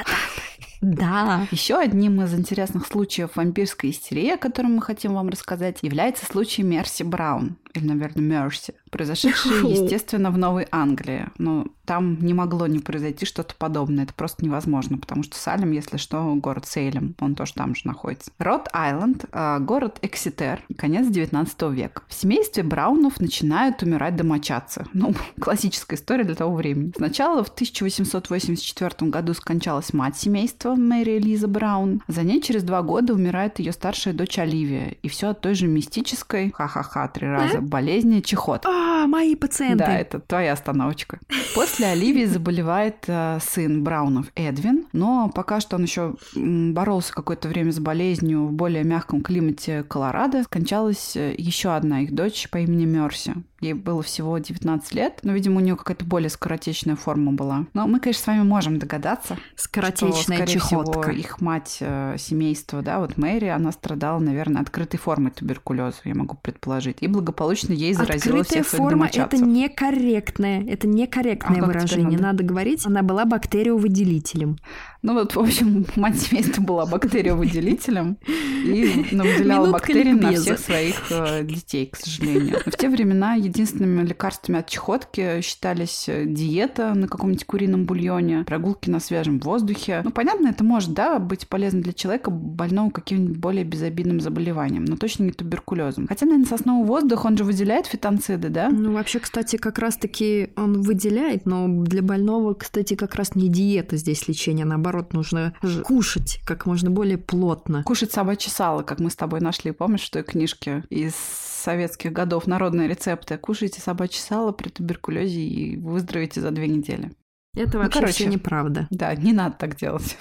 Да. 0.80 1.46
Еще 1.50 1.78
одним 1.78 2.20
из 2.22 2.34
интересных 2.34 2.86
случаев 2.86 3.30
вампирской 3.34 3.90
истерии, 3.90 4.30
о 4.30 4.36
котором 4.36 4.76
мы 4.76 4.82
хотим 4.82 5.14
вам 5.14 5.28
рассказать, 5.28 5.78
является 5.82 6.26
случай 6.26 6.62
Мерси 6.62 7.02
Браун, 7.02 7.56
или, 7.76 7.86
наверное, 7.86 8.22
Мерси, 8.22 8.74
произошедший, 8.90 9.70
естественно, 9.70 10.30
в 10.30 10.38
Новой 10.38 10.66
Англии. 10.70 11.26
Но 11.38 11.66
там 11.86 12.18
не 12.20 12.34
могло 12.34 12.66
не 12.66 12.80
произойти 12.80 13.24
что-то 13.24 13.54
подобное. 13.54 14.04
Это 14.04 14.14
просто 14.14 14.44
невозможно, 14.44 14.98
потому 14.98 15.22
что 15.22 15.36
Салем, 15.36 15.70
если 15.70 15.96
что, 15.96 16.34
город 16.34 16.66
Сейлем, 16.66 17.14
он 17.20 17.34
тоже 17.34 17.54
там 17.54 17.74
же 17.74 17.82
находится. 17.84 18.30
Рот-Айленд, 18.38 19.26
а, 19.32 19.60
город 19.60 19.98
Экситер, 20.02 20.62
конец 20.76 21.06
19 21.06 21.70
века. 21.70 22.02
В 22.08 22.14
семействе 22.14 22.62
Браунов 22.62 23.20
начинают 23.20 23.82
умирать 23.82 24.16
домочадцы. 24.16 24.84
Ну, 24.92 25.14
классическая 25.40 25.96
история 25.96 26.24
для 26.24 26.34
того 26.34 26.56
времени. 26.56 26.92
Сначала 26.96 27.44
в 27.44 27.48
1884 27.48 29.10
году 29.10 29.34
скончалась 29.34 29.92
мать 29.92 30.16
семейства 30.16 30.74
Мэри 30.74 31.18
Элиза 31.18 31.46
Браун. 31.48 32.02
За 32.08 32.22
ней 32.22 32.42
через 32.42 32.64
два 32.64 32.82
года 32.82 33.14
умирает 33.14 33.58
ее 33.60 33.72
старшая 33.72 34.12
дочь 34.12 34.38
Оливия. 34.38 34.96
И 35.02 35.08
все 35.08 35.28
от 35.28 35.40
той 35.40 35.54
же 35.54 35.66
мистической, 35.68 36.50
ха-ха-ха, 36.52 37.08
три 37.08 37.28
раза, 37.28 37.60
болезни 37.66 38.20
чехотки. 38.20 38.66
А, 38.66 39.06
мои 39.06 39.34
пациенты. 39.34 39.84
Да, 39.84 39.98
это 39.98 40.20
твоя 40.20 40.52
остановочка. 40.52 41.18
После 41.54 41.86
Оливии 41.86 42.24
заболевает 42.24 43.04
э, 43.06 43.38
сын 43.40 43.82
Браунов 43.82 44.26
Эдвин, 44.34 44.86
но 44.92 45.30
пока 45.34 45.60
что 45.60 45.76
он 45.76 45.82
еще 45.82 46.14
боролся 46.34 47.12
какое-то 47.12 47.48
время 47.48 47.72
с 47.72 47.78
болезнью 47.78 48.46
в 48.46 48.52
более 48.52 48.84
мягком 48.84 49.22
климате 49.22 49.82
Колорадо. 49.82 50.42
Скончалась 50.44 51.16
э, 51.16 51.34
еще 51.36 51.74
одна 51.74 52.02
их 52.02 52.14
дочь 52.14 52.48
по 52.50 52.58
имени 52.58 52.84
Мерси. 52.84 53.34
Ей 53.60 53.72
было 53.72 54.02
всего 54.02 54.36
19 54.36 54.94
лет, 54.94 55.20
но, 55.22 55.32
видимо, 55.32 55.56
у 55.56 55.60
нее 55.60 55.76
какая-то 55.76 56.04
более 56.04 56.28
скоротечная 56.28 56.94
форма 56.96 57.32
была. 57.32 57.66
Но 57.72 57.86
мы, 57.86 58.00
конечно, 58.00 58.22
с 58.22 58.26
вами 58.26 58.42
можем 58.42 58.78
догадаться, 58.78 59.36
что, 59.36 59.62
Скоротечная 59.62 60.38
скорее 60.38 60.52
чехотка. 60.52 61.02
всего, 61.02 61.12
их 61.12 61.40
мать 61.40 61.78
э, 61.80 62.16
семейства, 62.18 62.82
да, 62.82 63.00
вот 63.00 63.16
Мэри, 63.16 63.46
она 63.46 63.72
страдала, 63.72 64.18
наверное, 64.18 64.60
открытой 64.60 65.00
формой 65.00 65.30
туберкулеза, 65.30 65.96
я 66.04 66.14
могу 66.14 66.36
предположить. 66.36 66.98
И 67.00 67.06
благополучно 67.06 67.72
ей 67.72 67.94
заразила 67.94 68.40
Открытая 68.40 68.62
всех 68.62 68.78
форма– 68.78 69.08
это 69.12 69.38
некорректное. 69.38 70.62
Это 70.66 70.86
некорректное 70.86 71.62
А 71.62 71.64
выражение. 71.64 72.18
Надо 72.18 72.44
говорить, 72.44 72.86
она 72.86 73.02
была 73.02 73.24
бактериовыделителем. 73.24 74.58
Ну 75.06 75.14
вот, 75.14 75.36
в 75.36 75.38
общем, 75.38 75.86
мать 75.94 76.18
семейства 76.18 76.60
была 76.60 76.84
бактериовыделителем 76.84 78.18
и 78.26 79.06
ну, 79.12 79.22
выделяла 79.22 79.66
Минутка 79.66 79.72
бактерии 79.72 80.12
на 80.12 80.30
ликбеза. 80.30 80.42
всех 80.42 80.58
своих 80.58 81.12
э, 81.12 81.44
детей, 81.44 81.86
к 81.86 81.96
сожалению. 81.96 82.56
Но 82.66 82.72
в 82.72 82.76
те 82.76 82.88
времена 82.88 83.34
единственными 83.34 84.04
лекарствами 84.04 84.58
от 84.58 84.68
чехотки 84.68 85.42
считались 85.42 86.08
э, 86.08 86.24
диета 86.26 86.92
на 86.94 87.06
каком-нибудь 87.06 87.44
курином 87.44 87.84
бульоне, 87.84 88.42
прогулки 88.42 88.90
на 88.90 88.98
свежем 88.98 89.38
воздухе. 89.38 90.00
Ну, 90.02 90.10
понятно, 90.10 90.48
это 90.48 90.64
может, 90.64 90.92
да, 90.92 91.20
быть 91.20 91.46
полезно 91.46 91.82
для 91.82 91.92
человека, 91.92 92.32
больного 92.32 92.90
каким-нибудь 92.90 93.36
более 93.36 93.62
безобидным 93.62 94.20
заболеванием, 94.20 94.84
но 94.84 94.96
точно 94.96 95.22
не 95.22 95.30
туберкулезом. 95.30 96.08
Хотя, 96.08 96.26
наверное, 96.26 96.48
сосновый 96.48 96.84
воздух, 96.84 97.24
он 97.24 97.36
же 97.36 97.44
выделяет 97.44 97.86
фитонциды, 97.86 98.48
да? 98.48 98.70
Ну, 98.70 98.94
вообще, 98.94 99.20
кстати, 99.20 99.54
как 99.54 99.78
раз-таки 99.78 100.48
он 100.56 100.82
выделяет, 100.82 101.46
но 101.46 101.68
для 101.68 102.02
больного, 102.02 102.54
кстати, 102.54 102.96
как 102.96 103.14
раз 103.14 103.36
не 103.36 103.48
диета 103.48 103.96
здесь 103.98 104.26
лечение, 104.26 104.64
а 104.64 104.78
наоборот, 104.96 105.12
нужно 105.12 105.54
кушать 105.84 106.40
как 106.44 106.66
можно 106.66 106.90
более 106.90 107.18
плотно. 107.18 107.82
Кушать 107.84 108.12
собачье 108.12 108.50
сало, 108.50 108.82
как 108.82 109.00
мы 109.00 109.10
с 109.10 109.16
тобой 109.16 109.40
нашли, 109.40 109.72
помнишь, 109.72 110.06
в 110.06 110.10
той 110.10 110.22
книжке 110.22 110.84
из 110.90 111.14
советских 111.14 112.12
годов 112.12 112.46
«Народные 112.46 112.88
рецепты». 112.88 113.36
Кушайте 113.38 113.80
собачье 113.80 114.22
сало 114.22 114.52
при 114.52 114.68
туберкулезе 114.68 115.40
и 115.40 115.76
выздоровите 115.76 116.40
за 116.40 116.50
две 116.50 116.68
недели. 116.68 117.12
Это 117.56 117.78
вообще 117.78 118.00
короче. 118.00 118.12
все 118.12 118.26
неправда. 118.26 118.86
Да, 118.90 119.14
не 119.14 119.32
надо 119.32 119.56
так 119.58 119.76
делать. 119.76 120.16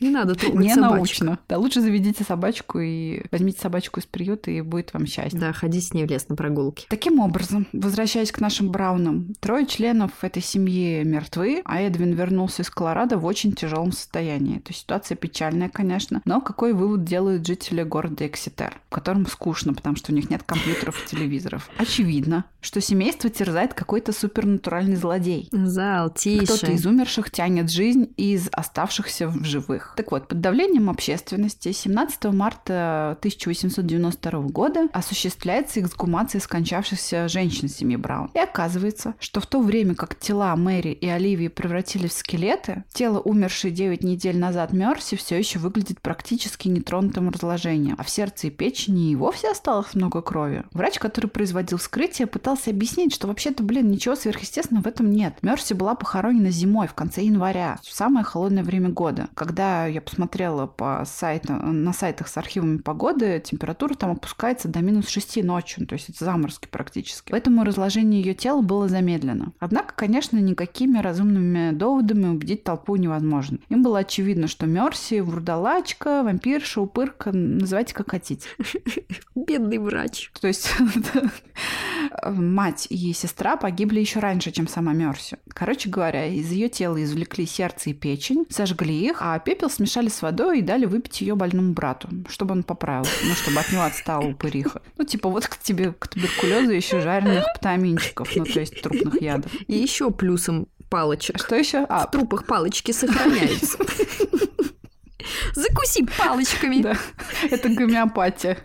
Не 0.00 0.10
надо 0.10 0.34
трогать 0.36 0.60
Не 0.60 0.74
научно. 0.74 1.38
Да, 1.48 1.58
лучше 1.58 1.80
заведите 1.80 2.24
собачку 2.24 2.78
и 2.78 3.22
возьмите 3.30 3.60
собачку 3.60 4.00
из 4.00 4.06
приюта, 4.06 4.50
и 4.50 4.60
будет 4.60 4.92
вам 4.92 5.06
счастье. 5.06 5.40
Да, 5.40 5.52
ходи 5.52 5.80
с 5.80 5.94
ней 5.94 6.06
в 6.06 6.10
лес 6.10 6.28
на 6.28 6.36
прогулки. 6.36 6.86
Таким 6.88 7.20
образом, 7.20 7.66
возвращаясь 7.72 8.32
к 8.32 8.40
нашим 8.40 8.70
Браунам, 8.70 9.34
трое 9.40 9.66
членов 9.66 10.12
этой 10.22 10.42
семьи 10.42 11.02
мертвы, 11.04 11.62
а 11.64 11.80
Эдвин 11.80 12.12
вернулся 12.12 12.62
из 12.62 12.70
Колорадо 12.70 13.16
в 13.16 13.24
очень 13.24 13.52
тяжелом 13.52 13.92
состоянии. 13.92 14.58
То 14.58 14.70
есть 14.70 14.80
ситуация 14.80 15.16
печальная, 15.16 15.68
конечно, 15.68 16.20
но 16.24 16.40
какой 16.40 16.74
вывод 16.74 17.04
делают 17.04 17.46
жители 17.46 17.82
города 17.82 18.26
Экситер, 18.26 18.80
которым 18.90 19.26
скучно, 19.26 19.72
потому 19.72 19.96
что 19.96 20.12
у 20.12 20.14
них 20.14 20.28
нет 20.30 20.42
компьютеров 20.42 21.02
и 21.02 21.08
телевизоров? 21.08 21.70
Очевидно, 21.78 22.44
что 22.60 22.80
семейство 22.80 23.30
терзает 23.30 23.74
какой-то 23.74 24.12
супернатуральный 24.12 24.96
злодей. 24.96 25.48
Зал, 25.52 26.10
тише. 26.10 26.44
Кто-то 26.44 26.73
из 26.74 26.86
умерших 26.86 27.30
тянет 27.30 27.70
жизнь 27.70 28.12
из 28.16 28.48
оставшихся 28.52 29.28
в 29.28 29.44
живых. 29.44 29.94
Так 29.96 30.10
вот, 30.10 30.28
под 30.28 30.40
давлением 30.40 30.90
общественности 30.90 31.72
17 31.72 32.24
марта 32.26 33.16
1892 33.18 34.40
года 34.48 34.88
осуществляется 34.92 35.80
эксгумация 35.80 36.40
скончавшихся 36.40 37.28
женщин 37.28 37.68
семьи 37.68 37.96
Браун. 37.96 38.30
И 38.34 38.38
оказывается, 38.38 39.14
что 39.18 39.40
в 39.40 39.46
то 39.46 39.60
время 39.60 39.94
как 39.94 40.18
тела 40.18 40.54
Мэри 40.56 40.92
и 40.92 41.08
Оливии 41.08 41.48
превратились 41.48 42.12
в 42.12 42.18
скелеты, 42.18 42.84
тело 42.92 43.20
умершей 43.20 43.70
9 43.70 44.02
недель 44.02 44.38
назад 44.38 44.72
Мерси 44.72 45.16
все 45.16 45.38
еще 45.38 45.58
выглядит 45.58 46.00
практически 46.00 46.68
нетронутым 46.68 47.30
разложением, 47.30 47.96
а 47.98 48.02
в 48.02 48.10
сердце 48.10 48.48
и 48.48 48.50
печени 48.50 49.10
и 49.10 49.16
вовсе 49.16 49.50
осталось 49.50 49.94
много 49.94 50.22
крови. 50.22 50.64
Врач, 50.72 50.98
который 50.98 51.26
производил 51.26 51.78
вскрытие, 51.78 52.26
пытался 52.26 52.70
объяснить, 52.70 53.14
что 53.14 53.28
вообще-то, 53.28 53.62
блин, 53.62 53.90
ничего 53.90 54.14
сверхъестественного 54.14 54.84
в 54.84 54.86
этом 54.86 55.10
нет. 55.10 55.38
Мерси 55.42 55.74
была 55.74 55.94
похоронена 55.94 56.50
зимой, 56.50 56.63
в 56.64 56.94
конце 56.94 57.22
января, 57.22 57.78
в 57.82 57.92
самое 57.92 58.24
холодное 58.24 58.62
время 58.62 58.90
года. 58.90 59.28
Когда 59.34 59.86
я 59.86 60.00
посмотрела 60.00 60.66
по 60.66 61.02
сайту, 61.06 61.54
на 61.54 61.92
сайтах 61.92 62.28
с 62.28 62.36
архивами 62.36 62.78
погоды, 62.78 63.42
температура 63.44 63.94
там 63.94 64.12
опускается 64.12 64.68
до 64.68 64.80
минус 64.80 65.08
6 65.08 65.42
ночью, 65.42 65.86
то 65.86 65.94
есть 65.94 66.10
это 66.10 66.24
заморозки 66.24 66.68
практически. 66.68 67.30
Поэтому 67.30 67.64
разложение 67.64 68.20
ее 68.20 68.34
тела 68.34 68.62
было 68.62 68.88
замедлено. 68.88 69.52
Однако, 69.58 69.94
конечно, 69.94 70.38
никакими 70.38 70.98
разумными 70.98 71.72
доводами 71.72 72.26
убедить 72.26 72.64
толпу 72.64 72.96
невозможно. 72.96 73.58
Им 73.68 73.82
было 73.82 74.00
очевидно, 74.00 74.46
что 74.48 74.66
Мерси, 74.66 75.20
вурдалачка, 75.20 76.22
вампирша, 76.22 76.80
упырка, 76.80 77.32
называйте 77.32 77.94
как 77.94 78.10
хотите. 78.10 78.48
Бедный 79.34 79.78
врач. 79.78 80.30
То 80.40 80.48
есть 80.48 80.72
мать 82.24 82.86
и 82.90 83.12
сестра 83.12 83.56
погибли 83.56 84.00
еще 84.00 84.20
раньше, 84.20 84.50
чем 84.50 84.68
сама 84.68 84.92
Мерси. 84.92 85.36
Короче 85.48 85.88
говоря, 85.88 86.26
из 86.26 86.50
ее 86.54 86.68
тела 86.68 87.02
извлекли 87.02 87.46
сердце 87.46 87.90
и 87.90 87.92
печень, 87.92 88.46
сожгли 88.48 89.08
их, 89.08 89.18
а 89.20 89.38
пепел 89.38 89.68
смешали 89.68 90.08
с 90.08 90.22
водой 90.22 90.60
и 90.60 90.62
дали 90.62 90.86
выпить 90.86 91.20
ее 91.20 91.34
больному 91.34 91.72
брату, 91.72 92.08
чтобы 92.28 92.52
он 92.52 92.62
поправился, 92.62 93.12
ну, 93.24 93.34
чтобы 93.34 93.60
от 93.60 93.70
него 93.70 93.82
отстала 93.82 94.24
упыриха. 94.24 94.82
Ну, 94.96 95.04
типа, 95.04 95.28
вот 95.28 95.46
к 95.46 95.58
тебе 95.58 95.92
к 95.92 96.08
туберкулезу 96.08 96.72
еще 96.72 97.00
жареных 97.00 97.44
птаминчиков, 97.56 98.34
ну, 98.36 98.44
то 98.44 98.60
есть 98.60 98.80
трупных 98.80 99.20
ядов. 99.20 99.52
И 99.66 99.76
еще 99.76 100.10
плюсом 100.10 100.68
палочек. 100.88 101.38
Что 101.38 101.56
еще? 101.56 101.84
А, 101.88 102.06
в 102.06 102.10
трупах 102.10 102.46
палочки 102.46 102.92
сохраняются. 102.92 103.78
Закуси 105.54 106.06
палочками. 106.18 106.82
Да, 106.82 106.96
это 107.50 107.68
гомеопатия. 107.68 108.58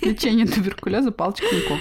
Лечение 0.00 0.46
туберкулеза 0.46 1.10
палочками 1.10 1.60
коха. 1.60 1.80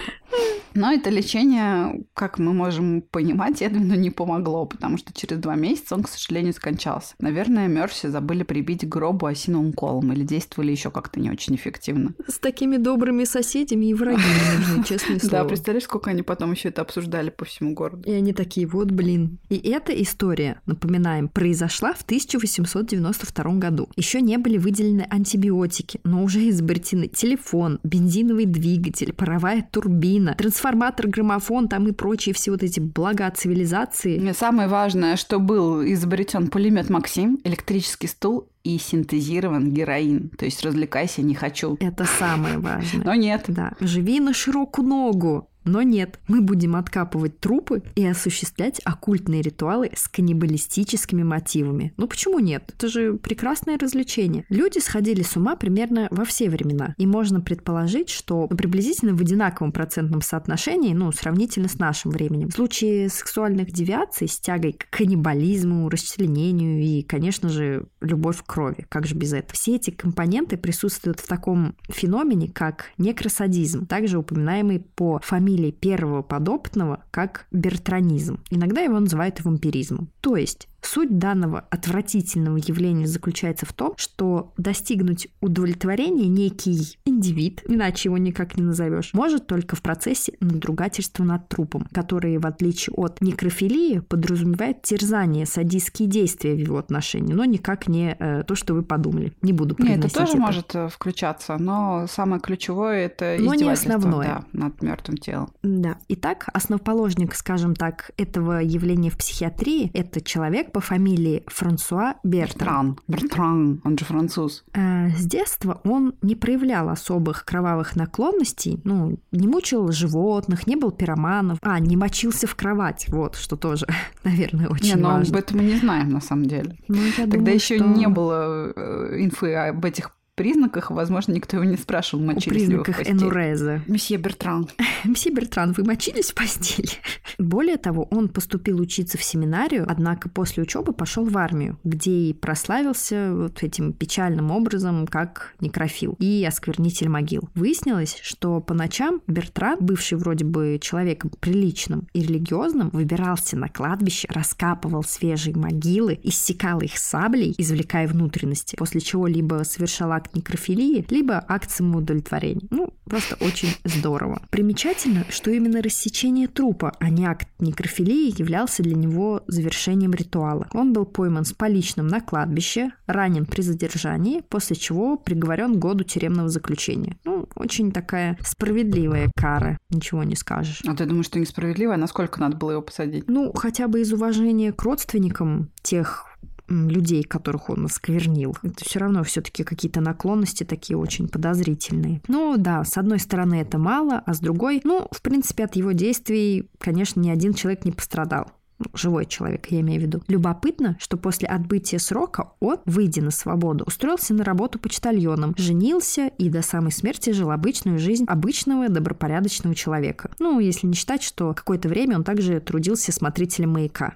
Но 0.75 0.91
это 0.91 1.09
лечение, 1.09 2.03
как 2.13 2.39
мы 2.39 2.53
можем 2.53 3.01
понимать, 3.01 3.61
Эдвину 3.61 3.95
не 3.95 4.11
помогло, 4.11 4.65
потому 4.65 4.97
что 4.97 5.11
через 5.13 5.37
два 5.39 5.55
месяца 5.55 5.95
он, 5.95 6.03
к 6.03 6.09
сожалению, 6.09 6.53
скончался. 6.53 7.15
Наверное, 7.19 7.67
Мерси 7.67 8.07
забыли 8.07 8.43
прибить 8.43 8.81
к 8.81 8.87
гробу 8.87 9.25
осиновым 9.25 9.73
колом 9.73 10.13
или 10.13 10.23
действовали 10.23 10.71
еще 10.71 10.91
как-то 10.91 11.19
не 11.19 11.31
очень 11.31 11.55
эффективно. 11.55 12.13
С 12.27 12.39
такими 12.39 12.77
добрыми 12.77 13.23
соседями 13.23 13.87
и 13.87 13.93
враги 13.93 14.21
нужны, 14.57 14.83
честное 14.87 15.19
слово. 15.19 15.31
Да, 15.31 15.45
представляешь, 15.45 15.83
сколько 15.83 16.11
они 16.11 16.21
потом 16.21 16.51
еще 16.51 16.69
это 16.69 16.81
обсуждали 16.81 17.29
по 17.29 17.45
всему 17.45 17.73
городу. 17.73 18.03
И 18.09 18.11
они 18.11 18.33
такие, 18.33 18.67
вот, 18.67 18.91
блин. 18.91 19.39
И 19.49 19.57
эта 19.57 19.91
история, 20.01 20.61
напоминаем, 20.65 21.27
произошла 21.27 21.93
в 21.93 22.03
1892 22.03 23.51
году. 23.55 23.89
Еще 23.95 24.21
не 24.21 24.37
были 24.37 24.57
выделены 24.57 25.05
антибиотики, 25.09 25.99
но 26.03 26.23
уже 26.23 26.47
изобретены 26.49 27.07
телефон, 27.07 27.79
бензиновый 27.83 28.45
двигатель, 28.45 29.13
паровая 29.13 29.67
турбина, 29.71 30.18
трансформатор, 30.37 31.07
граммофон 31.07 31.67
там 31.67 31.87
и 31.87 31.91
прочие 31.91 32.33
все 32.33 32.51
вот 32.51 32.63
эти 32.63 32.79
блага 32.79 33.29
цивилизации. 33.31 34.31
Самое 34.33 34.67
важное, 34.67 35.15
что 35.15 35.39
был 35.39 35.83
изобретен 35.83 36.47
пулемет 36.47 36.89
Максим, 36.89 37.39
электрический 37.43 38.07
стул 38.07 38.47
и 38.63 38.77
синтезирован 38.77 39.71
героин. 39.71 40.29
То 40.37 40.45
есть 40.45 40.63
развлекайся, 40.63 41.21
не 41.21 41.35
хочу. 41.35 41.77
Это 41.79 42.05
самое 42.05 42.57
важное. 42.57 43.05
Но 43.05 43.15
нет. 43.15 43.45
Да. 43.47 43.73
Живи 43.79 44.19
на 44.19 44.33
широкую 44.33 44.87
ногу. 44.87 45.49
Но 45.69 45.83
нет, 45.83 46.19
мы 46.27 46.41
будем 46.41 46.75
откапывать 46.75 47.39
трупы 47.39 47.83
и 47.95 48.05
осуществлять 48.05 48.81
оккультные 48.83 49.43
ритуалы 49.43 49.91
с 49.95 50.07
каннибалистическими 50.07 51.21
мотивами. 51.21 51.93
Ну 51.95 52.07
почему 52.07 52.39
нет? 52.39 52.73
Это 52.75 52.87
же 52.87 53.13
прекрасное 53.13 53.77
развлечение. 53.77 54.45
Люди 54.49 54.79
сходили 54.79 55.21
с 55.21 55.37
ума 55.37 55.55
примерно 55.55 56.07
во 56.09 56.25
все 56.25 56.49
времена. 56.49 56.95
И 56.97 57.05
можно 57.05 57.39
предположить, 57.39 58.09
что 58.09 58.47
ну, 58.49 58.57
приблизительно 58.57 59.15
в 59.15 59.21
одинаковом 59.21 59.71
процентном 59.71 60.21
соотношении, 60.21 60.93
ну, 60.93 61.11
сравнительно 61.11 61.67
с 61.67 61.77
нашим 61.77 62.11
временем. 62.11 62.49
В 62.49 62.53
случае 62.53 63.09
сексуальных 63.09 63.71
девиаций 63.71 64.27
с 64.27 64.39
тягой 64.39 64.73
к 64.73 64.89
каннибализму, 64.89 65.87
расчленению 65.87 66.81
и, 66.81 67.03
конечно 67.03 67.49
же, 67.49 67.85
любовь 68.01 68.41
к 68.41 68.47
крови. 68.47 68.87
Как 68.89 69.05
же 69.05 69.13
без 69.13 69.33
этого? 69.33 69.53
Все 69.53 69.75
эти 69.75 69.91
компоненты 69.91 70.57
присутствуют 70.57 71.19
в 71.19 71.27
таком 71.27 71.75
феномене, 71.89 72.49
как 72.49 72.85
некросадизм, 72.97 73.85
также 73.85 74.17
упоминаемый 74.17 74.79
по 74.79 75.19
фамилии 75.23 75.58
фамилии 75.59 75.71
первого 75.71 76.21
подопытного 76.21 77.03
как 77.11 77.47
бертранизм. 77.51 78.39
Иногда 78.49 78.81
его 78.81 78.99
называют 78.99 79.41
вампиризмом. 79.43 80.09
То 80.21 80.37
есть 80.37 80.67
Суть 80.81 81.17
данного 81.17 81.65
отвратительного 81.69 82.57
явления 82.57 83.07
заключается 83.07 83.65
в 83.65 83.73
том, 83.73 83.93
что 83.97 84.53
достигнуть 84.57 85.27
удовлетворения 85.41 86.27
некий 86.27 86.97
индивид, 87.05 87.63
иначе 87.67 88.09
его 88.09 88.17
никак 88.17 88.57
не 88.57 88.63
назовешь, 88.63 89.13
может 89.13 89.47
только 89.47 89.75
в 89.75 89.81
процессе 89.81 90.33
надругательства 90.39 91.23
над 91.23 91.47
трупом, 91.49 91.87
который, 91.93 92.37
в 92.37 92.45
отличие 92.45 92.93
от 92.95 93.21
некрофилии, 93.21 93.99
подразумевает 93.99 94.81
терзание, 94.81 95.45
садистские 95.45 96.07
действия 96.07 96.53
в 96.53 96.59
его 96.59 96.77
отношении, 96.77 97.33
но 97.33 97.45
никак 97.45 97.87
не 97.87 98.15
э, 98.17 98.43
то, 98.43 98.55
что 98.55 98.73
вы 98.73 98.83
подумали. 98.83 99.33
Не 99.41 99.53
буду 99.53 99.75
Нет, 99.79 100.05
это 100.05 100.13
тоже 100.13 100.33
это. 100.33 100.41
может 100.41 100.75
э, 100.75 100.89
включаться, 100.89 101.57
но 101.57 102.05
самое 102.09 102.41
ключевое 102.41 103.05
это 103.05 103.37
но 103.39 103.53
не 103.53 103.69
основное. 103.69 104.27
Да, 104.27 104.45
над 104.53 104.81
мертвым 104.81 105.17
телом. 105.17 105.49
Да. 105.63 105.97
Итак, 106.07 106.47
основоположник, 106.53 107.35
скажем 107.35 107.75
так, 107.75 108.11
этого 108.17 108.59
явления 108.59 109.09
в 109.09 109.17
психиатрии– 109.17 109.91
это 109.93 110.21
человек, 110.21 110.68
по 110.69 110.79
фамилии 110.79 111.43
Франсуа 111.47 112.15
Бертран. 112.23 112.99
Бертран, 113.07 113.81
он 113.83 113.97
же 113.97 114.05
француз. 114.05 114.63
Э, 114.73 115.09
с 115.09 115.25
детства 115.25 115.81
он 115.83 116.15
не 116.21 116.35
проявлял 116.35 116.89
особых 116.89 117.45
кровавых 117.45 117.95
наклонностей, 117.95 118.79
ну, 118.83 119.19
не 119.31 119.47
мучил 119.47 119.91
животных, 119.91 120.67
не 120.67 120.75
был 120.75 120.91
пироманом, 120.91 121.57
а, 121.61 121.79
не 121.79 121.97
мочился 121.97 122.47
в 122.47 122.55
кровать, 122.55 123.05
вот, 123.09 123.35
что 123.35 123.55
тоже, 123.55 123.87
наверное, 124.23 124.67
очень 124.67 124.95
не, 124.95 125.01
но 125.01 125.09
важно. 125.09 125.37
об 125.37 125.43
этом 125.43 125.57
мы 125.57 125.63
не 125.63 125.77
знаем, 125.77 126.09
на 126.09 126.21
самом 126.21 126.45
деле. 126.45 126.77
Ну, 126.87 126.97
я 126.97 127.11
Тогда 127.15 127.37
думаю, 127.37 127.55
еще 127.55 127.77
что... 127.77 127.85
не 127.85 128.07
было 128.07 128.73
э, 128.75 129.17
инфы 129.19 129.53
об 129.53 129.83
этих 129.85 130.11
признаках, 130.39 130.89
возможно, 130.89 131.33
никто 131.33 131.57
его 131.57 131.65
не 131.65 131.75
спрашивал, 131.75 132.23
мочились 132.23 132.67
признаках 132.67 132.99
ли 132.99 133.11
вы 133.11 133.19
в 133.19 133.23
Энуреза. 133.23 133.81
Месье 133.87 134.15
Бертран. 134.15 134.69
Месье 135.03 135.33
Бертран, 135.33 135.73
вы 135.73 135.83
мочились 135.83 136.31
в 136.31 136.33
постели? 136.33 136.91
Более 137.37 137.75
того, 137.75 138.07
он 138.09 138.29
поступил 138.29 138.79
учиться 138.79 139.17
в 139.17 139.23
семинарию, 139.23 139.85
однако 139.85 140.29
после 140.29 140.63
учебы 140.63 140.93
пошел 140.93 141.25
в 141.25 141.37
армию, 141.37 141.77
где 141.83 142.11
и 142.11 142.33
прославился 142.33 143.33
вот 143.33 143.63
этим 143.63 143.91
печальным 143.91 144.51
образом, 144.51 145.07
как 145.07 145.55
некрофил 145.59 146.15
и 146.19 146.45
осквернитель 146.47 147.09
могил. 147.09 147.49
Выяснилось, 147.53 148.17
что 148.21 148.61
по 148.61 148.73
ночам 148.73 149.21
Бертран, 149.27 149.79
бывший 149.81 150.17
вроде 150.17 150.45
бы 150.45 150.79
человеком 150.81 151.31
приличным 151.41 152.07
и 152.13 152.21
религиозным, 152.21 152.91
выбирался 152.93 153.57
на 153.57 153.67
кладбище, 153.67 154.29
раскапывал 154.31 155.03
свежие 155.03 155.57
могилы, 155.57 156.17
иссекал 156.23 156.79
их 156.79 156.97
саблей, 156.97 157.53
извлекая 157.57 158.07
внутренности, 158.07 158.77
после 158.77 159.01
чего 159.01 159.27
либо 159.27 159.63
совершал 159.65 160.13
акт 160.13 160.28
некрофилии, 160.33 161.05
либо 161.09 161.43
акт 161.47 161.71
самоудовлетворения. 161.71 162.67
Ну, 162.69 162.93
просто 163.05 163.35
очень 163.39 163.69
здорово. 163.83 164.41
Примечательно, 164.49 165.25
что 165.29 165.51
именно 165.51 165.81
рассечение 165.81 166.47
трупа, 166.47 166.93
а 166.99 167.09
не 167.09 167.25
акт 167.25 167.47
некрофилии, 167.59 168.39
являлся 168.39 168.83
для 168.83 168.95
него 168.95 169.43
завершением 169.47 170.13
ритуала. 170.13 170.67
Он 170.73 170.93
был 170.93 171.05
пойман 171.05 171.45
с 171.45 171.53
поличным 171.53 172.07
на 172.07 172.21
кладбище, 172.21 172.91
ранен 173.07 173.45
при 173.45 173.61
задержании, 173.61 174.41
после 174.49 174.75
чего 174.75 175.17
приговорен 175.17 175.75
к 175.75 175.79
году 175.79 176.03
тюремного 176.03 176.49
заключения. 176.49 177.17
Ну, 177.25 177.47
очень 177.55 177.91
такая 177.91 178.37
справедливая 178.41 179.31
кара, 179.35 179.77
ничего 179.89 180.23
не 180.23 180.35
скажешь. 180.35 180.81
А 180.87 180.95
ты 180.95 181.05
думаешь, 181.05 181.25
что 181.25 181.39
несправедливая? 181.39 181.97
Насколько 181.97 182.39
надо 182.39 182.57
было 182.57 182.71
его 182.71 182.81
посадить? 182.81 183.25
Ну, 183.27 183.51
хотя 183.53 183.87
бы 183.87 184.01
из 184.01 184.13
уважения 184.13 184.71
к 184.71 184.81
родственникам 184.83 185.71
тех 185.81 186.28
людей, 186.69 187.23
которых 187.23 187.69
он 187.69 187.85
осквернил. 187.85 188.55
Это 188.63 188.85
все 188.85 188.99
равно 188.99 189.23
все-таки 189.23 189.63
какие-то 189.63 190.01
наклонности 190.01 190.63
такие 190.63 190.97
очень 190.97 191.27
подозрительные. 191.27 192.21
Ну 192.27 192.55
да, 192.57 192.83
с 192.83 192.97
одной 192.97 193.19
стороны 193.19 193.55
это 193.55 193.77
мало, 193.77 194.21
а 194.25 194.33
с 194.33 194.39
другой, 194.39 194.81
ну, 194.83 195.07
в 195.11 195.21
принципе, 195.21 195.65
от 195.65 195.75
его 195.75 195.91
действий, 195.91 196.69
конечно, 196.77 197.19
ни 197.19 197.29
один 197.29 197.53
человек 197.53 197.85
не 197.85 197.91
пострадал. 197.91 198.51
Живой 198.93 199.25
человек, 199.25 199.67
я 199.67 199.81
имею 199.81 199.99
в 199.99 200.03
виду. 200.03 200.21
Любопытно, 200.27 200.97
что 200.99 201.17
после 201.17 201.47
отбытия 201.47 201.99
срока 201.99 202.51
он, 202.59 202.77
выйдя 202.85 203.21
на 203.21 203.31
свободу, 203.31 203.83
устроился 203.85 204.33
на 204.33 204.43
работу 204.43 204.79
почтальоном, 204.79 205.53
женился 205.57 206.27
и 206.37 206.49
до 206.49 206.61
самой 206.61 206.91
смерти 206.91 207.31
жил 207.31 207.51
обычную 207.51 207.99
жизнь 207.99 208.25
обычного 208.27 208.89
добропорядочного 208.89 209.75
человека. 209.75 210.31
Ну, 210.39 210.59
если 210.59 210.87
не 210.87 210.93
считать, 210.93 211.23
что 211.23 211.53
какое-то 211.53 211.89
время 211.89 212.15
он 212.15 212.23
также 212.23 212.59
трудился 212.59 213.11
смотрителем 213.11 213.71
маяка. 213.71 214.15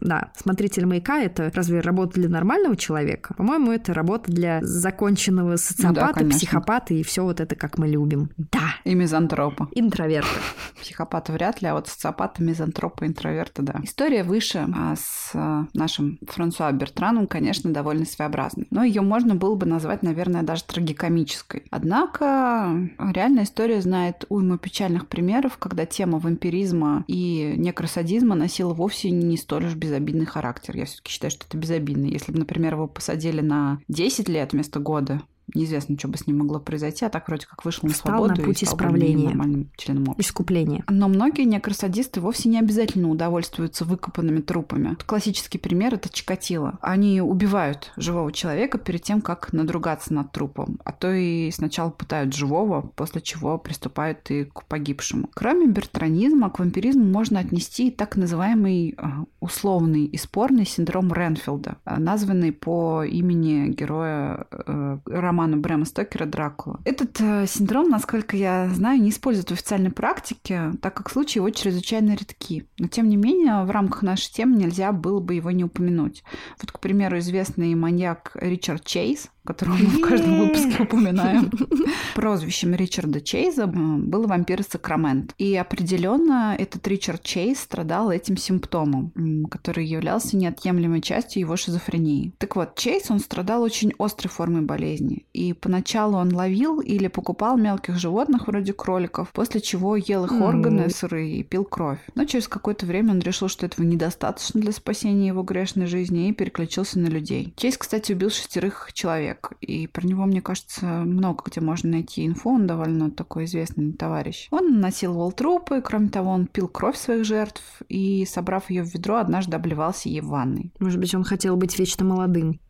Да, 0.00 0.32
смотритель 0.36 0.86
маяка— 0.86 1.20
это 1.22 1.50
разве 1.54 1.80
работа 1.80 2.14
для 2.14 2.28
нормального 2.28 2.76
человека? 2.76 3.34
По-моему, 3.34 3.72
это 3.72 3.94
работа 3.94 4.30
для 4.30 4.60
законченного 4.62 5.56
социопата, 5.56 6.24
ну 6.24 6.30
да, 6.30 6.36
психопата 6.36 6.94
и 6.94 7.02
все 7.02 7.24
вот 7.24 7.40
это, 7.40 7.54
как 7.56 7.78
мы 7.78 7.88
любим. 7.88 8.30
Да. 8.36 8.74
И 8.84 8.94
мизантропа. 8.94 9.68
Интроверта. 9.72 10.40
Психопата 10.80 11.32
вряд 11.32 11.62
ли, 11.62 11.68
а 11.68 11.74
вот 11.74 11.88
социопата, 11.88 12.42
мизантропа, 12.42 13.06
интроверта, 13.06 13.62
да. 13.62 13.80
История 13.94 14.24
выше 14.24 14.66
а 14.74 14.96
с 14.96 15.30
а, 15.34 15.68
нашим 15.72 16.18
Франсуа 16.26 16.72
Бертраном, 16.72 17.28
конечно, 17.28 17.72
довольно 17.72 18.04
своеобразной. 18.04 18.66
Но 18.72 18.82
ее 18.82 19.02
можно 19.02 19.36
было 19.36 19.54
бы 19.54 19.66
назвать, 19.66 20.02
наверное, 20.02 20.42
даже 20.42 20.64
трагикомической. 20.64 21.62
Однако 21.70 22.90
реальная 22.98 23.44
история 23.44 23.80
знает 23.80 24.24
уйму 24.28 24.58
печальных 24.58 25.06
примеров, 25.06 25.58
когда 25.58 25.86
тема 25.86 26.18
вампиризма 26.18 27.04
и 27.06 27.54
некросадизма 27.56 28.34
носила 28.34 28.74
вовсе 28.74 29.12
не 29.12 29.36
столь 29.36 29.66
уж 29.66 29.76
безобидный 29.76 30.26
характер. 30.26 30.76
Я 30.76 30.86
все-таки 30.86 31.12
считаю, 31.12 31.30
что 31.30 31.46
это 31.48 31.56
безобидно. 31.56 32.06
Если 32.06 32.32
бы, 32.32 32.40
например, 32.40 32.74
его 32.74 32.88
посадили 32.88 33.42
на 33.42 33.78
10 33.86 34.28
лет 34.28 34.54
вместо 34.54 34.80
года, 34.80 35.22
Неизвестно, 35.52 35.98
что 35.98 36.08
бы 36.08 36.16
с 36.16 36.26
ним 36.26 36.38
могло 36.38 36.58
произойти, 36.58 37.04
а 37.04 37.10
так 37.10 37.28
вроде 37.28 37.46
как 37.46 37.64
вышел 37.64 37.86
на 37.86 37.94
Встал 37.94 38.18
свободу 38.18 38.40
на 38.40 38.46
путь 38.46 38.62
и 38.62 38.66
стал 38.66 38.78
исправления. 38.78 39.28
нормальным 39.28 39.70
членом 39.76 40.08
общества. 40.08 40.22
Искупления. 40.22 40.84
Но 40.88 41.08
многие 41.08 41.44
некросадисты 41.44 42.20
вовсе 42.20 42.48
не 42.48 42.58
обязательно 42.58 43.08
удовольствуются 43.08 43.84
выкопанными 43.84 44.40
трупами. 44.40 44.96
Классический 45.06 45.58
пример– 45.58 45.94
это 45.96 46.08
Чикатило. 46.08 46.78
Они 46.80 47.20
убивают 47.20 47.92
живого 47.96 48.32
человека 48.32 48.78
перед 48.78 49.02
тем, 49.02 49.20
как 49.20 49.52
надругаться 49.52 50.14
над 50.14 50.32
трупом. 50.32 50.80
А 50.84 50.92
то 50.92 51.12
и 51.12 51.50
сначала 51.50 51.90
пытают 51.90 52.34
живого, 52.34 52.90
после 52.96 53.20
чего 53.20 53.58
приступают 53.58 54.30
и 54.30 54.44
к 54.44 54.64
погибшему. 54.64 55.28
Кроме 55.34 55.66
бертранизма, 55.66 56.50
к 56.50 56.58
вампиризму 56.58 57.04
можно 57.04 57.40
отнести 57.40 57.88
и 57.88 57.90
так 57.90 58.16
называемый 58.16 58.94
а, 58.96 59.24
условный 59.40 60.04
и 60.04 60.16
спорный 60.16 60.64
синдром 60.64 61.12
Ренфилда, 61.12 61.76
а, 61.84 62.00
названный 62.00 62.52
по 62.52 63.04
имени 63.04 63.68
героя 63.68 64.46
э, 64.50 64.98
романа 65.06 65.33
Брэма 65.34 65.84
Стокера 65.84 66.26
«Дракула». 66.26 66.80
Этот 66.84 67.20
э, 67.20 67.46
синдром, 67.46 67.88
насколько 67.88 68.36
я 68.36 68.68
знаю, 68.70 69.00
не 69.00 69.10
используют 69.10 69.50
в 69.50 69.54
официальной 69.54 69.90
практике, 69.90 70.72
так 70.80 70.94
как 70.94 71.10
случаи 71.10 71.38
его 71.38 71.50
чрезвычайно 71.50 72.12
редки. 72.12 72.66
Но, 72.78 72.88
тем 72.88 73.08
не 73.08 73.16
менее, 73.16 73.64
в 73.64 73.70
рамках 73.70 74.02
нашей 74.02 74.32
темы 74.32 74.56
нельзя 74.56 74.92
было 74.92 75.20
бы 75.20 75.34
его 75.34 75.50
не 75.50 75.64
упомянуть. 75.64 76.24
Вот, 76.60 76.72
к 76.72 76.80
примеру, 76.80 77.18
известный 77.18 77.74
маньяк 77.74 78.32
Ричард 78.34 78.84
Чейз, 78.84 79.30
которого 79.46 79.76
мы 79.76 79.86
в 79.86 80.00
каждом 80.00 80.38
выпуске 80.38 80.82
упоминаем. 80.82 81.50
Прозвищем 82.14 82.74
Ричарда 82.74 83.20
Чейза 83.20 83.66
был 83.66 84.26
вампир 84.26 84.60
из 84.60 84.68
Сакрамент. 84.68 85.34
И 85.38 85.54
определенно 85.54 86.56
этот 86.58 86.86
Ричард 86.88 87.22
Чейз 87.22 87.60
страдал 87.60 88.10
этим 88.10 88.36
симптомом, 88.36 89.12
который 89.50 89.86
являлся 89.86 90.36
неотъемлемой 90.36 91.02
частью 91.02 91.40
его 91.40 91.56
шизофрении. 91.56 92.32
Так 92.38 92.56
вот, 92.56 92.74
Чейз, 92.76 93.10
он 93.10 93.20
страдал 93.20 93.62
очень 93.62 93.92
острой 93.98 94.30
формой 94.30 94.62
болезни. 94.62 95.26
И 95.32 95.52
поначалу 95.52 96.16
он 96.16 96.34
ловил 96.34 96.80
или 96.80 97.08
покупал 97.08 97.58
мелких 97.58 97.98
животных, 97.98 98.46
вроде 98.46 98.72
кроликов, 98.72 99.30
после 99.32 99.60
чего 99.60 99.96
ел 99.96 100.24
их 100.24 100.32
органы 100.40 100.88
сырые 100.88 101.36
и 101.36 101.42
пил 101.42 101.64
кровь. 101.64 101.98
Но 102.14 102.24
через 102.24 102.48
какое-то 102.48 102.86
время 102.86 103.10
он 103.10 103.20
решил, 103.20 103.48
что 103.48 103.66
этого 103.66 103.84
недостаточно 103.84 104.60
для 104.60 104.72
спасения 104.72 105.28
его 105.28 105.42
грешной 105.42 105.86
жизни 105.86 106.28
и 106.28 106.32
переключился 106.32 106.98
на 106.98 107.08
людей. 107.08 107.52
Чейз, 107.56 107.76
кстати, 107.76 108.12
убил 108.12 108.30
шестерых 108.30 108.90
человек 108.92 109.33
человек. 109.34 109.52
И 109.60 109.86
про 109.86 110.06
него, 110.06 110.24
мне 110.26 110.40
кажется, 110.40 110.86
много 110.86 111.44
где 111.46 111.60
можно 111.60 111.90
найти 111.90 112.26
инфу. 112.26 112.50
Он 112.50 112.66
довольно 112.66 113.10
такой 113.10 113.44
известный 113.44 113.92
товарищ. 113.92 114.48
Он 114.50 114.80
насиловал 114.80 115.32
трупы, 115.32 115.80
кроме 115.82 116.08
того, 116.08 116.30
он 116.30 116.46
пил 116.46 116.68
кровь 116.68 116.96
своих 116.96 117.24
жертв 117.24 117.62
и, 117.88 118.24
собрав 118.26 118.70
ее 118.70 118.82
в 118.82 118.92
ведро, 118.92 119.16
однажды 119.16 119.56
обливался 119.56 120.08
ей 120.08 120.20
в 120.20 120.28
ванной. 120.28 120.72
Может 120.78 121.00
быть, 121.00 121.14
он 121.14 121.24
хотел 121.24 121.56
быть 121.56 121.78
вечно 121.78 122.04
молодым. 122.04 122.60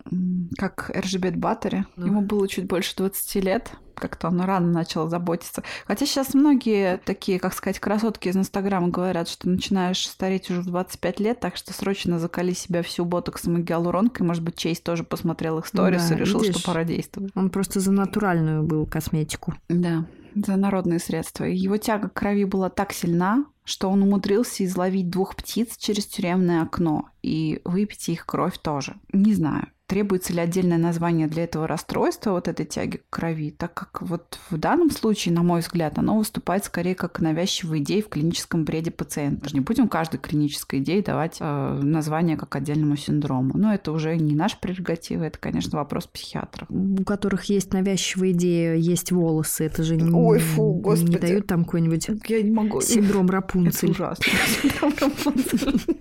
Как 0.56 0.90
Эржебет 0.94 1.36
Баттери. 1.36 1.84
Ну. 1.96 2.06
Ему 2.06 2.20
было 2.20 2.46
чуть 2.46 2.66
больше 2.66 2.94
20 2.96 3.44
лет 3.44 3.72
как-то 3.94 4.28
он 4.28 4.40
рано 4.40 4.70
начал 4.70 5.08
заботиться. 5.08 5.62
Хотя 5.86 6.06
сейчас 6.06 6.34
многие 6.34 6.98
такие, 6.98 7.38
как 7.38 7.54
сказать, 7.54 7.78
красотки 7.78 8.28
из 8.28 8.36
Инстаграма 8.36 8.88
говорят, 8.88 9.28
что 9.28 9.48
начинаешь 9.48 10.06
стареть 10.06 10.50
уже 10.50 10.62
в 10.62 10.66
25 10.66 11.20
лет, 11.20 11.40
так 11.40 11.56
что 11.56 11.72
срочно 11.72 12.18
закали 12.18 12.52
себя 12.52 12.82
всю 12.82 13.04
ботоксом 13.04 13.58
и 13.58 13.62
гиалуронкой. 13.62 14.26
Может 14.26 14.42
быть, 14.42 14.56
Чейз 14.56 14.80
тоже 14.80 15.04
посмотрел 15.04 15.58
их 15.58 15.66
сторис 15.66 16.08
да, 16.08 16.14
и 16.14 16.18
решил, 16.18 16.40
видишь, 16.40 16.56
что 16.56 16.66
пора 16.66 16.84
действовать. 16.84 17.32
Он 17.34 17.50
просто 17.50 17.80
за 17.80 17.92
натуральную 17.92 18.62
был 18.62 18.86
косметику. 18.86 19.54
Да, 19.68 20.06
за 20.34 20.56
народные 20.56 20.98
средства. 20.98 21.44
Его 21.44 21.76
тяга 21.76 22.08
к 22.08 22.14
крови 22.14 22.44
была 22.44 22.70
так 22.70 22.92
сильна, 22.92 23.44
что 23.64 23.88
он 23.88 24.02
умудрился 24.02 24.64
изловить 24.64 25.10
двух 25.10 25.36
птиц 25.36 25.76
через 25.76 26.06
тюремное 26.06 26.62
окно 26.62 27.08
и 27.22 27.60
выпить 27.64 28.08
их 28.08 28.26
кровь 28.26 28.58
тоже. 28.58 28.96
Не 29.12 29.34
знаю 29.34 29.68
требуется 29.86 30.32
ли 30.32 30.40
отдельное 30.40 30.78
название 30.78 31.26
для 31.26 31.44
этого 31.44 31.66
расстройства, 31.66 32.30
вот 32.30 32.48
этой 32.48 32.64
тяги 32.64 32.96
к 32.96 33.10
крови, 33.10 33.50
так 33.50 33.74
как 33.74 34.02
вот 34.02 34.38
в 34.50 34.56
данном 34.56 34.90
случае, 34.90 35.34
на 35.34 35.42
мой 35.42 35.60
взгляд, 35.60 35.98
оно 35.98 36.16
выступает 36.16 36.64
скорее 36.64 36.94
как 36.94 37.20
навязчивая 37.20 37.78
идея 37.78 38.02
в 38.02 38.08
клиническом 38.08 38.64
бреде 38.64 38.90
пациента. 38.90 39.52
Не 39.52 39.60
будем 39.60 39.88
каждой 39.88 40.18
клинической 40.18 40.80
идее 40.80 41.02
давать 41.02 41.36
э, 41.40 41.80
название 41.82 42.36
как 42.36 42.56
отдельному 42.56 42.96
синдрому. 42.96 43.56
Но 43.56 43.74
это 43.74 43.92
уже 43.92 44.16
не 44.16 44.34
наш 44.34 44.58
прерогатива, 44.58 45.24
это, 45.24 45.38
конечно, 45.38 45.78
вопрос 45.78 46.06
психиатров. 46.06 46.68
У 46.70 47.04
которых 47.04 47.44
есть 47.44 47.72
навязчивая 47.72 48.30
идея, 48.32 48.74
есть 48.74 49.12
волосы, 49.12 49.64
это 49.64 49.82
же 49.82 49.96
Ой, 49.96 50.38
фу, 50.38 50.74
господи. 50.74 51.10
не 51.10 51.18
дают 51.18 51.46
там 51.46 51.64
какой-нибудь 51.64 52.08
Я 52.28 52.42
не 52.42 52.50
могу. 52.50 52.80
синдром 52.80 53.28
Рапунцель. 53.28 53.90
Это 53.90 54.02
ужасно. 54.04 54.24
Синдром 54.62 54.94
Рапунцель. 55.00 55.96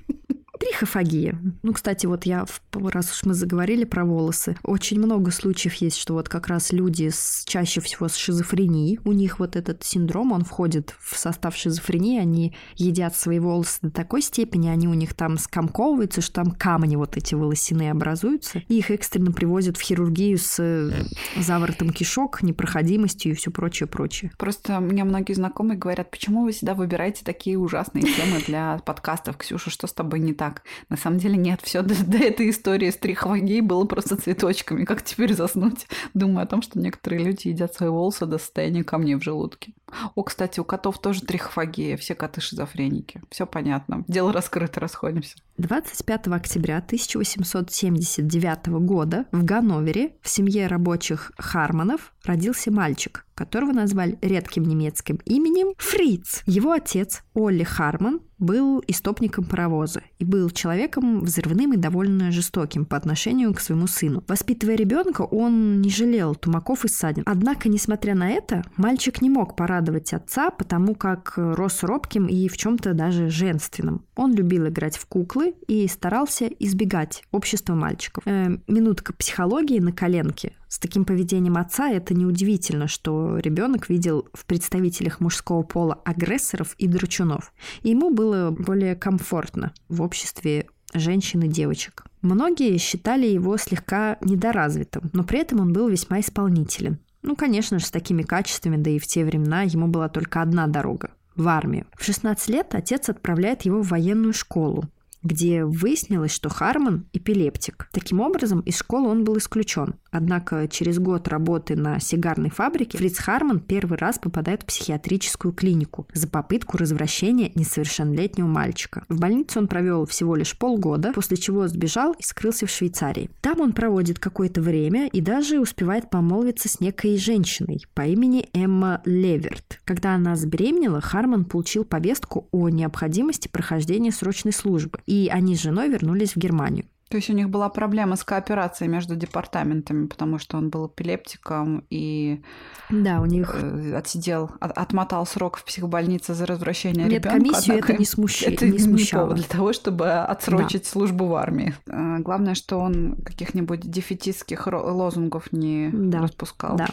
Трихофагия. 0.74 1.40
Ну, 1.62 1.72
кстати, 1.72 2.08
вот 2.08 2.26
я, 2.26 2.46
раз 2.74 3.12
уж 3.12 3.26
мы 3.26 3.36
заговорили 3.36 3.84
про 3.84 4.06
волосы, 4.06 4.58
очень 4.64 4.98
много 4.98 5.30
случаев 5.30 5.76
есть, 5.76 5.98
что 5.98 6.16
вот 6.16 6.30
как 6.30 6.48
раз 6.48 6.72
люди 6.72 7.10
с, 7.10 7.44
чаще 7.46 7.80
всего 7.80 8.08
с 8.08 8.16
шизофренией, 8.16 9.00
у 9.06 9.12
них 9.12 9.38
вот 9.38 9.56
этот 9.56 9.84
синдром, 9.84 10.32
он 10.32 10.44
входит 10.44 10.96
в 11.00 11.16
состав 11.16 11.56
шизофрении, 11.56 12.20
они 12.20 12.56
едят 12.76 13.16
свои 13.16 13.38
волосы 13.38 13.78
до 13.84 13.92
такой 13.92 14.24
степени, 14.24 14.68
они 14.68 14.88
у 14.88 14.96
них 14.96 15.14
там 15.14 15.38
скомковываются, 15.38 16.22
что 16.22 16.34
там 16.34 16.50
камни 16.50 16.96
вот 16.96 17.18
эти 17.18 17.36
волосяные 17.36 17.92
образуются, 17.92 18.64
и 18.68 18.80
их 18.80 18.90
экстренно 18.90 19.32
привозят 19.32 19.78
в 19.78 19.82
хирургию 19.82 20.40
с 20.40 20.60
э, 20.60 20.92
заворотом 21.40 21.92
кишок, 21.92 22.42
непроходимостью 22.42 23.34
и 23.34 23.36
все 23.36 23.52
прочее, 23.52 23.86
прочее. 23.86 24.32
Просто 24.40 24.80
меня 24.80 25.06
многие 25.06 25.34
знакомые 25.34 25.78
говорят, 25.78 26.10
почему 26.10 26.46
вы 26.46 26.52
всегда 26.52 26.74
выбираете 26.74 27.24
такие 27.24 27.60
ужасные 27.60 28.06
темы 28.06 28.42
для 28.48 28.80
подкастов, 28.80 29.38
Ксюша, 29.38 29.70
что 29.70 29.86
с 29.86 29.94
тобой 29.94 30.20
не 30.20 30.34
так? 30.34 30.63
На 30.90 30.98
самом 30.98 31.18
деле 31.18 31.38
нет, 31.38 31.62
все 31.62 31.82
до, 31.82 31.96
до 32.06 32.18
этой 32.18 32.50
истории 32.50 32.90
с 32.90 32.98
трихологией 32.98 33.62
было 33.62 33.86
просто 33.86 34.16
цветочками. 34.16 34.86
Как 34.86 35.04
теперь 35.04 35.34
заснуть? 35.34 35.88
Думаю 36.14 36.44
о 36.44 36.48
том, 36.48 36.62
что 36.62 36.80
некоторые 36.80 37.24
люди 37.24 37.50
едят 37.50 37.74
свои 37.74 37.90
волосы 37.90 38.26
до 38.26 38.38
состояния 38.38 38.84
камней 38.84 39.16
в 39.16 39.24
желудке. 39.24 39.74
О, 40.16 40.24
кстати, 40.24 40.60
у 40.60 40.64
котов 40.64 41.00
тоже 41.00 41.22
трихофагия, 41.22 41.98
все 41.98 42.16
коты 42.16 42.42
шизофреники. 42.42 43.22
Все 43.30 43.46
понятно. 43.46 44.04
Дело 44.08 44.34
раскрыто, 44.34 44.80
расходимся. 44.80 45.36
25 45.58 46.28
октября 46.30 46.78
1879 46.78 48.68
года 48.86 49.26
в 49.32 49.44
Ганновере 49.44 50.16
в 50.22 50.30
семье 50.30 50.68
рабочих 50.68 51.32
Харманов 51.38 52.14
родился 52.24 52.72
мальчик, 52.72 53.26
которого 53.36 53.72
назвали 53.72 54.18
редким 54.22 54.64
немецким 54.64 55.20
именем 55.26 55.74
Фриц. 55.78 56.42
Его 56.46 56.72
отец 56.72 57.22
Олли 57.36 57.64
Харман 57.64 58.22
был 58.40 58.84
истопником 58.88 59.46
паровоза 59.46 60.02
и 60.20 60.26
был 60.26 60.50
человеком 60.50 61.22
взрывным 61.22 61.74
и 61.74 61.78
довольно 61.78 62.32
жестоким 62.32 62.86
по 62.86 62.98
отношению 62.98 63.54
к 63.54 63.60
своему 63.60 63.88
сыну. 63.88 64.24
Воспитывая 64.28 64.76
ребенка, 64.76 65.22
он 65.22 65.82
не 65.82 65.90
жалел 65.90 66.36
тумаков 66.36 66.84
и 66.84 66.90
ссадин. 66.90 67.24
Однако, 67.26 67.70
несмотря 67.70 68.16
на 68.16 68.30
это, 68.30 68.64
мальчик 68.76 69.22
не 69.22 69.30
мог 69.30 69.56
порадовать 69.56 69.83
отца, 70.14 70.50
потому 70.50 70.96
как 70.96 71.34
рос 71.36 71.84
робким 71.84 72.28
и 72.28 72.48
в 72.48 72.58
чем-то 72.58 72.94
даже 72.94 73.30
женственным. 73.30 74.06
Он 74.16 74.34
любил 74.34 74.68
играть 74.68 74.98
в 74.98 75.06
куклы 75.06 75.56
и 75.68 75.88
старался 75.88 76.48
избегать 76.48 77.24
общества 77.32 77.74
мальчиков. 77.74 78.24
Э, 78.26 78.58
минутка 78.68 79.14
психологии 79.14 79.80
на 79.80 79.92
коленке. 79.92 80.54
С 80.68 80.80
таким 80.80 81.06
поведением 81.06 81.58
отца 81.58 81.90
это 81.90 82.14
неудивительно, 82.14 82.88
что 82.88 83.38
ребенок 83.38 83.90
видел 83.90 84.28
в 84.34 84.46
представителях 84.46 85.20
мужского 85.20 85.64
пола 85.64 86.00
агрессоров 86.04 86.74
и 86.78 86.88
дручунов. 86.88 87.54
И 87.84 87.90
ему 87.92 88.10
было 88.10 88.50
более 88.50 88.96
комфортно 88.96 89.74
в 89.90 90.02
обществе 90.02 90.66
женщин 90.94 91.42
и 91.44 91.48
девочек. 91.48 92.06
Многие 92.22 92.78
считали 92.78 93.28
его 93.28 93.58
слегка 93.58 94.18
недоразвитым, 94.22 95.10
но 95.14 95.24
при 95.24 95.40
этом 95.40 95.60
он 95.60 95.74
был 95.74 95.90
весьма 95.90 96.20
исполнителен. 96.22 97.00
Ну, 97.24 97.36
конечно 97.36 97.80
же, 97.80 97.86
с 97.86 97.92
такими 97.92 98.22
качествами, 98.22 98.78
да 98.78 98.92
и 98.92 99.00
в 99.00 99.08
те 99.08 99.24
времена 99.24 99.64
ему 99.64 99.88
была 99.88 100.10
только 100.10 100.42
одна 100.42 100.68
дорога 100.68 101.12
в 101.36 101.48
армию. 101.48 101.88
В 101.98 102.04
16 102.04 102.50
лет 102.50 102.76
отец 102.76 103.10
отправляет 103.10 103.64
его 103.64 103.82
в 103.82 103.88
военную 103.88 104.34
школу. 104.34 104.86
Где 105.24 105.66
выяснилось, 105.66 106.32
что 106.32 106.50
Харман– 106.50 107.08
эпилептик. 107.14 107.88
Таким 107.92 108.20
образом, 108.20 108.60
из 108.62 108.78
школы 108.78 109.10
он 109.10 109.24
был 109.24 109.38
исключен. 109.38 109.96
Однако 110.12 110.68
через 110.68 111.00
год 111.00 111.28
работы 111.28 111.76
на 111.76 112.00
сигарной 112.00 112.50
фабрике 112.50 112.98
Фриц 112.98 113.18
Харман 113.18 113.60
первый 113.60 113.98
раз 113.98 114.20
попадает 114.20 114.64
в 114.64 114.66
психиатрическую 114.66 115.54
клинику 115.54 116.08
за 116.14 116.28
попытку 116.28 116.78
развращения 116.78 117.52
несовершеннолетнего 117.56 118.48
мальчика. 118.48 119.06
В 119.10 119.20
больнице 119.20 119.60
он 119.60 119.68
провел 119.68 120.06
всего 120.06 120.36
лишь 120.36 120.58
полгода, 120.58 121.14
после 121.14 121.38
чего 121.38 121.68
сбежал 121.68 122.14
и 122.14 122.24
скрылся 122.24 122.68
в 122.68 122.70
Швейцарии. 122.70 123.30
Там 123.42 123.62
он 123.62 123.74
проводит 123.74 124.20
какое-то 124.20 124.62
время 124.62 125.08
и 125.08 125.22
даже 125.22 125.60
успевает 125.60 126.10
помолвиться 126.10 126.70
с 126.70 126.80
некой 126.80 127.18
женщиной 127.18 127.86
по 127.94 128.02
имени 128.02 128.50
Эмма 128.54 129.02
Леверт. 129.06 129.80
Когда 129.86 130.16
она 130.16 130.36
забеременела, 130.36 131.02
Харман 131.02 131.46
получил 131.46 131.86
повестку 131.86 132.48
о 132.52 132.70
необходимости 132.70 133.48
прохождения 133.48 134.12
срочной 134.12 134.54
службы, 134.54 135.00
они 135.32 135.56
с 135.56 135.62
женой 135.62 135.90
вернулись 135.90 136.36
в 136.36 136.38
Германию. 136.38 136.86
То 137.14 137.18
есть 137.18 137.30
у 137.30 137.34
них 137.34 137.48
была 137.50 137.70
проблема 137.70 138.16
с 138.16 138.24
кооперацией 138.24 138.90
между 138.90 139.16
департаментами, 139.16 140.08
потому 140.08 140.40
что 140.40 140.58
он 140.58 140.70
был 140.70 140.88
эпилептиком 140.88 141.86
и 141.92 142.42
да, 142.90 143.22
у 143.22 143.26
них 143.26 143.54
э, 143.54 143.94
отсидел, 143.96 144.50
от, 144.60 144.76
отмотал 144.76 145.28
срок 145.28 145.58
в 145.58 145.64
психбольнице 145.64 146.34
за 146.34 146.48
развращение 146.48 147.06
Нет, 147.06 147.24
ребенка. 147.24 147.38
комиссию 147.38 147.78
это 147.78 147.94
не, 147.94 148.06
смущ... 148.06 148.42
это 148.42 148.68
не 148.68 148.80
смущало. 148.80 149.22
Не 149.22 149.28
повод 149.28 149.36
для 149.36 149.48
того, 149.48 149.74
чтобы 149.74 150.10
отсрочить 150.10 150.86
да. 150.86 150.90
службу 150.90 151.28
в 151.28 151.36
армии. 151.36 151.76
Э, 151.86 152.18
главное, 152.18 152.56
что 152.56 152.80
он 152.80 153.18
каких-нибудь 153.24 153.82
дефетистских 153.82 154.66
лозунгов 154.66 155.52
не 155.52 155.92
да. 155.94 156.20
распускал. 156.20 156.78
Да. 156.78 156.88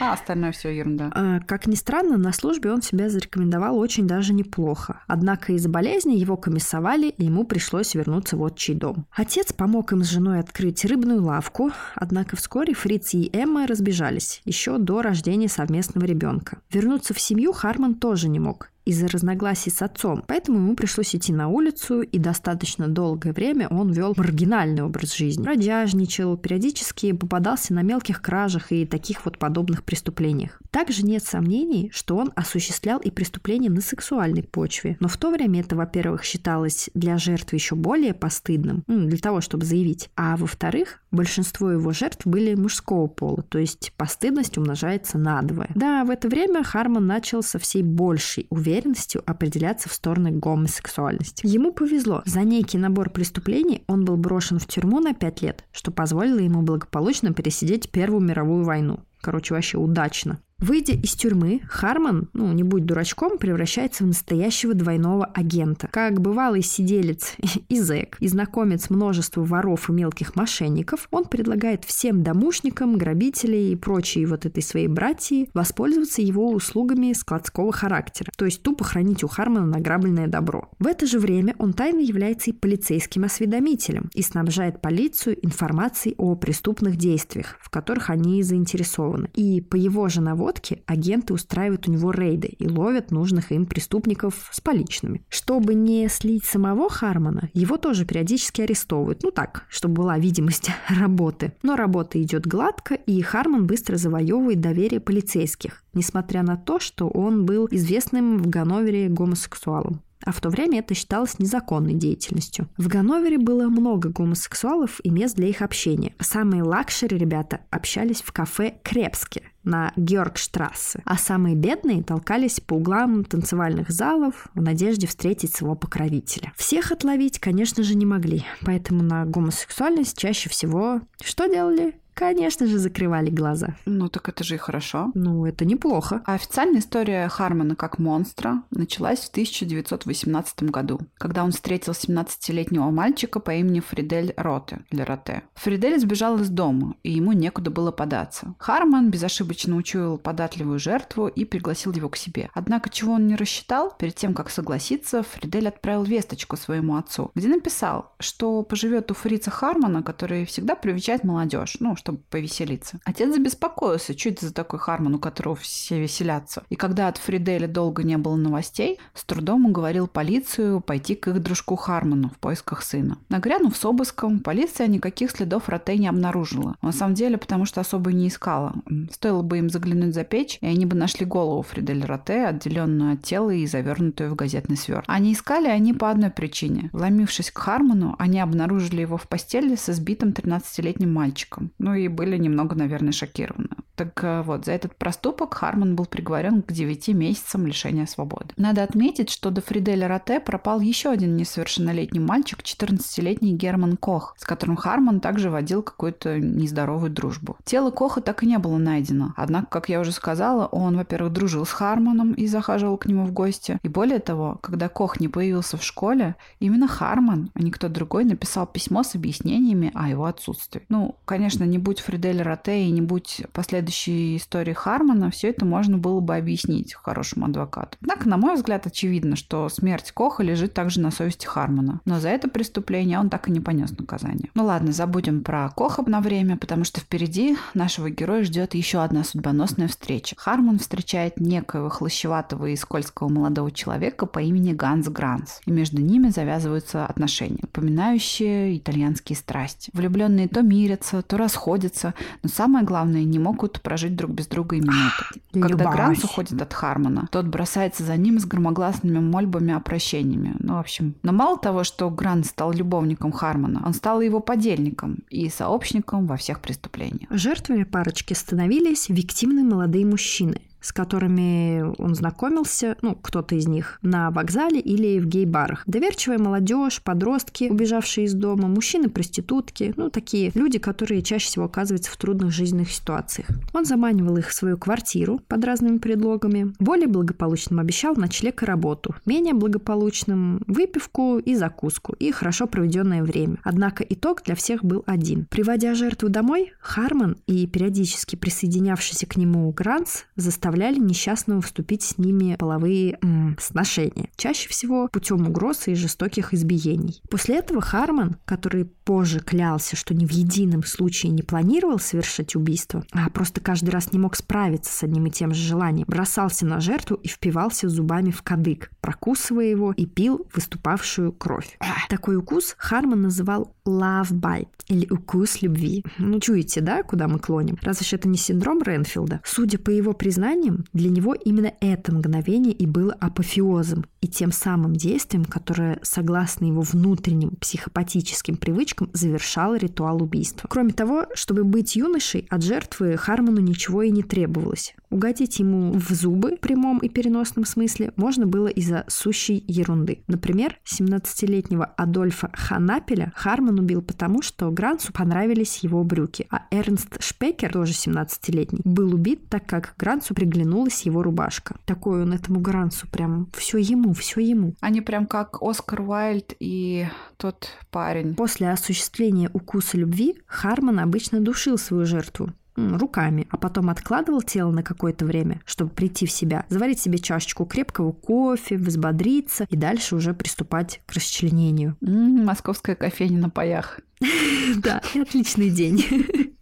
А 0.00 0.12
остальное 0.12 0.52
все 0.52 0.70
ерунда. 0.70 1.10
А, 1.14 1.40
как 1.40 1.66
ни 1.66 1.74
странно, 1.74 2.16
на 2.16 2.32
службе 2.32 2.72
он 2.72 2.82
себя 2.82 3.08
зарекомендовал 3.08 3.78
очень 3.78 4.06
даже 4.06 4.32
неплохо. 4.32 5.00
Однако 5.06 5.52
из-за 5.52 5.68
болезни 5.68 6.16
его 6.16 6.36
комиссовали, 6.36 7.08
и 7.08 7.24
ему 7.24 7.44
пришлось 7.44 7.94
вернуться 7.94 8.36
в 8.36 8.42
отчий 8.42 8.74
дом. 8.74 9.06
Отец 9.12 9.52
помог 9.52 9.92
им 9.92 10.02
с 10.02 10.08
женой 10.08 10.40
открыть 10.40 10.84
рыбную 10.84 11.22
лавку, 11.22 11.70
однако 11.94 12.36
вскоре 12.36 12.74
Фриц 12.74 13.14
и 13.14 13.30
Эмма 13.32 13.66
разбежались, 13.66 14.42
еще 14.44 14.78
до 14.78 15.02
рождения 15.02 15.48
совместного 15.48 16.04
ребенка. 16.04 16.58
Вернуться 16.70 17.14
в 17.14 17.20
семью 17.20 17.52
Харман 17.52 17.94
тоже 17.94 18.28
не 18.28 18.40
мог 18.40 18.70
из-за 18.84 19.08
разногласий 19.08 19.70
с 19.70 19.82
отцом, 19.82 20.22
поэтому 20.26 20.58
ему 20.58 20.76
пришлось 20.76 21.14
идти 21.14 21.32
на 21.32 21.48
улицу, 21.48 22.02
и 22.02 22.18
достаточно 22.18 22.88
долгое 22.88 23.32
время 23.32 23.68
он 23.68 23.92
вел 23.92 24.14
маргинальный 24.16 24.82
образ 24.82 25.14
жизни. 25.14 25.42
Бродяжничал, 25.42 26.36
периодически 26.36 27.12
попадался 27.12 27.74
на 27.74 27.82
мелких 27.82 28.20
кражах 28.20 28.72
и 28.72 28.86
таких 28.86 29.24
вот 29.24 29.38
подобных 29.38 29.84
преступлениях. 29.84 30.60
Также 30.70 31.04
нет 31.04 31.24
сомнений, 31.24 31.90
что 31.94 32.16
он 32.16 32.32
осуществлял 32.36 32.98
и 32.98 33.10
преступления 33.10 33.70
на 33.70 33.80
сексуальной 33.80 34.42
почве, 34.42 34.96
но 35.00 35.08
в 35.08 35.16
то 35.16 35.30
время 35.30 35.60
это, 35.60 35.76
во-первых, 35.76 36.24
считалось 36.24 36.90
для 36.94 37.18
жертвы 37.18 37.56
еще 37.56 37.74
более 37.74 38.14
постыдным, 38.14 38.84
ну, 38.86 39.06
для 39.06 39.18
того, 39.18 39.40
чтобы 39.40 39.64
заявить, 39.64 40.10
а 40.16 40.36
во-вторых, 40.36 41.00
большинство 41.10 41.70
его 41.70 41.92
жертв 41.92 42.26
были 42.26 42.54
мужского 42.54 43.06
пола, 43.06 43.42
то 43.42 43.58
есть 43.58 43.92
постыдность 43.96 44.58
умножается 44.58 45.16
на 45.16 45.40
двое. 45.42 45.70
Да, 45.74 46.04
в 46.04 46.10
это 46.10 46.28
время 46.28 46.62
Харман 46.62 47.06
начал 47.06 47.42
со 47.42 47.58
всей 47.58 47.82
большей 47.82 48.46
уверенностью 48.50 48.73
уверенностью 48.74 49.22
определяться 49.26 49.88
в 49.88 49.92
сторону 49.92 50.30
гомосексуальности. 50.32 51.46
Ему 51.46 51.72
повезло. 51.72 52.22
За 52.24 52.40
некий 52.40 52.78
набор 52.78 53.10
преступлений 53.10 53.84
он 53.86 54.04
был 54.04 54.16
брошен 54.16 54.58
в 54.58 54.66
тюрьму 54.66 55.00
на 55.00 55.14
5 55.14 55.42
лет, 55.42 55.64
что 55.72 55.90
позволило 55.92 56.38
ему 56.38 56.62
благополучно 56.62 57.32
пересидеть 57.32 57.90
Первую 57.90 58.20
мировую 58.20 58.64
войну. 58.64 59.00
Короче, 59.20 59.54
вообще 59.54 59.78
удачно. 59.78 60.38
Выйдя 60.58 60.94
из 60.94 61.14
тюрьмы, 61.14 61.60
Харман, 61.68 62.28
ну, 62.32 62.52
не 62.52 62.62
будь 62.62 62.86
дурачком, 62.86 63.38
превращается 63.38 64.04
в 64.04 64.06
настоящего 64.06 64.72
двойного 64.72 65.26
агента. 65.26 65.88
Как 65.92 66.20
бывалый 66.20 66.62
сиделец 66.62 67.34
и 67.68 67.80
зэк, 67.80 68.16
и 68.20 68.28
знакомец 68.28 68.88
множества 68.88 69.42
воров 69.42 69.90
и 69.90 69.92
мелких 69.92 70.36
мошенников, 70.36 71.08
он 71.10 71.24
предлагает 71.24 71.84
всем 71.84 72.22
домушникам, 72.22 72.96
грабителей 72.96 73.72
и 73.72 73.76
прочей 73.76 74.24
вот 74.26 74.46
этой 74.46 74.62
своей 74.62 74.88
братьи 74.88 75.50
воспользоваться 75.54 76.22
его 76.22 76.50
услугами 76.50 77.12
складского 77.12 77.72
характера, 77.72 78.30
то 78.36 78.44
есть 78.44 78.62
тупо 78.62 78.84
хранить 78.84 79.24
у 79.24 79.28
Хаармана 79.28 79.66
награбленное 79.66 80.28
добро. 80.28 80.70
В 80.78 80.86
это 80.86 81.06
же 81.06 81.18
время 81.18 81.54
он 81.58 81.72
тайно 81.72 82.00
является 82.00 82.50
и 82.50 82.52
полицейским 82.52 83.24
осведомителем 83.24 84.08
и 84.14 84.22
снабжает 84.22 84.80
полицию 84.80 85.44
информацией 85.44 86.14
о 86.16 86.36
преступных 86.36 86.96
действиях, 86.96 87.58
в 87.60 87.70
которых 87.70 88.08
они 88.10 88.42
заинтересованы. 88.42 89.28
И 89.34 89.60
по 89.60 89.76
его 89.76 90.08
же 90.08 90.20
наводке 90.20 90.43
наводки 90.44 90.82
агенты 90.86 91.32
устраивают 91.32 91.88
у 91.88 91.92
него 91.92 92.10
рейды 92.10 92.48
и 92.48 92.68
ловят 92.68 93.10
нужных 93.10 93.50
им 93.50 93.64
преступников 93.64 94.50
с 94.52 94.60
поличными. 94.60 95.24
Чтобы 95.30 95.74
не 95.74 96.08
слить 96.08 96.44
самого 96.44 96.90
Хаармана, 96.90 97.48
его 97.54 97.78
тоже 97.78 98.04
периодически 98.04 98.60
арестовывают. 98.60 99.22
Ну 99.22 99.30
так, 99.30 99.64
чтобы 99.70 99.94
была 99.94 100.18
видимость 100.18 100.70
работы. 100.88 101.54
Но 101.62 101.76
работа 101.76 102.22
идет 102.22 102.46
гладко, 102.46 102.94
и 102.94 103.22
Хаарман 103.22 103.66
быстро 103.66 103.96
завоевывает 103.96 104.60
доверие 104.60 105.00
полицейских, 105.00 105.82
несмотря 105.94 106.42
на 106.42 106.56
то, 106.58 106.78
что 106.78 107.08
он 107.08 107.46
был 107.46 107.66
известным 107.70 108.36
в 108.36 108.48
Ганновере 108.48 109.08
гомосексуалом 109.08 110.03
а 110.24 110.32
в 110.32 110.40
то 110.40 110.50
время 110.50 110.80
это 110.80 110.94
считалось 110.94 111.38
незаконной 111.38 111.94
деятельностью. 111.94 112.68
В 112.76 112.88
Ганновере 112.88 113.38
было 113.38 113.68
много 113.68 114.08
гомосексуалов 114.08 115.00
и 115.02 115.10
мест 115.10 115.36
для 115.36 115.48
их 115.48 115.62
общения. 115.62 116.14
Самые 116.20 116.62
luxury 116.62 117.16
ребята 117.16 117.60
общались 117.70 118.22
в 118.22 118.32
кафе 118.32 118.74
Крепске 118.82 119.42
на 119.64 119.92
Георгштрассе, 119.96 121.02
а 121.04 121.16
самые 121.16 121.56
бедные 121.56 122.02
толкались 122.02 122.60
по 122.60 122.74
углам 122.74 123.24
танцевальных 123.24 123.90
залов 123.90 124.48
в 124.54 124.60
надежде 124.60 125.06
встретить 125.06 125.54
своего 125.54 125.74
покровителя. 125.74 126.52
Всех 126.56 126.92
отловить, 126.92 127.38
конечно 127.38 127.82
же, 127.82 127.94
не 127.94 128.06
могли, 128.06 128.44
поэтому 128.62 129.02
на 129.02 129.24
гомосексуальность 129.24 130.18
чаще 130.18 130.50
всего 130.50 131.00
что 131.22 131.46
делали? 131.46 131.94
Конечно 132.14 132.66
же, 132.66 132.78
закрывали 132.78 133.28
глаза. 133.28 133.76
Ну, 133.86 134.08
так 134.08 134.28
это 134.28 134.44
же 134.44 134.54
и 134.54 134.58
хорошо. 134.58 135.10
Ну, 135.14 135.44
это 135.44 135.64
неплохо. 135.64 136.22
А 136.24 136.34
официальная 136.34 136.80
история 136.80 137.28
Хармона 137.28 137.74
как 137.74 137.98
монстра 137.98 138.62
началась 138.70 139.20
в 139.20 139.30
1918 139.30 140.62
году, 140.64 141.00
когда 141.18 141.44
он 141.44 141.50
встретил 141.50 141.92
17-летнего 141.92 142.90
мальчика 142.90 143.40
по 143.40 143.50
имени 143.50 143.80
Фридель 143.80 144.32
Роте, 144.36 144.82
или 144.90 145.02
Роте. 145.02 145.42
Фридель 145.54 145.98
сбежал 145.98 146.38
из 146.38 146.48
дома, 146.50 146.94
и 147.02 147.12
ему 147.12 147.32
некуда 147.32 147.70
было 147.70 147.90
податься. 147.90 148.54
Харман 148.58 149.10
безошибочно 149.10 149.76
учуял 149.76 150.16
податливую 150.18 150.78
жертву 150.78 151.26
и 151.26 151.44
пригласил 151.44 151.92
его 151.92 152.08
к 152.08 152.16
себе. 152.16 152.48
Однако, 152.54 152.90
чего 152.90 153.14
он 153.14 153.26
не 153.26 153.34
рассчитал, 153.34 153.92
перед 153.98 154.14
тем, 154.14 154.34
как 154.34 154.50
согласиться, 154.50 155.22
Фридель 155.22 155.68
отправил 155.68 156.04
весточку 156.04 156.56
своему 156.56 156.96
отцу, 156.96 157.32
где 157.34 157.48
написал, 157.48 158.12
что 158.20 158.62
поживет 158.62 159.10
у 159.10 159.14
фрица 159.14 159.50
Хармана, 159.50 160.02
который 160.02 160.44
всегда 160.44 160.76
привечает 160.76 161.24
молодежь, 161.24 161.76
ну, 161.80 161.96
чтобы 162.04 162.18
повеселиться. 162.28 163.00
Отец 163.04 163.32
забеспокоился, 163.32 164.12
это 164.12 164.46
за 164.46 164.52
такой 164.52 164.78
Харман, 164.78 165.14
у 165.14 165.18
которого 165.18 165.56
все 165.56 165.98
веселятся. 165.98 166.62
И 166.68 166.76
когда 166.76 167.08
от 167.08 167.16
Фриделя 167.16 167.66
долго 167.66 168.02
не 168.02 168.18
было 168.18 168.36
новостей, 168.36 168.98
с 169.14 169.24
трудом 169.24 169.64
уговорил 169.64 170.06
полицию 170.06 170.82
пойти 170.82 171.14
к 171.14 171.28
их 171.28 171.42
дружку 171.42 171.76
Харману 171.76 172.28
в 172.28 172.38
поисках 172.38 172.82
сына. 172.82 173.16
Нагрянув 173.30 173.74
с 173.74 173.84
обыском, 173.86 174.40
полиция 174.40 174.86
никаких 174.86 175.30
следов 175.30 175.70
Роте 175.70 175.96
не 175.96 176.06
обнаружила. 176.06 176.76
На 176.82 176.92
самом 176.92 177.14
деле, 177.14 177.38
потому 177.38 177.64
что 177.64 177.80
особо 177.80 178.12
не 178.12 178.28
искала. 178.28 178.74
Стоило 179.10 179.40
бы 179.40 179.58
им 179.58 179.70
заглянуть 179.70 180.14
за 180.14 180.24
печь, 180.24 180.58
и 180.60 180.66
они 180.66 180.84
бы 180.84 180.96
нашли 180.96 181.24
голову 181.24 181.62
Фриделя 181.62 182.06
Роте, 182.06 182.44
отделенную 182.44 183.14
от 183.14 183.22
тела 183.22 183.50
и 183.50 183.66
завернутую 183.66 184.30
в 184.30 184.34
газетный 184.34 184.76
свер. 184.76 185.04
Они 185.06 185.32
искали 185.32 185.68
они 185.68 185.94
по 185.94 186.10
одной 186.10 186.30
причине. 186.30 186.90
Вломившись 186.92 187.50
к 187.50 187.56
Харману, 187.56 188.14
они 188.18 188.40
обнаружили 188.40 189.00
его 189.00 189.16
в 189.16 189.26
постели 189.26 189.74
с 189.74 189.88
избитым 189.88 190.30
13-летним 190.30 191.10
мальчиком. 191.10 191.70
Ну 191.78 191.93
и 191.94 192.08
были 192.08 192.36
немного, 192.36 192.76
наверное, 192.76 193.12
шокированы. 193.12 193.83
Так 193.96 194.24
э, 194.24 194.42
вот, 194.42 194.64
за 194.64 194.72
этот 194.72 194.96
проступок 194.96 195.54
Харман 195.54 195.94
был 195.94 196.06
приговорен 196.06 196.62
к 196.62 196.72
9 196.72 197.08
месяцам 197.08 197.66
лишения 197.66 198.06
свободы. 198.06 198.48
Надо 198.56 198.82
отметить, 198.82 199.30
что 199.30 199.50
до 199.50 199.60
Фриделя 199.60 200.08
Роте 200.08 200.40
пропал 200.40 200.80
еще 200.80 201.10
один 201.10 201.36
несовершеннолетний 201.36 202.20
мальчик, 202.20 202.60
14-летний 202.60 203.54
Герман 203.54 203.96
Кох, 203.96 204.34
с 204.38 204.44
которым 204.44 204.76
Харман 204.76 205.20
также 205.20 205.50
водил 205.50 205.82
какую-то 205.82 206.40
нездоровую 206.40 207.10
дружбу. 207.10 207.56
Тело 207.64 207.90
Коха 207.90 208.20
так 208.20 208.42
и 208.42 208.46
не 208.46 208.58
было 208.58 208.78
найдено. 208.78 209.32
Однако, 209.36 209.66
как 209.68 209.88
я 209.88 210.00
уже 210.00 210.10
сказала, 210.10 210.66
он, 210.66 210.96
во-первых, 210.96 211.32
дружил 211.32 211.64
с 211.64 211.70
Харманом 211.70 212.32
и 212.32 212.46
захаживал 212.46 212.96
к 212.96 213.06
нему 213.06 213.24
в 213.24 213.32
гости. 213.32 213.78
И 213.82 213.88
более 213.88 214.18
того, 214.18 214.58
когда 214.60 214.88
Кох 214.88 215.20
не 215.20 215.28
появился 215.28 215.76
в 215.76 215.84
школе, 215.84 216.34
именно 216.58 216.88
Харман, 216.88 217.50
а 217.54 217.62
не 217.62 217.70
кто 217.70 217.88
другой, 217.88 218.24
написал 218.24 218.66
письмо 218.66 219.04
с 219.04 219.14
объяснениями 219.14 219.92
о 219.94 220.08
его 220.08 220.24
отсутствии. 220.24 220.82
Ну, 220.88 221.16
конечно, 221.24 221.62
не 221.62 221.78
будь 221.78 222.00
Фридель 222.00 222.42
Роте 222.42 222.84
и 222.84 222.90
не 222.90 223.00
будь 223.00 223.42
последовательным 223.52 223.83
последующей 223.84 224.38
истории 224.38 224.72
Хармона 224.72 225.30
все 225.30 225.50
это 225.50 225.66
можно 225.66 225.98
было 225.98 226.20
бы 226.20 226.36
объяснить 226.36 226.94
хорошему 226.94 227.46
адвокату. 227.46 227.98
Однако, 228.00 228.28
на 228.28 228.36
мой 228.38 228.54
взгляд, 228.54 228.86
очевидно, 228.86 229.36
что 229.36 229.68
смерть 229.68 230.10
Коха 230.12 230.42
лежит 230.42 230.72
также 230.72 231.00
на 231.00 231.10
совести 231.10 231.46
Хармона. 231.46 232.00
Но 232.06 232.18
за 232.18 232.30
это 232.30 232.48
преступление 232.48 233.18
он 233.18 233.28
так 233.28 233.48
и 233.48 233.52
не 233.52 233.60
понес 233.60 233.90
наказание. 233.90 234.50
Ну 234.54 234.64
ладно, 234.64 234.92
забудем 234.92 235.42
про 235.42 235.68
Коха 235.68 236.02
на 236.06 236.20
время, 236.20 236.56
потому 236.56 236.84
что 236.84 237.00
впереди 237.00 237.56
нашего 237.74 238.08
героя 238.08 238.42
ждет 238.42 238.74
еще 238.74 239.02
одна 239.02 239.22
судьбоносная 239.22 239.88
встреча. 239.88 240.34
Хармон 240.38 240.78
встречает 240.78 241.38
некоего 241.38 241.90
хлощеватого 241.90 242.66
и 242.66 242.76
скользкого 242.76 243.28
молодого 243.28 243.70
человека 243.70 244.26
по 244.26 244.38
имени 244.38 244.72
Ганс 244.72 245.08
Гранс. 245.08 245.60
И 245.66 245.70
между 245.70 246.00
ними 246.00 246.30
завязываются 246.30 247.04
отношения, 247.06 247.58
напоминающие 247.62 248.78
итальянские 248.78 249.36
страсти. 249.36 249.90
Влюбленные 249.92 250.48
то 250.48 250.62
мирятся, 250.62 251.22
то 251.22 251.36
расходятся, 251.36 252.14
но 252.42 252.48
самое 252.48 252.84
главное, 252.84 253.24
не 253.24 253.38
могут 253.38 253.73
прожить 253.80 254.16
друг 254.16 254.32
без 254.32 254.46
друга 254.46 254.76
и 254.76 254.80
минуты. 254.80 255.24
Когда 255.52 255.90
Гранс 255.90 256.24
уходит 256.24 256.60
от 256.60 256.72
Хармона, 256.72 257.28
тот 257.30 257.46
бросается 257.46 258.04
за 258.04 258.16
ним 258.16 258.38
с 258.38 258.44
громогласными 258.44 259.18
мольбами 259.18 259.74
о 259.74 259.80
прощениями. 259.80 260.54
Ну, 260.58 260.74
в 260.74 260.78
общем. 260.78 261.14
Но 261.22 261.32
мало 261.32 261.58
того, 261.58 261.84
что 261.84 262.10
Грант 262.10 262.46
стал 262.46 262.72
любовником 262.72 263.32
Хармона, 263.32 263.82
он 263.84 263.94
стал 263.94 264.20
его 264.20 264.40
подельником 264.40 265.18
и 265.30 265.48
сообщником 265.48 266.26
во 266.26 266.36
всех 266.36 266.60
преступлениях. 266.60 267.30
Жертвами 267.30 267.84
парочки 267.84 268.34
становились 268.34 269.08
виктимные 269.08 269.64
молодые 269.64 270.06
мужчины– 270.06 270.60
с 270.84 270.92
которыми 270.92 271.82
он 271.98 272.14
знакомился, 272.14 272.96
ну, 273.00 273.14
кто-то 273.14 273.54
из 273.54 273.66
них, 273.66 273.98
на 274.02 274.30
вокзале 274.30 274.78
или 274.78 275.18
в 275.18 275.26
гей-барах. 275.26 275.82
Доверчивая 275.86 276.38
молодежь, 276.38 277.00
подростки, 277.02 277.68
убежавшие 277.70 278.26
из 278.26 278.34
дома, 278.34 278.68
мужчины-проститутки, 278.68 279.94
ну, 279.96 280.10
такие 280.10 280.52
люди, 280.54 280.78
которые 280.78 281.22
чаще 281.22 281.46
всего 281.46 281.64
оказываются 281.64 282.10
в 282.10 282.16
трудных 282.18 282.52
жизненных 282.52 282.90
ситуациях. 282.90 283.48
Он 283.72 283.86
заманивал 283.86 284.36
их 284.36 284.50
в 284.50 284.54
свою 284.54 284.76
квартиру 284.76 285.40
под 285.48 285.64
разными 285.64 285.96
предлогами, 285.96 286.74
более 286.78 287.08
благополучным 287.08 287.80
обещал 287.80 288.14
ночлег 288.14 288.62
и 288.62 288.66
работу, 288.66 289.14
менее 289.24 289.54
благополучным– 289.54 290.62
выпивку 290.66 291.38
и 291.38 291.54
закуску, 291.54 292.14
и 292.18 292.30
хорошо 292.30 292.66
проведенное 292.66 293.22
время. 293.22 293.56
Однако 293.62 294.04
итог 294.04 294.42
для 294.44 294.54
всех 294.54 294.84
был 294.84 295.02
один. 295.06 295.46
Приводя 295.46 295.94
жертву 295.94 296.28
домой, 296.28 296.72
Харман 296.80 297.38
и 297.46 297.66
периодически 297.66 298.36
присоединявшийся 298.36 299.26
к 299.26 299.36
нему 299.36 299.72
Гранц 299.72 300.24
заставляли 300.36 300.73
заставляли 300.74 300.98
несчастного 300.98 301.62
вступить 301.62 302.02
с 302.02 302.18
ними 302.18 302.56
половые 302.56 303.16
м, 303.22 303.56
сношения, 303.60 304.28
чаще 304.36 304.68
всего 304.68 305.08
путем 305.08 305.46
угроз 305.46 305.86
и 305.86 305.94
жестоких 305.94 306.52
избиений. 306.52 307.22
После 307.30 307.58
этого 307.58 307.80
Харман, 307.80 308.36
который 308.44 308.86
позже 309.04 309.40
клялся, 309.40 309.96
что 309.96 310.14
ни 310.14 310.26
в 310.26 310.30
едином 310.32 310.84
случае 310.84 311.32
не 311.32 311.42
планировал 311.42 311.98
совершить 311.98 312.56
убийство, 312.56 313.04
а 313.12 313.28
просто 313.30 313.60
каждый 313.60 313.90
раз 313.90 314.12
не 314.12 314.18
мог 314.18 314.36
справиться 314.36 314.92
с 314.92 315.02
одним 315.02 315.26
и 315.26 315.30
тем 315.30 315.54
же 315.54 315.62
желанием, 315.62 316.06
бросался 316.08 316.66
на 316.66 316.80
жертву 316.80 317.16
и 317.16 317.28
впивался 317.28 317.88
зубами 317.88 318.30
в 318.30 318.42
кадык, 318.42 318.90
прокусывая 319.00 319.66
его 319.66 319.92
и 319.92 320.06
пил 320.06 320.46
выступавшую 320.54 321.32
кровь. 321.32 321.78
Такой 322.08 322.36
укус 322.36 322.74
Харман 322.78 323.22
называл 323.22 323.74
love 323.86 324.32
bite 324.32 324.68
или 324.88 325.06
укус 325.10 325.62
любви. 325.62 326.04
Ну, 326.18 326.40
чуете, 326.40 326.80
да, 326.80 327.02
куда 327.02 327.28
мы 327.28 327.38
клоним? 327.38 327.78
Разве 327.82 328.06
это 328.12 328.28
не 328.28 328.36
синдром 328.36 328.82
Ренфилда? 328.82 329.40
Судя 329.44 329.78
по 329.78 329.90
его 329.90 330.12
признаниям, 330.12 330.84
для 330.92 331.10
него 331.10 331.34
именно 331.34 331.72
это 331.80 332.14
мгновение 332.14 332.72
и 332.72 332.86
было 332.86 333.12
апофеозом 333.14 334.04
и 334.24 334.26
тем 334.26 334.52
самым 334.52 334.96
действием, 334.96 335.44
которое, 335.44 335.98
согласно 336.00 336.64
его 336.64 336.80
внутренним 336.80 337.50
психопатическим 337.56 338.56
привычкам, 338.56 339.10
завершало 339.12 339.76
ритуал 339.76 340.22
убийства. 340.22 340.66
Кроме 340.66 340.94
того, 340.94 341.26
чтобы 341.34 341.62
быть 341.62 341.94
юношей, 341.94 342.46
от 342.48 342.62
жертвы 342.62 343.18
Хармону 343.18 343.60
ничего 343.60 344.00
и 344.00 344.10
не 344.10 344.22
требовалось. 344.22 344.94
Угодить 345.10 345.58
ему 345.58 345.92
в 345.92 346.08
зубы 346.10 346.56
в 346.56 346.60
прямом 346.60 346.98
и 347.00 347.10
переносном 347.10 347.66
смысле 347.66 348.14
можно 348.16 348.46
было 348.46 348.66
из-за 348.66 349.04
сущей 349.08 349.62
ерунды. 349.68 350.22
Например, 350.26 350.78
17-летнего 350.86 351.84
Адольфа 351.84 352.50
Ханапеля 352.54 353.30
Харман 353.36 353.78
убил 353.78 354.00
потому, 354.00 354.40
что 354.40 354.70
Грансу 354.70 355.12
понравились 355.12 355.80
его 355.82 356.02
брюки, 356.02 356.46
а 356.50 356.62
Эрнст 356.70 357.22
Шпекер, 357.22 357.74
тоже 357.74 357.92
17-летний, 357.92 358.80
был 358.84 359.14
убит, 359.14 359.50
так 359.50 359.66
как 359.66 359.94
Грансу 359.98 360.34
приглянулась 360.34 361.02
его 361.02 361.22
рубашка. 361.22 361.76
Такой 361.84 362.22
он 362.22 362.32
этому 362.32 362.58
Грансу 362.60 363.06
прям 363.06 363.50
все 363.52 363.76
ему, 363.78 364.13
все 364.14 364.40
ему. 364.40 364.74
Они 364.80 365.00
прям 365.00 365.26
как 365.26 365.62
Оскар 365.62 366.00
Уайльд 366.00 366.54
и 366.58 367.06
тот 367.36 367.70
парень. 367.90 368.34
После 368.34 368.70
осуществления 368.70 369.50
укуса 369.52 369.96
любви 369.96 370.40
Харман 370.46 371.00
обычно 371.00 371.40
душил 371.40 371.78
свою 371.78 372.06
жертву 372.06 372.52
руками, 372.76 373.46
а 373.50 373.56
потом 373.56 373.90
откладывал 373.90 374.42
тело 374.42 374.70
на 374.70 374.82
какое-то 374.82 375.24
время, 375.24 375.60
чтобы 375.64 375.90
прийти 375.90 376.26
в 376.26 376.30
себя, 376.30 376.66
заварить 376.68 377.00
себе 377.00 377.18
чашечку 377.18 377.64
крепкого 377.64 378.12
кофе, 378.12 378.76
взбодриться 378.76 379.66
и 379.70 379.76
дальше 379.76 380.16
уже 380.16 380.34
приступать 380.34 381.00
к 381.06 381.12
расчленению. 381.12 381.96
М-м, 382.02 382.44
московская 382.44 382.96
кофейня 382.96 383.38
на 383.38 383.50
паях. 383.50 384.00
Да, 384.76 385.02
отличный 385.14 385.70
день. 385.70 386.02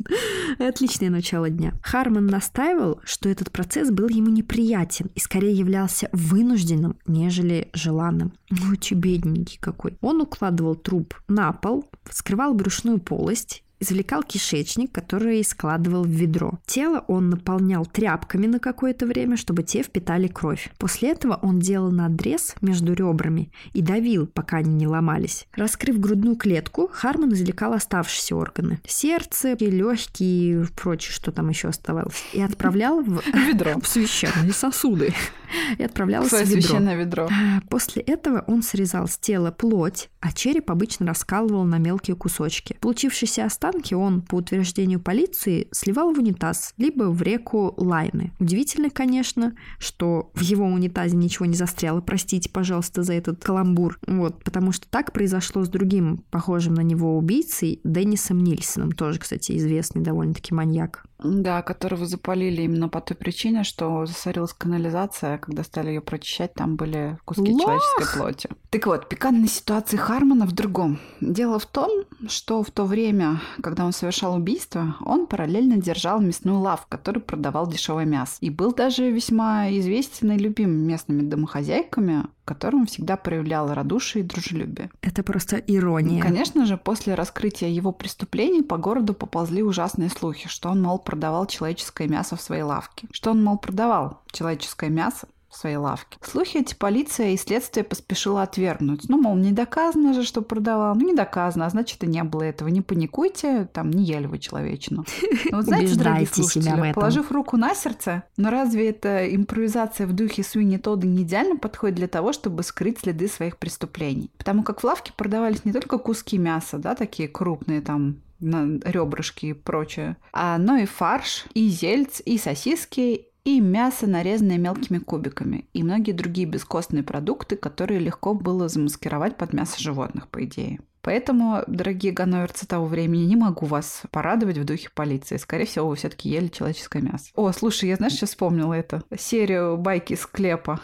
Отличное 0.58 1.10
начало 1.10 1.48
дня. 1.48 1.74
Харман 1.82 2.26
настаивал, 2.26 3.00
что 3.04 3.28
этот 3.28 3.50
процесс 3.50 3.90
был 3.90 4.08
ему 4.08 4.28
неприятен 4.28 5.10
и 5.14 5.20
скорее 5.20 5.52
являлся 5.52 6.08
вынужденным, 6.12 6.98
нежели 7.06 7.70
желанным. 7.72 8.32
Очень 8.70 8.98
бедненький 8.98 9.58
какой. 9.60 9.96
Он 10.00 10.20
укладывал 10.20 10.74
труп 10.74 11.14
на 11.28 11.52
пол, 11.52 11.88
вскрывал 12.04 12.54
брюшную 12.54 12.98
полость 12.98 13.62
извлекал 13.82 14.22
кишечник, 14.22 14.92
который 14.92 15.44
складывал 15.44 16.04
в 16.04 16.08
ведро. 16.08 16.58
Тело 16.66 17.04
он 17.08 17.30
наполнял 17.30 17.84
тряпками 17.84 18.46
на 18.46 18.58
какое-то 18.58 19.06
время, 19.06 19.36
чтобы 19.36 19.62
те 19.62 19.82
впитали 19.82 20.28
кровь. 20.28 20.70
После 20.78 21.10
этого 21.10 21.38
он 21.42 21.58
делал 21.58 21.90
надрез 21.90 22.54
между 22.60 22.94
ребрами 22.94 23.50
и 23.72 23.82
давил, 23.82 24.26
пока 24.26 24.58
они 24.58 24.74
не 24.74 24.86
ломались. 24.86 25.46
Раскрыв 25.54 25.98
грудную 25.98 26.36
клетку, 26.36 26.88
Харман 26.92 27.32
извлекал 27.34 27.72
оставшиеся 27.72 28.36
органы. 28.36 28.80
Сердце, 28.86 29.56
легкие 29.58 30.62
и 30.62 30.64
прочее, 30.76 31.12
что 31.12 31.32
там 31.32 31.48
еще 31.48 31.68
оставалось. 31.68 32.24
И 32.32 32.40
отправлял 32.40 33.02
в 33.02 33.22
ведро. 33.34 33.72
В 33.82 33.86
священные 33.86 34.52
сосуды. 34.52 35.12
И 35.78 35.82
отправлял 35.82 36.24
в 36.24 36.32
ведро. 36.32 36.46
священное 36.46 36.96
ведро. 36.96 37.28
А, 37.30 37.60
после 37.68 38.02
этого 38.02 38.44
он 38.46 38.62
срезал 38.62 39.08
с 39.08 39.16
тела 39.18 39.50
плоть, 39.50 40.08
а 40.20 40.32
череп 40.32 40.70
обычно 40.70 41.06
раскалывал 41.06 41.64
на 41.64 41.78
мелкие 41.78 42.16
кусочки. 42.16 42.76
Получившийся 42.80 43.44
остаток 43.44 43.72
останки 43.72 43.94
он, 43.94 44.22
по 44.22 44.36
утверждению 44.36 45.00
полиции, 45.00 45.68
сливал 45.72 46.12
в 46.12 46.18
унитаз, 46.18 46.74
либо 46.78 47.04
в 47.04 47.22
реку 47.22 47.74
Лайны. 47.76 48.32
Удивительно, 48.38 48.90
конечно, 48.90 49.54
что 49.78 50.30
в 50.34 50.40
его 50.40 50.66
унитазе 50.66 51.16
ничего 51.16 51.46
не 51.46 51.54
застряло. 51.54 52.00
Простите, 52.00 52.50
пожалуйста, 52.50 53.02
за 53.02 53.14
этот 53.14 53.42
каламбур. 53.42 53.98
Вот, 54.06 54.42
потому 54.44 54.72
что 54.72 54.86
так 54.88 55.12
произошло 55.12 55.64
с 55.64 55.68
другим 55.68 56.24
похожим 56.30 56.74
на 56.74 56.82
него 56.82 57.16
убийцей 57.16 57.80
Деннисом 57.84 58.42
Нильсоном, 58.42 58.92
тоже, 58.92 59.18
кстати, 59.18 59.56
известный 59.56 60.02
довольно-таки 60.02 60.54
маньяк. 60.54 61.04
Да, 61.24 61.62
которого 61.62 62.06
запалили 62.06 62.62
именно 62.62 62.88
по 62.88 63.00
той 63.00 63.16
причине, 63.16 63.64
что 63.64 64.06
засорилась 64.06 64.52
канализация, 64.52 65.38
когда 65.38 65.62
стали 65.62 65.88
ее 65.88 66.00
прочищать, 66.00 66.54
там 66.54 66.76
были 66.76 67.18
куски 67.24 67.52
Лох! 67.52 67.62
человеческой 67.62 68.18
плоти. 68.18 68.48
Так 68.70 68.86
вот, 68.86 69.08
пикантная 69.08 69.48
ситуация 69.48 69.98
Хармона 69.98 70.46
в 70.46 70.52
другом. 70.52 70.98
Дело 71.20 71.58
в 71.58 71.66
том, 71.66 72.04
что 72.28 72.62
в 72.62 72.70
то 72.70 72.84
время, 72.84 73.40
когда 73.62 73.84
он 73.84 73.92
совершал 73.92 74.34
убийство, 74.36 74.96
он 75.04 75.26
параллельно 75.26 75.76
держал 75.76 76.20
мясную 76.20 76.58
лавку, 76.58 76.86
который 76.88 77.20
продавал 77.20 77.66
дешевое 77.66 78.04
мясо. 78.04 78.36
И 78.40 78.50
был 78.50 78.72
даже 78.74 79.10
весьма 79.10 79.70
известен 79.70 80.32
и 80.32 80.38
любим 80.38 80.70
местными 80.70 81.22
домохозяйками, 81.22 82.24
которым 82.44 82.86
всегда 82.86 83.16
проявлял 83.16 83.72
радушие 83.72 84.24
и 84.24 84.26
дружелюбие. 84.26 84.90
Это 85.00 85.22
просто 85.22 85.56
ирония. 85.56 86.22
Конечно 86.22 86.66
же, 86.66 86.76
после 86.76 87.14
раскрытия 87.14 87.68
его 87.68 87.92
преступлений 87.92 88.62
по 88.62 88.76
городу 88.76 89.14
поползли 89.14 89.62
ужасные 89.62 90.10
слухи, 90.10 90.48
что 90.48 90.70
он, 90.70 90.82
мол, 90.82 90.98
продавал 90.98 91.46
человеческое 91.46 92.08
мясо 92.08 92.36
в 92.36 92.40
своей 92.40 92.62
лавке. 92.62 93.08
Что 93.12 93.30
он, 93.30 93.42
мол, 93.42 93.58
продавал 93.58 94.20
человеческое 94.32 94.90
мясо 94.90 95.28
в 95.52 95.56
своей 95.56 95.76
лавке. 95.76 96.18
Слухи 96.22 96.58
эти 96.58 96.74
полиция 96.74 97.30
и 97.30 97.36
следствие 97.36 97.84
поспешила 97.84 98.42
отвергнуть. 98.42 99.08
Ну, 99.08 99.20
мол, 99.20 99.36
не 99.36 99.52
доказано 99.52 100.14
же, 100.14 100.22
что 100.24 100.40
продавал. 100.40 100.94
Ну, 100.94 101.06
не 101.06 101.14
доказано, 101.14 101.66
а 101.66 101.70
значит, 101.70 102.02
и 102.02 102.06
не 102.06 102.24
было 102.24 102.42
этого. 102.42 102.68
Не 102.68 102.80
паникуйте, 102.80 103.68
там, 103.72 103.90
не 103.90 104.04
ели 104.04 104.26
вы 104.26 104.38
человечину. 104.38 105.04
Но 105.50 105.58
вот 105.58 105.66
знаете, 105.66 105.94
дорогие 105.94 106.26
слушатели, 106.26 106.92
положив 106.92 107.30
руку 107.30 107.56
на 107.56 107.74
сердце, 107.74 108.24
но 108.36 108.50
разве 108.50 108.90
эта 108.90 109.34
импровизация 109.34 110.06
в 110.06 110.12
духе 110.12 110.42
Суини 110.42 110.78
Тодда 110.78 111.06
не 111.06 111.22
идеально 111.22 111.56
подходит 111.56 111.96
для 111.96 112.08
того, 112.08 112.32
чтобы 112.32 112.62
скрыть 112.62 113.00
следы 113.00 113.28
своих 113.28 113.58
преступлений? 113.58 114.30
Потому 114.38 114.62
как 114.62 114.80
в 114.80 114.84
лавке 114.84 115.12
продавались 115.16 115.64
не 115.64 115.72
только 115.72 115.98
куски 115.98 116.38
мяса, 116.38 116.78
да, 116.78 116.94
такие 116.94 117.28
крупные 117.28 117.80
там 117.80 118.16
на 118.40 118.78
ребрышки 118.84 119.46
и 119.46 119.52
прочее, 119.52 120.16
а, 120.32 120.58
но 120.58 120.76
и 120.76 120.84
фарш, 120.84 121.46
и 121.54 121.68
зельц, 121.68 122.20
и 122.24 122.38
сосиски, 122.38 123.26
и 123.44 123.60
мясо, 123.60 124.06
нарезанное 124.06 124.58
мелкими 124.58 124.98
кубиками, 124.98 125.66
и 125.72 125.82
многие 125.82 126.12
другие 126.12 126.46
бескостные 126.46 127.02
продукты, 127.02 127.56
которые 127.56 128.00
легко 128.00 128.34
было 128.34 128.68
замаскировать 128.68 129.36
под 129.36 129.52
мясо 129.52 129.80
животных, 129.80 130.28
по 130.28 130.44
идее. 130.44 130.80
Поэтому, 131.02 131.64
дорогие 131.66 132.12
ганноверцы 132.12 132.64
того 132.64 132.86
времени, 132.86 133.24
не 133.24 133.34
могу 133.34 133.66
вас 133.66 134.02
порадовать 134.12 134.58
в 134.58 134.64
духе 134.64 134.88
полиции. 134.94 135.36
Скорее 135.36 135.66
всего, 135.66 135.88
вы 135.88 135.96
все 135.96 136.08
таки 136.08 136.28
ели 136.28 136.46
человеческое 136.46 137.02
мясо. 137.02 137.30
О, 137.34 137.50
слушай, 137.50 137.88
я, 137.88 137.96
знаешь, 137.96 138.14
сейчас 138.14 138.30
вспомнила 138.30 138.72
это. 138.72 139.02
Серию 139.18 139.76
байки 139.76 140.14
с 140.14 140.26
клепа 140.26 140.80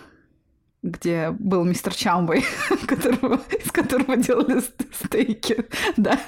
где 0.83 1.31
был 1.33 1.65
мистер 1.65 1.95
Чамбой, 1.95 2.45
которого, 2.87 3.41
из 3.65 3.71
которого 3.73 4.17
делали 4.17 4.63
стейки. 4.93 5.65
Да. 5.97 6.19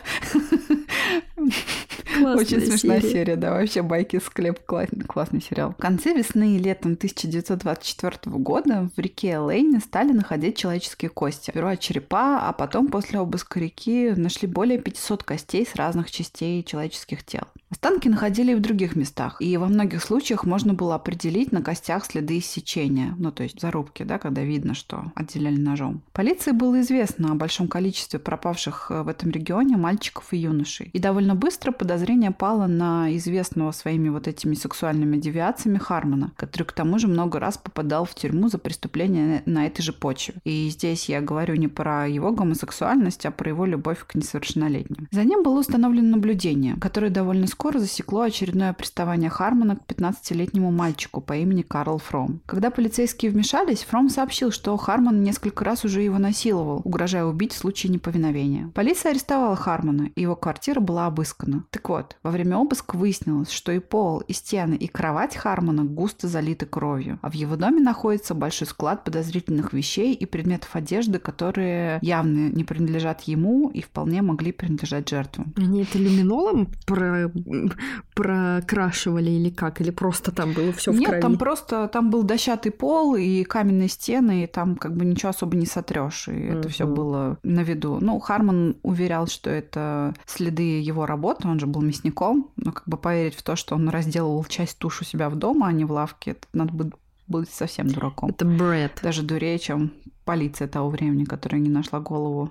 Классная 2.19 2.35
Очень 2.35 2.61
смешная 2.61 3.01
серия. 3.01 3.13
серия, 3.13 3.37
да, 3.37 3.53
вообще 3.53 3.83
байки 3.83 4.19
склеп 4.19 4.61
классный, 4.67 5.05
классный 5.05 5.41
сериал. 5.41 5.73
В 5.73 5.77
конце 5.77 6.13
весны 6.13 6.57
и 6.57 6.59
летом 6.59 6.93
1924 6.93 8.37
года 8.37 8.91
в 8.95 9.01
реке 9.01 9.39
Лейни 9.39 9.79
стали 9.79 10.13
находить 10.13 10.57
человеческие 10.57 11.09
кости. 11.11 11.51
Сперва 11.51 11.77
черепа, 11.77 12.41
а 12.49 12.53
потом 12.53 12.89
после 12.89 13.21
обыска 13.21 13.61
реки 13.61 14.11
нашли 14.17 14.49
более 14.49 14.79
500 14.79 15.23
костей 15.23 15.67
с 15.67 15.77
разных 15.77 16.11
частей 16.11 16.63
человеческих 16.65 17.25
тел. 17.25 17.45
Останки 17.71 18.09
находили 18.09 18.51
и 18.51 18.57
в 18.57 18.61
других 18.61 18.97
местах, 18.97 19.37
и 19.39 19.57
во 19.57 19.69
многих 19.69 20.03
случаях 20.03 20.45
можно 20.45 20.75
было 20.75 20.97
определить 20.97 21.53
на 21.53 21.63
костях 21.63 22.05
следы 22.05 22.39
иссечения, 22.39 23.15
ну 23.17 23.31
то 23.31 23.45
есть 23.45 23.61
зарубки, 23.61 24.03
да, 24.03 24.19
когда 24.19 24.43
видно, 24.43 24.75
что 24.75 25.13
отделяли 25.15 25.57
ножом. 25.57 26.03
Полиции 26.13 26.51
было 26.51 26.81
известно 26.81 27.31
о 27.31 27.37
большом 27.37 27.69
количестве 27.69 28.19
пропавших 28.19 28.89
э, 28.91 29.03
в 29.03 29.09
этом 29.09 29.31
регионе 29.31 29.77
мальчиков 29.77 30.33
и 30.33 30.39
юношей, 30.39 30.91
и 30.93 30.99
довольно 30.99 31.37
быстро 31.37 31.71
подозрение 31.71 32.33
пало 32.33 32.67
на 32.67 33.17
известного 33.17 33.71
своими 33.71 34.09
вот 34.09 34.27
этими 34.27 34.55
сексуальными 34.55 35.17
девиациями 35.17 35.79
Хармона, 35.79 36.33
который 36.37 36.65
к 36.65 36.73
тому 36.73 36.99
же 36.99 37.07
много 37.07 37.39
раз 37.39 37.57
попадал 37.57 38.05
в 38.05 38.17
тюрьму 38.17 38.49
за 38.49 38.59
преступления 38.59 39.45
на 39.47 39.67
этой 39.67 39.83
же 39.83 39.93
почве. 39.93 40.35
И 40.43 40.69
здесь 40.71 41.09
я 41.09 41.21
говорю 41.21 41.55
не 41.55 41.69
про 41.69 42.09
его 42.09 42.33
гомосексуальность, 42.33 43.25
а 43.27 43.31
про 43.31 43.49
его 43.49 43.65
любовь 43.65 44.05
к 44.05 44.17
несовершеннолетним. 44.17 45.07
За 45.13 45.23
ним 45.23 45.45
было 45.45 45.61
установлено 45.61 46.17
наблюдение, 46.17 46.75
которое 46.81 47.11
довольно 47.11 47.47
скоро 47.47 47.60
засекло 47.79 48.25
очередное 48.25 48.73
приставание 48.73 49.31
Хармона 49.31 49.77
к 49.77 49.87
15-летнему 49.87 50.71
мальчику 50.71 51.21
по 51.21 51.37
имени 51.37 51.63
Карл 51.63 51.99
Фром. 51.99 52.41
Когда 52.47 52.71
полицейские 52.71 53.31
вмешались, 53.31 53.85
Фром 53.85 54.09
сообщил, 54.09 54.51
что 54.51 54.77
Хармон 54.77 55.23
несколько 55.23 55.65
раз 55.65 55.85
уже 55.85 56.03
его 56.03 56.19
насиловал, 56.19 56.81
угрожая 56.85 57.25
убить 57.25 57.53
в 57.53 57.59
случае 57.59 57.93
неповиновения. 57.93 58.71
Полиция 58.75 59.11
арестовала 59.11 59.57
Хармона, 59.57 60.11
и 60.15 60.23
его 60.23 60.37
квартира 60.37 60.81
была 60.81 61.07
обыскана. 61.07 61.65
Так 61.71 61.89
вот, 61.89 62.17
во 62.23 62.31
время 62.31 62.57
обыска 62.57 62.97
выяснилось, 62.97 63.51
что 63.51 63.73
и 63.73 63.79
пол, 63.79 64.21
и 64.21 64.33
стены, 64.33 64.75
и 64.75 64.87
кровать 64.87 65.37
Хармона 65.37 65.85
густо 65.85 66.29
залиты 66.29 66.67
кровью, 66.67 67.19
а 67.23 67.31
в 67.31 67.35
его 67.35 67.57
доме 67.57 67.81
находится 67.81 68.35
большой 68.35 68.67
склад 68.67 69.05
подозрительных 69.05 69.73
вещей 69.73 70.15
и 70.15 70.27
предметов 70.27 70.75
одежды, 70.75 71.19
которые 71.19 71.99
явно 72.03 72.49
не 72.49 72.65
принадлежат 72.65 73.23
ему 73.23 73.71
и 73.71 73.83
вполне 73.83 74.23
могли 74.23 74.53
принадлежать 74.53 75.09
жертвам. 75.09 75.53
Они 75.57 75.83
это 75.83 75.99
люминолом 75.99 76.69
про 76.87 77.31
прокрашивали 78.15 79.31
или 79.31 79.51
как? 79.51 79.81
Или 79.81 79.91
просто 79.91 80.33
там 80.33 80.53
было 80.53 80.73
все 80.73 80.93
в 80.93 80.99
Нет, 80.99 81.09
крови? 81.09 81.23
там 81.23 81.39
просто 81.39 81.89
там 81.89 82.11
был 82.11 82.23
дощатый 82.23 82.73
пол 82.73 83.17
и 83.17 83.45
каменные 83.45 83.89
стены, 83.89 84.45
и 84.45 84.47
там 84.47 84.77
как 84.77 84.97
бы 84.97 85.05
ничего 85.05 85.31
особо 85.31 85.57
не 85.57 85.67
сотрешь, 85.67 86.29
и 86.29 86.33
uh-huh. 86.33 86.59
это 86.59 86.69
все 86.69 86.87
было 86.87 87.39
на 87.43 87.61
виду. 87.61 87.99
Ну, 88.01 88.19
Харман 88.21 88.77
уверял, 88.83 89.27
что 89.27 89.51
это 89.51 90.15
следы 90.27 90.81
его 90.81 91.07
работы, 91.07 91.49
он 91.49 91.61
же 91.61 91.67
был 91.67 91.83
мясником, 91.83 92.51
но 92.57 92.73
как 92.73 92.85
бы 92.87 92.97
поверить 92.97 93.35
в 93.35 93.43
то, 93.43 93.57
что 93.57 93.75
он 93.75 93.89
разделывал 93.89 94.45
часть 94.45 94.79
туш 94.79 95.03
у 95.03 95.05
себя 95.05 95.29
в 95.31 95.37
дома, 95.37 95.69
а 95.69 95.73
не 95.73 95.85
в 95.85 95.93
лавке, 95.93 96.33
это 96.33 96.47
надо 96.53 96.73
быть 96.73 96.93
быть 97.31 97.49
совсем 97.49 97.87
дураком. 97.87 98.31
Это 98.31 98.45
бред. 98.45 98.99
Даже 99.03 99.23
дурее, 99.23 99.59
чем 99.61 99.93
полиция 100.25 100.69
того 100.69 100.91
времени, 100.91 101.25
которая 101.25 101.61
не 101.61 101.71
нашла 101.71 102.01
голову 102.01 102.51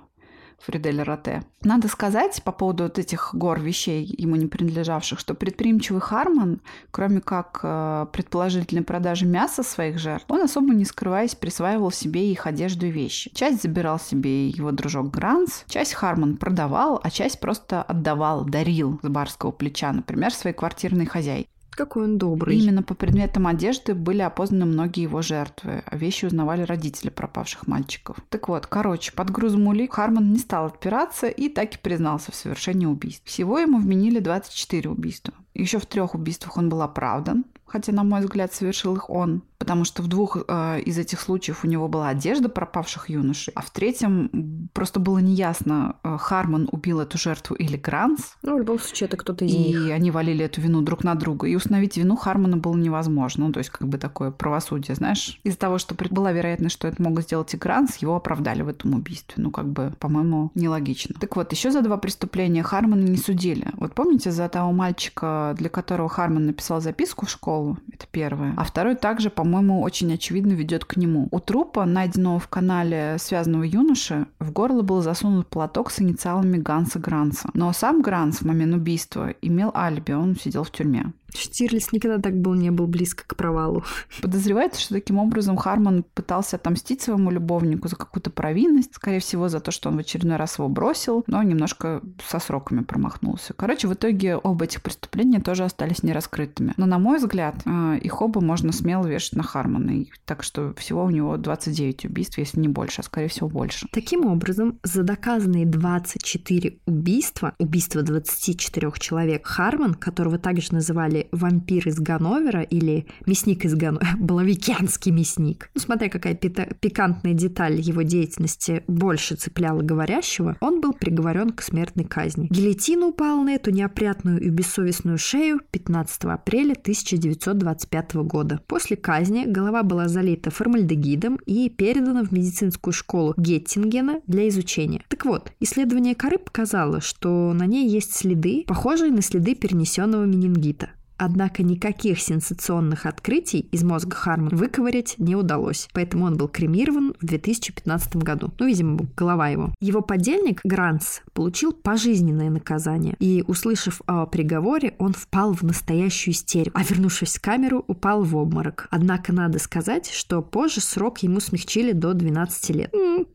Фриделя 0.64 1.04
Роте. 1.04 1.42
Надо 1.62 1.88
сказать 1.88 2.42
по 2.42 2.52
поводу 2.52 2.84
вот 2.84 2.98
этих 2.98 3.34
гор 3.34 3.60
вещей, 3.60 4.04
ему 4.18 4.36
не 4.36 4.46
принадлежавших, 4.46 5.18
что 5.18 5.34
предприимчивый 5.34 6.00
Харман, 6.00 6.60
кроме 6.90 7.20
как 7.20 7.60
э, 7.62 8.06
предположительной 8.12 8.82
продажи 8.82 9.26
мяса 9.26 9.62
своих 9.62 9.98
жертв, 9.98 10.26
он 10.28 10.42
особо 10.42 10.74
не 10.74 10.84
скрываясь 10.84 11.34
присваивал 11.34 11.90
себе 11.90 12.30
их 12.30 12.46
одежду 12.46 12.86
и 12.86 12.90
вещи. 12.90 13.30
Часть 13.34 13.62
забирал 13.62 13.98
себе 13.98 14.48
его 14.48 14.70
дружок 14.72 15.10
Гранс, 15.10 15.64
часть 15.68 15.94
Харман 15.94 16.36
продавал, 16.36 17.00
а 17.02 17.10
часть 17.10 17.40
просто 17.40 17.82
отдавал, 17.82 18.44
дарил 18.44 19.00
с 19.02 19.08
барского 19.08 19.50
плеча, 19.50 19.92
например, 19.92 20.32
своей 20.32 20.54
квартирной 20.56 21.06
хозяйке. 21.06 21.48
Какой 21.80 22.04
он 22.04 22.18
добрый. 22.18 22.58
именно 22.58 22.82
по 22.82 22.92
предметам 22.92 23.46
одежды 23.46 23.94
были 23.94 24.20
опознаны 24.20 24.66
многие 24.66 25.04
его 25.04 25.22
жертвы, 25.22 25.82
а 25.86 25.96
вещи 25.96 26.26
узнавали 26.26 26.60
родители 26.60 27.08
пропавших 27.08 27.66
мальчиков. 27.66 28.18
Так 28.28 28.48
вот, 28.48 28.66
короче, 28.66 29.12
под 29.12 29.30
грузом 29.30 29.66
улик 29.66 29.94
Харман 29.94 30.30
не 30.30 30.38
стал 30.38 30.66
отпираться 30.66 31.28
и 31.28 31.48
так 31.48 31.74
и 31.74 31.78
признался 31.78 32.32
в 32.32 32.34
совершении 32.34 32.84
убийств. 32.84 33.22
Всего 33.24 33.58
ему 33.58 33.78
вменили 33.78 34.18
24 34.18 34.90
убийства. 34.90 35.32
Еще 35.54 35.78
в 35.78 35.86
трех 35.86 36.14
убийствах 36.14 36.58
он 36.58 36.68
был 36.68 36.82
оправдан, 36.82 37.46
хотя, 37.70 37.92
на 37.92 38.04
мой 38.04 38.20
взгляд, 38.20 38.52
совершил 38.52 38.96
их 38.96 39.10
он 39.10 39.42
потому 39.60 39.84
что 39.84 40.02
в 40.02 40.08
двух 40.08 40.38
э, 40.48 40.80
из 40.80 40.96
этих 40.96 41.20
случаев 41.20 41.64
у 41.64 41.68
него 41.68 41.86
была 41.86 42.08
одежда 42.08 42.48
пропавших 42.48 43.10
юношей, 43.10 43.52
а 43.54 43.60
в 43.60 43.70
третьем 43.70 44.68
просто 44.72 45.00
было 45.00 45.18
неясно, 45.18 45.96
э, 46.02 46.16
Харман 46.18 46.66
убил 46.72 46.98
эту 46.98 47.18
жертву 47.18 47.54
или 47.56 47.76
Гранс. 47.76 48.36
Ну, 48.42 48.56
в 48.56 48.58
любом 48.58 48.78
случае, 48.78 49.08
это 49.08 49.18
кто-то 49.18 49.44
из 49.44 49.52
и 49.52 49.58
них. 49.58 49.76
И 49.86 49.90
они 49.90 50.10
валили 50.10 50.46
эту 50.46 50.62
вину 50.62 50.80
друг 50.80 51.04
на 51.04 51.14
друга. 51.14 51.46
И 51.46 51.54
установить 51.54 51.98
вину 51.98 52.16
Хармана 52.16 52.56
было 52.56 52.74
невозможно. 52.74 53.46
Ну, 53.46 53.52
то 53.52 53.58
есть, 53.58 53.68
как 53.68 53.86
бы 53.86 53.98
такое 53.98 54.30
правосудие, 54.30 54.94
знаешь. 54.94 55.38
Из-за 55.44 55.58
того, 55.58 55.76
что 55.76 55.94
была 55.94 56.32
вероятность, 56.32 56.74
что 56.74 56.88
это 56.88 57.02
могут 57.02 57.24
сделать 57.24 57.52
и 57.52 57.58
Гранс, 57.58 57.96
его 57.98 58.16
оправдали 58.16 58.62
в 58.62 58.68
этом 58.68 58.94
убийстве. 58.94 59.34
Ну, 59.36 59.50
как 59.50 59.68
бы, 59.68 59.92
по-моему, 59.98 60.52
нелогично. 60.54 61.14
Так 61.20 61.36
вот, 61.36 61.52
еще 61.52 61.70
за 61.70 61.82
два 61.82 61.98
преступления 61.98 62.62
Хармана 62.62 63.02
не 63.02 63.18
судили. 63.18 63.68
Вот 63.74 63.94
помните 63.94 64.30
за 64.30 64.48
того 64.48 64.72
мальчика, 64.72 65.54
для 65.58 65.68
которого 65.68 66.08
Харман 66.08 66.46
написал 66.46 66.80
записку 66.80 67.26
в 67.26 67.30
школу? 67.30 67.59
Это 67.92 68.06
первое. 68.10 68.54
А 68.56 68.64
второй 68.64 68.94
также, 68.94 69.30
по 69.30 69.44
по-моему, 69.50 69.80
очень 69.80 70.14
очевидно 70.14 70.52
ведет 70.52 70.84
к 70.84 70.96
нему. 70.96 71.26
У 71.32 71.40
трупа, 71.40 71.84
найденного 71.84 72.38
в 72.38 72.46
канале 72.46 73.16
связанного 73.18 73.64
юноши, 73.64 74.26
в 74.38 74.52
горло 74.52 74.82
был 74.82 75.02
засунут 75.02 75.48
платок 75.48 75.90
с 75.90 76.00
инициалами 76.00 76.56
Ганса 76.56 77.00
Гранса. 77.00 77.50
Но 77.54 77.72
сам 77.72 78.00
Гранс 78.00 78.38
в 78.38 78.44
момент 78.44 78.74
убийства 78.74 79.30
имел 79.42 79.72
алиби, 79.74 80.12
он 80.12 80.36
сидел 80.36 80.62
в 80.62 80.70
тюрьме. 80.70 81.12
Штирлиц 81.34 81.92
никогда 81.92 82.18
так 82.18 82.38
был, 82.40 82.54
не 82.54 82.70
был 82.70 82.86
близко 82.86 83.24
к 83.26 83.36
провалу. 83.36 83.84
Подозревается, 84.22 84.80
что 84.80 84.94
таким 84.94 85.18
образом 85.18 85.56
Харман 85.56 86.04
пытался 86.14 86.56
отомстить 86.56 87.02
своему 87.02 87.30
любовнику 87.30 87.88
за 87.88 87.96
какую-то 87.96 88.30
провинность, 88.30 88.94
скорее 88.94 89.20
всего, 89.20 89.48
за 89.48 89.60
то, 89.60 89.70
что 89.70 89.88
он 89.88 89.96
в 89.96 90.00
очередной 90.00 90.36
раз 90.36 90.58
его 90.58 90.68
бросил, 90.68 91.24
но 91.26 91.42
немножко 91.42 92.02
со 92.26 92.38
сроками 92.38 92.82
промахнулся. 92.82 93.54
Короче, 93.54 93.88
в 93.88 93.94
итоге 93.94 94.36
оба 94.36 94.64
этих 94.64 94.82
преступления 94.82 95.40
тоже 95.40 95.64
остались 95.64 96.02
нераскрытыми. 96.02 96.74
Но, 96.76 96.86
на 96.86 96.98
мой 96.98 97.18
взгляд, 97.18 97.56
э, 97.64 97.98
их 98.02 98.22
оба 98.22 98.40
можно 98.40 98.72
смело 98.72 99.06
вешать 99.06 99.34
на 99.34 99.42
Хармана. 99.42 100.04
Так 100.24 100.42
что 100.42 100.74
всего 100.74 101.04
у 101.04 101.10
него 101.10 101.36
29 101.36 102.06
убийств, 102.06 102.38
если 102.38 102.60
не 102.60 102.68
больше, 102.68 103.00
а 103.00 103.04
скорее 103.04 103.28
всего 103.28 103.48
больше. 103.48 103.86
Таким 103.92 104.26
образом, 104.26 104.78
за 104.82 105.02
доказанные 105.02 105.66
24 105.66 106.78
убийства, 106.86 107.54
убийства 107.58 108.02
24 108.02 108.92
человек, 108.98 109.46
Харман, 109.46 109.94
которого 109.94 110.38
также 110.38 110.72
называли 110.72 111.19
вампир 111.32 111.88
из 111.88 111.98
Ганновера 111.98 112.62
или 112.62 113.06
мясник 113.26 113.64
из 113.64 113.74
Ганновера, 113.74 114.08
баловикянский 114.18 115.12
мясник. 115.12 115.70
Ну, 115.74 115.80
смотря 115.80 116.08
какая 116.08 116.34
пикантная 116.34 117.34
деталь 117.34 117.80
его 117.80 118.02
деятельности 118.02 118.82
больше 118.86 119.36
цепляла 119.36 119.82
говорящего, 119.82 120.56
он 120.60 120.80
был 120.80 120.92
приговорен 120.92 121.50
к 121.50 121.62
смертной 121.62 122.04
казни. 122.04 122.48
Гильотина 122.50 123.06
упала 123.06 123.42
на 123.42 123.54
эту 123.54 123.70
неопрятную 123.70 124.40
и 124.40 124.48
бессовестную 124.48 125.18
шею 125.18 125.60
15 125.70 126.24
апреля 126.24 126.72
1925 126.72 128.14
года. 128.16 128.60
После 128.66 128.96
казни 128.96 129.44
голова 129.46 129.82
была 129.82 130.08
залита 130.08 130.50
формальдегидом 130.50 131.36
и 131.46 131.68
передана 131.68 132.24
в 132.24 132.32
медицинскую 132.32 132.92
школу 132.92 133.34
Геттингена 133.36 134.20
для 134.26 134.48
изучения. 134.48 135.02
Так 135.08 135.24
вот, 135.24 135.52
исследование 135.60 136.14
коры 136.14 136.38
показало, 136.38 137.00
что 137.00 137.52
на 137.52 137.66
ней 137.66 137.88
есть 137.88 138.14
следы, 138.14 138.64
похожие 138.66 139.10
на 139.10 139.22
следы 139.22 139.54
перенесенного 139.54 140.24
менингита. 140.24 140.90
Однако 141.22 141.62
никаких 141.62 142.18
сенсационных 142.18 143.04
открытий 143.04 143.60
из 143.72 143.84
мозга 143.84 144.16
Хармана 144.16 144.56
выковырять 144.56 145.16
не 145.18 145.36
удалось, 145.36 145.86
поэтому 145.92 146.24
он 146.24 146.38
был 146.38 146.48
кремирован 146.48 147.14
в 147.20 147.26
2015 147.26 148.16
году. 148.16 148.50
Ну, 148.58 148.66
видимо, 148.66 149.06
голова 149.18 149.48
его. 149.50 149.74
Его 149.80 150.00
подельник 150.00 150.62
Гранс 150.64 151.20
получил 151.34 151.72
пожизненное 151.72 152.48
наказание, 152.48 153.16
и, 153.18 153.44
услышав 153.46 154.00
о 154.06 154.24
приговоре, 154.24 154.94
он 154.98 155.12
впал 155.12 155.52
в 155.52 155.62
настоящую 155.62 156.32
истерику, 156.32 156.80
а 156.80 156.84
вернувшись 156.84 157.36
в 157.36 157.42
камеру, 157.42 157.84
упал 157.86 158.24
в 158.24 158.34
обморок. 158.34 158.88
Однако 158.90 159.34
надо 159.34 159.58
сказать, 159.58 160.10
что 160.10 160.40
позже 160.40 160.80
срок 160.80 161.18
ему 161.18 161.40
смягчили 161.40 161.92
до 161.92 162.14
12 162.14 162.70
лет. 162.70 162.94
М-м, 162.94 163.26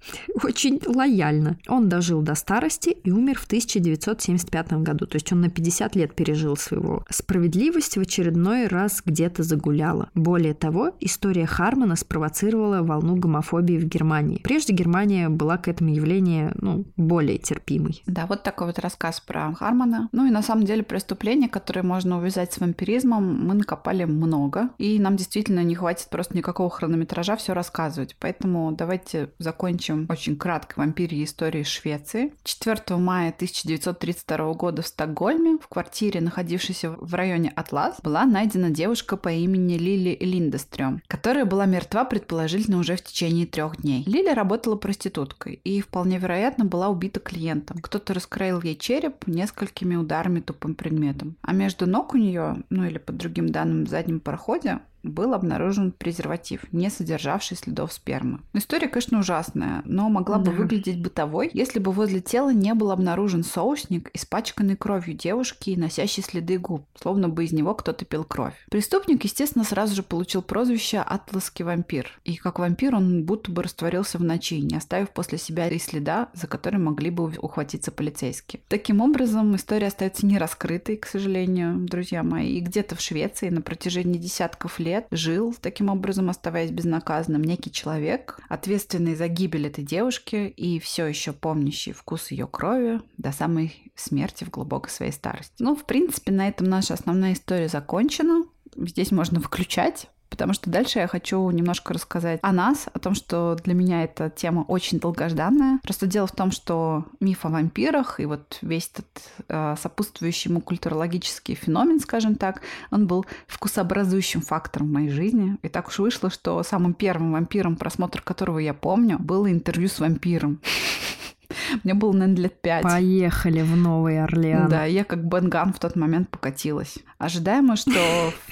очень 0.41 0.81
лояльно. 0.87 1.59
Он 1.67 1.87
дожил 1.87 2.23
до 2.23 2.33
старости 2.33 2.89
и 2.89 3.11
умер 3.11 3.37
в 3.37 3.45
1975 3.45 4.73
году, 4.81 5.05
то 5.05 5.17
есть 5.17 5.31
он 5.31 5.41
на 5.41 5.51
50 5.51 5.95
лет 5.95 6.15
пережил 6.15 6.57
своего. 6.57 7.05
Справедливо 7.11 7.74
справедливость 7.75 7.97
в 7.97 8.01
очередной 8.01 8.67
раз 8.67 9.01
где-то 9.05 9.43
загуляла. 9.43 10.09
Более 10.15 10.53
того, 10.53 10.91
история 10.99 11.45
Хармана 11.45 11.95
спровоцировала 11.95 12.81
волну 12.81 13.15
гомофобии 13.15 13.77
в 13.77 13.85
Германии. 13.85 14.39
Прежде 14.43 14.73
Германия 14.73 15.29
была 15.29 15.57
к 15.57 15.67
этому 15.67 15.89
явлению 15.89 16.53
ну, 16.55 16.85
более 16.95 17.37
терпимой. 17.37 18.01
Да, 18.05 18.25
вот 18.27 18.43
такой 18.43 18.67
вот 18.67 18.79
рассказ 18.79 19.19
про 19.19 19.53
Хармана. 19.53 20.09
Ну 20.11 20.25
и 20.25 20.31
на 20.31 20.41
самом 20.41 20.65
деле 20.65 20.83
преступления, 20.83 21.49
которые 21.49 21.83
можно 21.83 22.17
увязать 22.17 22.53
с 22.53 22.59
вампиризмом, 22.59 23.45
мы 23.45 23.55
накопали 23.55 24.05
много. 24.05 24.69
И 24.77 24.99
нам 24.99 25.15
действительно 25.15 25.63
не 25.63 25.75
хватит 25.75 26.07
просто 26.09 26.37
никакого 26.37 26.69
хронометража 26.69 27.35
все 27.35 27.53
рассказывать. 27.53 28.15
Поэтому 28.19 28.71
давайте 28.71 29.29
закончим 29.39 30.05
очень 30.09 30.37
кратко 30.37 30.79
вампире 30.79 31.23
истории 31.23 31.63
Швеции. 31.63 32.33
4 32.43 32.97
мая 32.97 33.29
1932 33.29 34.53
года 34.53 34.81
в 34.81 34.87
Стокгольме 34.87 35.57
в 35.57 35.67
квартире, 35.67 36.21
находившейся 36.21 36.91
в 36.91 37.13
районе 37.13 37.49
Атлас, 37.65 37.97
была 38.03 38.25
найдена 38.25 38.69
девушка 38.69 39.17
по 39.17 39.29
имени 39.29 39.73
Лили 39.73 40.15
Линдестрём, 40.21 41.01
которая 41.07 41.45
была 41.45 41.65
мертва 41.65 42.05
предположительно 42.05 42.77
уже 42.77 42.95
в 42.95 43.01
течение 43.01 43.47
трех 43.47 43.81
дней. 43.81 44.03
Лили 44.05 44.29
работала 44.29 44.75
проституткой 44.75 45.59
и 45.63 45.81
вполне 45.81 46.19
вероятно 46.19 46.65
была 46.65 46.89
убита 46.89 47.19
клиентом. 47.19 47.79
Кто-то 47.81 48.13
раскроил 48.13 48.61
ей 48.61 48.75
череп 48.75 49.25
несколькими 49.25 49.95
ударами 49.95 50.41
тупым 50.41 50.75
предметом. 50.75 51.37
А 51.41 51.53
между 51.53 51.87
ног 51.87 52.13
у 52.13 52.17
нее, 52.17 52.57
ну 52.69 52.85
или 52.85 52.99
по 52.99 53.11
другим 53.11 53.49
данным 53.49 53.85
в 53.85 53.89
заднем 53.89 54.19
проходе, 54.19 54.81
был 55.05 55.33
обнаружен 55.33 55.91
презерватив, 55.91 56.61
не 56.71 56.89
содержавший 56.89 57.57
следов 57.57 57.93
спермы. 57.93 58.39
История, 58.53 58.87
конечно, 58.87 59.19
ужасная, 59.19 59.81
но 59.85 60.09
могла 60.09 60.39
бы 60.39 60.51
выглядеть 60.51 61.01
бытовой, 61.01 61.49
если 61.53 61.79
бы 61.79 61.91
возле 61.91 62.21
тела 62.21 62.53
не 62.53 62.73
был 62.73 62.91
обнаружен 62.91 63.43
соусник, 63.43 64.09
испачканный 64.13 64.75
кровью 64.75 65.15
девушки 65.15 65.71
и 65.71 65.77
носящий 65.77 66.23
следы 66.23 66.57
губ, 66.57 66.85
словно 66.99 67.29
бы 67.29 67.45
из 67.45 67.51
него 67.51 67.73
кто-то 67.75 68.05
пил 68.05 68.23
кровь. 68.23 68.55
Преступник, 68.69 69.23
естественно, 69.23 69.63
сразу 69.63 69.95
же 69.95 70.03
получил 70.03 70.41
прозвище 70.41 70.99
«Атласский 70.99 71.65
вампир». 71.65 72.19
И 72.23 72.35
как 72.35 72.59
вампир 72.59 72.95
он 72.95 73.23
будто 73.23 73.51
бы 73.51 73.63
растворился 73.63 74.17
в 74.17 74.23
ночи, 74.23 74.59
не 74.61 74.75
оставив 74.75 75.11
после 75.11 75.37
себя 75.37 75.67
и 75.67 75.79
следа, 75.79 76.29
за 76.33 76.47
который 76.47 76.79
могли 76.79 77.09
бы 77.09 77.33
ухватиться 77.37 77.91
полицейские. 77.91 78.61
Таким 78.67 79.01
образом, 79.01 79.55
история 79.55 79.87
остается 79.87 80.25
нераскрытой, 80.25 80.97
к 80.97 81.05
сожалению, 81.05 81.79
друзья 81.79 82.23
мои. 82.23 82.57
И 82.57 82.59
где-то 82.59 82.95
в 82.95 83.01
Швеции 83.01 83.49
на 83.49 83.61
протяжении 83.61 84.17
десятков 84.17 84.79
лет 84.79 84.94
лет 84.95 85.07
жил, 85.11 85.55
таким 85.59 85.89
образом 85.89 86.29
оставаясь 86.29 86.71
безнаказанным, 86.71 87.43
некий 87.43 87.71
человек, 87.71 88.39
ответственный 88.47 89.15
за 89.15 89.27
гибель 89.27 89.67
этой 89.67 89.83
девушки 89.83 90.47
и 90.47 90.79
все 90.79 91.05
еще 91.05 91.33
помнящий 91.33 91.91
вкус 91.91 92.31
ее 92.31 92.47
крови 92.47 93.01
до 93.17 93.31
самой 93.31 93.91
смерти 93.95 94.45
в 94.45 94.49
глубокой 94.49 94.91
своей 94.91 95.11
старости. 95.11 95.53
Ну, 95.59 95.75
в 95.75 95.85
принципе, 95.85 96.31
на 96.31 96.47
этом 96.47 96.67
наша 96.67 96.93
основная 96.93 97.33
история 97.33 97.67
закончена. 97.67 98.45
Здесь 98.75 99.11
можно 99.11 99.39
выключать 99.39 100.07
потому 100.29 100.53
что 100.53 100.69
дальше 100.69 100.99
я 100.99 101.07
хочу 101.07 101.49
немножко 101.51 101.93
рассказать 101.93 102.39
о 102.41 102.51
нас, 102.51 102.87
о 102.93 102.99
том, 102.99 103.15
что 103.15 103.55
для 103.63 103.73
меня 103.73 104.03
эта 104.03 104.29
тема 104.29 104.61
очень 104.61 104.99
долгожданная. 104.99 105.79
Просто 105.83 106.07
дело 106.07 106.27
в 106.27 106.31
том, 106.31 106.51
что 106.51 107.05
миф 107.19 107.45
о 107.45 107.49
вампирах 107.49 108.19
и 108.19 108.25
вот 108.25 108.57
весь 108.61 108.91
этот 108.93 109.07
э, 109.47 109.75
сопутствующий 109.81 110.49
ему 110.49 110.61
культурологический 110.61 111.55
феномен, 111.55 111.99
скажем 111.99 112.35
так, 112.35 112.61
он 112.91 113.07
был 113.07 113.25
вкусообразующим 113.47 114.41
фактором 114.41 114.87
в 114.87 114.91
моей 114.91 115.09
жизни. 115.09 115.57
И 115.61 115.69
так 115.69 115.87
уж 115.87 115.99
вышло, 115.99 116.29
что 116.29 116.61
самым 116.63 116.93
первым 116.93 117.33
вампиром, 117.33 117.75
просмотр 117.75 118.21
которого 118.21 118.59
я 118.59 118.73
помню, 118.73 119.17
было 119.19 119.51
интервью 119.51 119.87
с 119.87 119.99
вампиром. 119.99 120.59
Мне 121.83 121.93
было, 121.93 122.11
наверное, 122.11 122.43
лет 122.43 122.61
пять. 122.61 122.83
Поехали 122.83 123.61
в 123.61 123.75
Новый 123.75 124.23
Орлеан. 124.23 124.69
Да, 124.69 124.85
я 124.85 125.03
как 125.03 125.25
Бенган 125.25 125.73
в 125.73 125.79
тот 125.79 125.95
момент 125.95 126.29
покатилась. 126.29 126.97
Ожидаемо, 127.17 127.75
что 127.75 127.91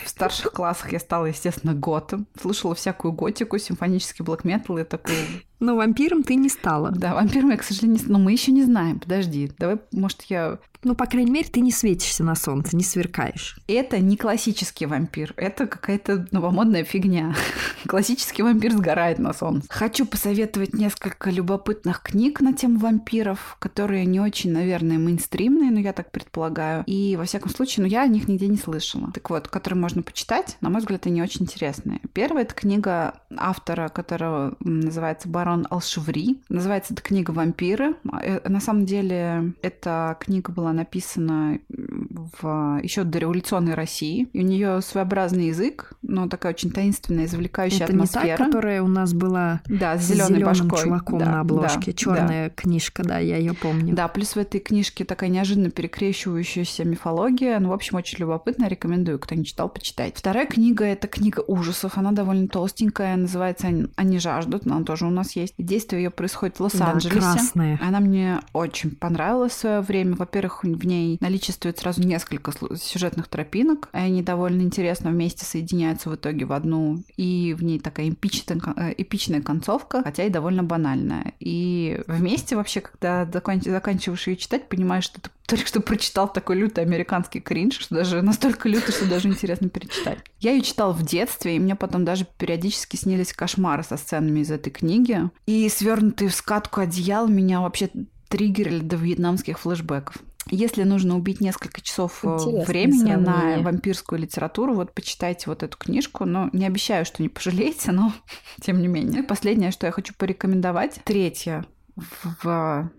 в 0.03 0.09
старших 0.09 0.51
классах 0.51 0.93
я 0.93 0.99
стала, 0.99 1.25
естественно, 1.25 1.73
готом. 1.73 2.27
Слушала 2.39 2.75
всякую 2.75 3.13
готику, 3.13 3.57
симфонический 3.57 4.23
блэк 4.23 4.41
метал 4.43 4.77
и 4.77 4.83
такую 4.83 5.17
но 5.63 5.75
вампиром 5.77 6.23
ты 6.23 6.35
не 6.35 6.49
стала. 6.49 6.91
Да, 6.91 7.15
вампиром 7.15 7.51
я, 7.51 7.57
к 7.57 7.63
сожалению, 7.63 8.01
не... 8.03 8.11
Но 8.11 8.19
мы 8.19 8.33
еще 8.33 8.51
не 8.51 8.63
знаем. 8.63 8.99
Подожди, 8.99 9.49
давай, 9.57 9.77
может, 9.91 10.23
я... 10.23 10.59
Ну, 10.83 10.95
по 10.95 11.05
крайней 11.05 11.31
мере, 11.31 11.47
ты 11.49 11.61
не 11.61 11.71
светишься 11.71 12.25
на 12.25 12.35
солнце, 12.35 12.75
не 12.75 12.83
сверкаешь. 12.83 13.57
Это 13.67 13.99
не 13.99 14.17
классический 14.17 14.85
вампир. 14.85 15.33
Это 15.37 15.65
какая-то 15.65 16.27
новомодная 16.31 16.83
фигня. 16.83 17.33
Классический 17.87 18.43
вампир 18.43 18.73
сгорает 18.73 19.17
на 19.17 19.31
солнце. 19.31 19.65
Хочу 19.69 20.05
посоветовать 20.05 20.73
несколько 20.73 21.29
любопытных 21.29 22.01
книг 22.01 22.41
на 22.41 22.51
тему 22.51 22.79
вампиров, 22.79 23.55
которые 23.59 24.05
не 24.05 24.19
очень, 24.19 24.51
наверное, 24.51 24.97
мейнстримные, 24.97 25.71
но 25.71 25.79
я 25.79 25.93
так 25.93 26.11
предполагаю. 26.11 26.83
И, 26.85 27.15
во 27.15 27.23
всяком 27.23 27.49
случае, 27.51 27.83
ну, 27.85 27.89
я 27.89 28.01
о 28.01 28.07
них 28.07 28.27
нигде 28.27 28.47
не 28.47 28.57
слышала. 28.57 29.09
Так 29.13 29.29
вот, 29.29 29.47
которые 29.47 29.79
можно 29.79 30.01
почитать, 30.01 30.57
на 30.59 30.69
мой 30.69 30.81
взгляд, 30.81 31.07
они 31.07 31.21
очень 31.21 31.43
интересные. 31.43 32.01
Первая— 32.11 32.43
это 32.43 32.53
книга 32.53 33.21
автора, 33.37 33.87
которого 33.87 34.57
называется 34.59 35.29
«Барон 35.29 35.52
Барон 35.53 35.67
Алшеври. 35.69 36.41
Называется 36.49 36.93
эта 36.93 37.03
книга 37.03 37.29
«Вампиры». 37.31 37.95
Э, 38.21 38.47
на 38.49 38.59
самом 38.59 38.85
деле, 38.85 39.53
эта 39.61 40.17
книга 40.19 40.51
была 40.51 40.73
написана 40.73 41.59
в 41.69 42.79
еще 42.81 43.03
дореволюционной 43.03 43.75
России. 43.75 44.27
И 44.33 44.39
у 44.39 44.41
нее 44.41 44.81
своеобразный 44.81 45.47
язык, 45.47 45.93
но 46.01 46.27
такая 46.27 46.53
очень 46.53 46.71
таинственная, 46.71 47.25
извлекающая 47.25 47.85
Это 47.85 47.93
атмосфера. 47.93 48.23
не 48.23 48.37
та, 48.37 48.45
которая 48.45 48.81
у 48.81 48.87
нас 48.87 49.13
была 49.13 49.61
да, 49.67 49.97
с 49.97 50.05
зеленой 50.05 50.43
башкой. 50.43 50.79
чуваком 50.81 51.19
да, 51.19 51.25
на 51.25 51.39
обложке. 51.41 51.91
Да, 51.91 51.97
Черная 51.97 52.49
да. 52.49 52.55
книжка, 52.55 53.03
да, 53.03 53.19
я 53.19 53.37
ее 53.37 53.53
помню. 53.53 53.93
Да, 53.93 54.07
плюс 54.07 54.35
в 54.35 54.37
этой 54.37 54.59
книжке 54.59 55.05
такая 55.05 55.29
неожиданно 55.29 55.69
перекрещивающаяся 55.69 56.83
мифология. 56.83 57.59
Ну, 57.59 57.69
в 57.69 57.73
общем, 57.73 57.97
очень 57.97 58.17
любопытно. 58.19 58.67
Рекомендую, 58.67 59.19
кто 59.19 59.35
не 59.35 59.45
читал, 59.45 59.69
почитать. 59.69 60.13
Вторая 60.15 60.47
книга— 60.47 60.83
это 60.85 61.07
книга 61.07 61.43
ужасов. 61.45 61.97
Она 61.97 62.11
довольно 62.11 62.47
толстенькая, 62.47 63.15
называется 63.17 63.67
«Они 63.95 64.17
жаждут». 64.17 64.65
Она 64.65 64.83
тоже 64.83 65.05
у 65.05 65.11
нас 65.11 65.35
есть. 65.35 65.42
Действие 65.57 66.03
ее 66.03 66.09
происходит 66.09 66.57
в 66.57 66.61
Лос-Анджелесе. 66.61 67.39
Да. 67.55 67.77
Она 67.81 67.99
мне 67.99 68.39
очень 68.53 68.91
понравилась 68.95 69.53
в 69.53 69.57
свое 69.57 69.81
время. 69.81 70.15
Во-первых, 70.15 70.63
в 70.63 70.85
ней 70.85 71.17
наличествует 71.19 71.79
сразу 71.79 72.01
несколько 72.01 72.51
сюжетных 72.75 73.27
тропинок, 73.27 73.89
и 73.93 73.97
они 73.97 74.21
довольно 74.21 74.61
интересно 74.61 75.11
вместе 75.11 75.45
соединяются 75.45 76.09
в 76.09 76.15
итоге 76.15 76.45
в 76.45 76.53
одну. 76.53 77.03
И 77.17 77.55
в 77.57 77.63
ней 77.63 77.79
такая 77.79 78.09
эпичная, 78.09 78.59
э, 78.75 78.93
эпичная 78.97 79.41
концовка, 79.41 80.03
хотя 80.03 80.23
и 80.23 80.29
довольно 80.29 80.63
банальная. 80.63 81.33
И 81.39 82.01
вместе 82.07 82.55
вообще, 82.55 82.81
когда 82.81 83.25
заканчиваешь 83.25 84.27
ее 84.27 84.35
читать, 84.35 84.69
понимаешь, 84.69 85.05
что 85.05 85.21
ты 85.21 85.29
только 85.47 85.67
что 85.67 85.81
прочитал 85.81 86.31
такой 86.31 86.55
лютый 86.55 86.83
американский 86.83 87.41
кринж, 87.41 87.79
что 87.79 87.95
даже 87.95 88.21
настолько 88.21 88.69
лютый, 88.69 88.91
что 88.91 89.09
даже 89.09 89.27
интересно 89.27 89.69
перечитать. 89.69 90.19
Я 90.39 90.51
ее 90.51 90.61
читала 90.61 90.93
в 90.93 91.03
детстве, 91.03 91.55
и 91.55 91.59
мне 91.59 91.75
потом 91.75 92.05
даже 92.05 92.25
периодически 92.37 92.95
снились 92.95 93.33
кошмары 93.33 93.83
со 93.83 93.97
сценами 93.97 94.39
из 94.39 94.51
этой 94.51 94.69
книги. 94.69 95.29
И 95.45 95.67
свернутые 95.69 96.29
в 96.29 96.35
скатку 96.35 96.81
одеял 96.81 97.27
меня 97.27 97.61
вообще 97.61 97.89
триггерили 98.29 98.79
до 98.79 98.95
вьетнамских 98.95 99.59
флешбеков. 99.59 100.15
Если 100.49 100.83
нужно 100.83 101.15
убить 101.15 101.39
несколько 101.39 101.81
часов 101.81 102.19
э, 102.23 102.27
Интересное 102.27 102.65
времени 102.65 103.13
сравнение. 103.13 103.57
на 103.57 103.63
вампирскую 103.63 104.19
литературу, 104.19 104.73
вот 104.73 104.93
почитайте 104.93 105.45
вот 105.47 105.63
эту 105.63 105.77
книжку. 105.77 106.25
Но 106.25 106.49
не 106.51 106.65
обещаю, 106.65 107.05
что 107.05 107.21
не 107.21 107.29
пожалеете, 107.29 107.91
но 107.91 108.13
тем 108.61 108.81
не 108.81 108.87
менее. 108.87 109.23
Последнее, 109.23 109.71
что 109.71 109.85
я 109.85 109.91
хочу 109.91 110.13
порекомендовать. 110.17 110.99
Третье 111.05 111.65
в 111.95 112.91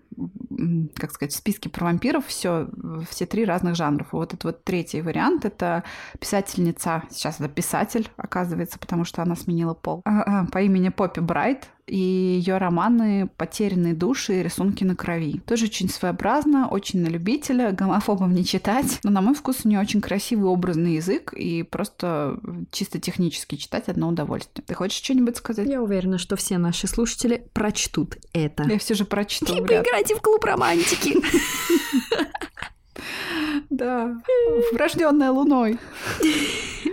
как 0.97 1.11
сказать, 1.11 1.33
в 1.33 1.37
списке 1.37 1.69
про 1.69 1.85
вампиров 1.85 2.25
все, 2.27 2.67
все 3.09 3.25
три 3.25 3.45
разных 3.45 3.75
жанров. 3.75 4.07
Вот 4.11 4.33
этот 4.33 4.43
вот 4.43 4.63
третий 4.63 5.01
вариант— 5.01 5.45
это 5.45 5.83
писательница, 6.19 7.03
сейчас 7.09 7.39
это 7.39 7.49
писатель, 7.49 8.09
оказывается, 8.17 8.79
потому 8.79 9.05
что 9.05 9.21
она 9.21 9.35
сменила 9.35 9.73
пол, 9.73 10.01
а, 10.05 10.21
а, 10.21 10.45
по 10.45 10.61
имени 10.61 10.89
Поппи 10.89 11.19
Брайт 11.19 11.69
и 11.87 11.97
ее 11.97 12.57
романы 12.57 13.29
«Потерянные 13.37 13.93
души» 13.93 14.39
и 14.39 14.43
«Рисунки 14.43 14.83
на 14.83 14.95
крови». 14.95 15.39
Тоже 15.45 15.65
очень 15.65 15.89
своеобразно, 15.89 16.67
очень 16.67 17.01
на 17.01 17.07
любителя, 17.07 17.71
гомофобам 17.71 18.33
не 18.33 18.43
читать. 18.43 18.99
Но, 19.03 19.11
на 19.11 19.21
мой 19.21 19.35
вкус, 19.35 19.61
у 19.63 19.69
нее 19.69 19.79
очень 19.79 20.01
красивый 20.01 20.49
образный 20.49 20.95
язык, 20.95 21.33
и 21.33 21.63
просто 21.63 22.39
чисто 22.71 22.99
технически 22.99 23.55
читать 23.55 23.87
одно 23.87 24.07
удовольствие. 24.07 24.63
Ты 24.65 24.73
хочешь 24.73 25.01
что-нибудь 25.01 25.37
сказать? 25.37 25.67
Я 25.67 25.81
уверена, 25.81 26.17
что 26.17 26.35
все 26.35 26.57
наши 26.57 26.87
слушатели 26.87 27.47
прочтут 27.53 28.17
это. 28.33 28.63
Я 28.63 28.79
все 28.79 28.95
же 28.95 29.05
прочту. 29.05 29.45
И 29.45 29.61
поиграйте 30.05 30.15
в 30.15 30.21
клуб 30.21 30.43
романтики. 30.45 31.17
Да, 33.69 34.21
врожденная 34.73 35.31
луной. 35.31 35.79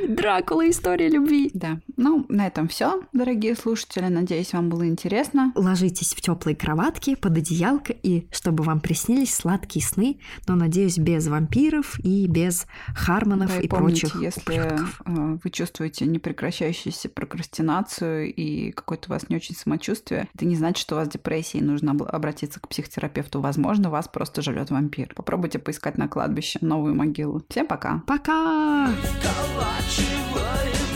Дракула, 0.09 0.69
история 0.69 1.09
любви. 1.09 1.51
Да. 1.55 1.81
Ну, 1.97 2.27
на 2.29 2.47
этом 2.47 2.67
все, 2.69 3.03
дорогие 3.13 3.55
слушатели. 3.55 4.07
Надеюсь, 4.07 4.53
вам 4.53 4.69
было 4.69 4.87
интересно. 4.89 5.53
Ложитесь 5.55 6.15
в 6.15 6.21
теплые 6.21 6.57
кроватки, 6.57 7.15
под 7.15 7.37
одеялко, 7.37 7.93
и 7.93 8.27
чтобы 8.33 8.65
вам 8.65 8.81
приснились 8.81 9.35
сладкие 9.35 9.85
сны, 9.85 10.19
но, 10.49 10.55
надеюсь, 10.57 10.99
без 10.99 11.29
вампиров 11.29 11.99
и 12.01 12.27
без 12.27 12.67
Хармонов 12.95 13.51
Да, 13.51 13.61
и, 13.61 13.65
и 13.67 13.69
помните, 13.69 14.09
прочих. 14.09 14.23
если 14.23 14.59
ублюдков. 14.61 15.03
э, 15.07 15.39
вы 15.45 15.51
чувствуете 15.51 16.07
непрекращающуюся 16.07 17.09
прокрастинацию 17.09 18.33
и 18.35 18.73
какое-то 18.73 19.09
у 19.09 19.13
вас 19.13 19.29
не 19.29 19.37
очень 19.37 19.55
самочувствие, 19.55 20.29
это 20.35 20.45
не 20.47 20.57
значит, 20.57 20.79
что 20.79 20.97
у 20.97 20.99
вас 20.99 21.09
депрессия 21.09 21.59
и 21.59 21.63
нужно 21.63 21.93
обратиться 21.93 22.61
к 22.61 22.69
психотерапевту. 22.69 23.41
Возможно, 23.41 23.91
вас 23.91 24.09
просто 24.09 24.43
жрет 24.43 24.71
вампир. 24.71 25.13
Попробуйте 25.15 25.59
поискать 25.59 25.99
на 26.03 26.09
кладбище 26.09 26.59
новую 26.63 26.95
могилу. 26.95 27.43
Всем 27.49 27.67
пока! 27.67 28.03
Пока! 28.07 28.91
Калачивая 29.23 30.92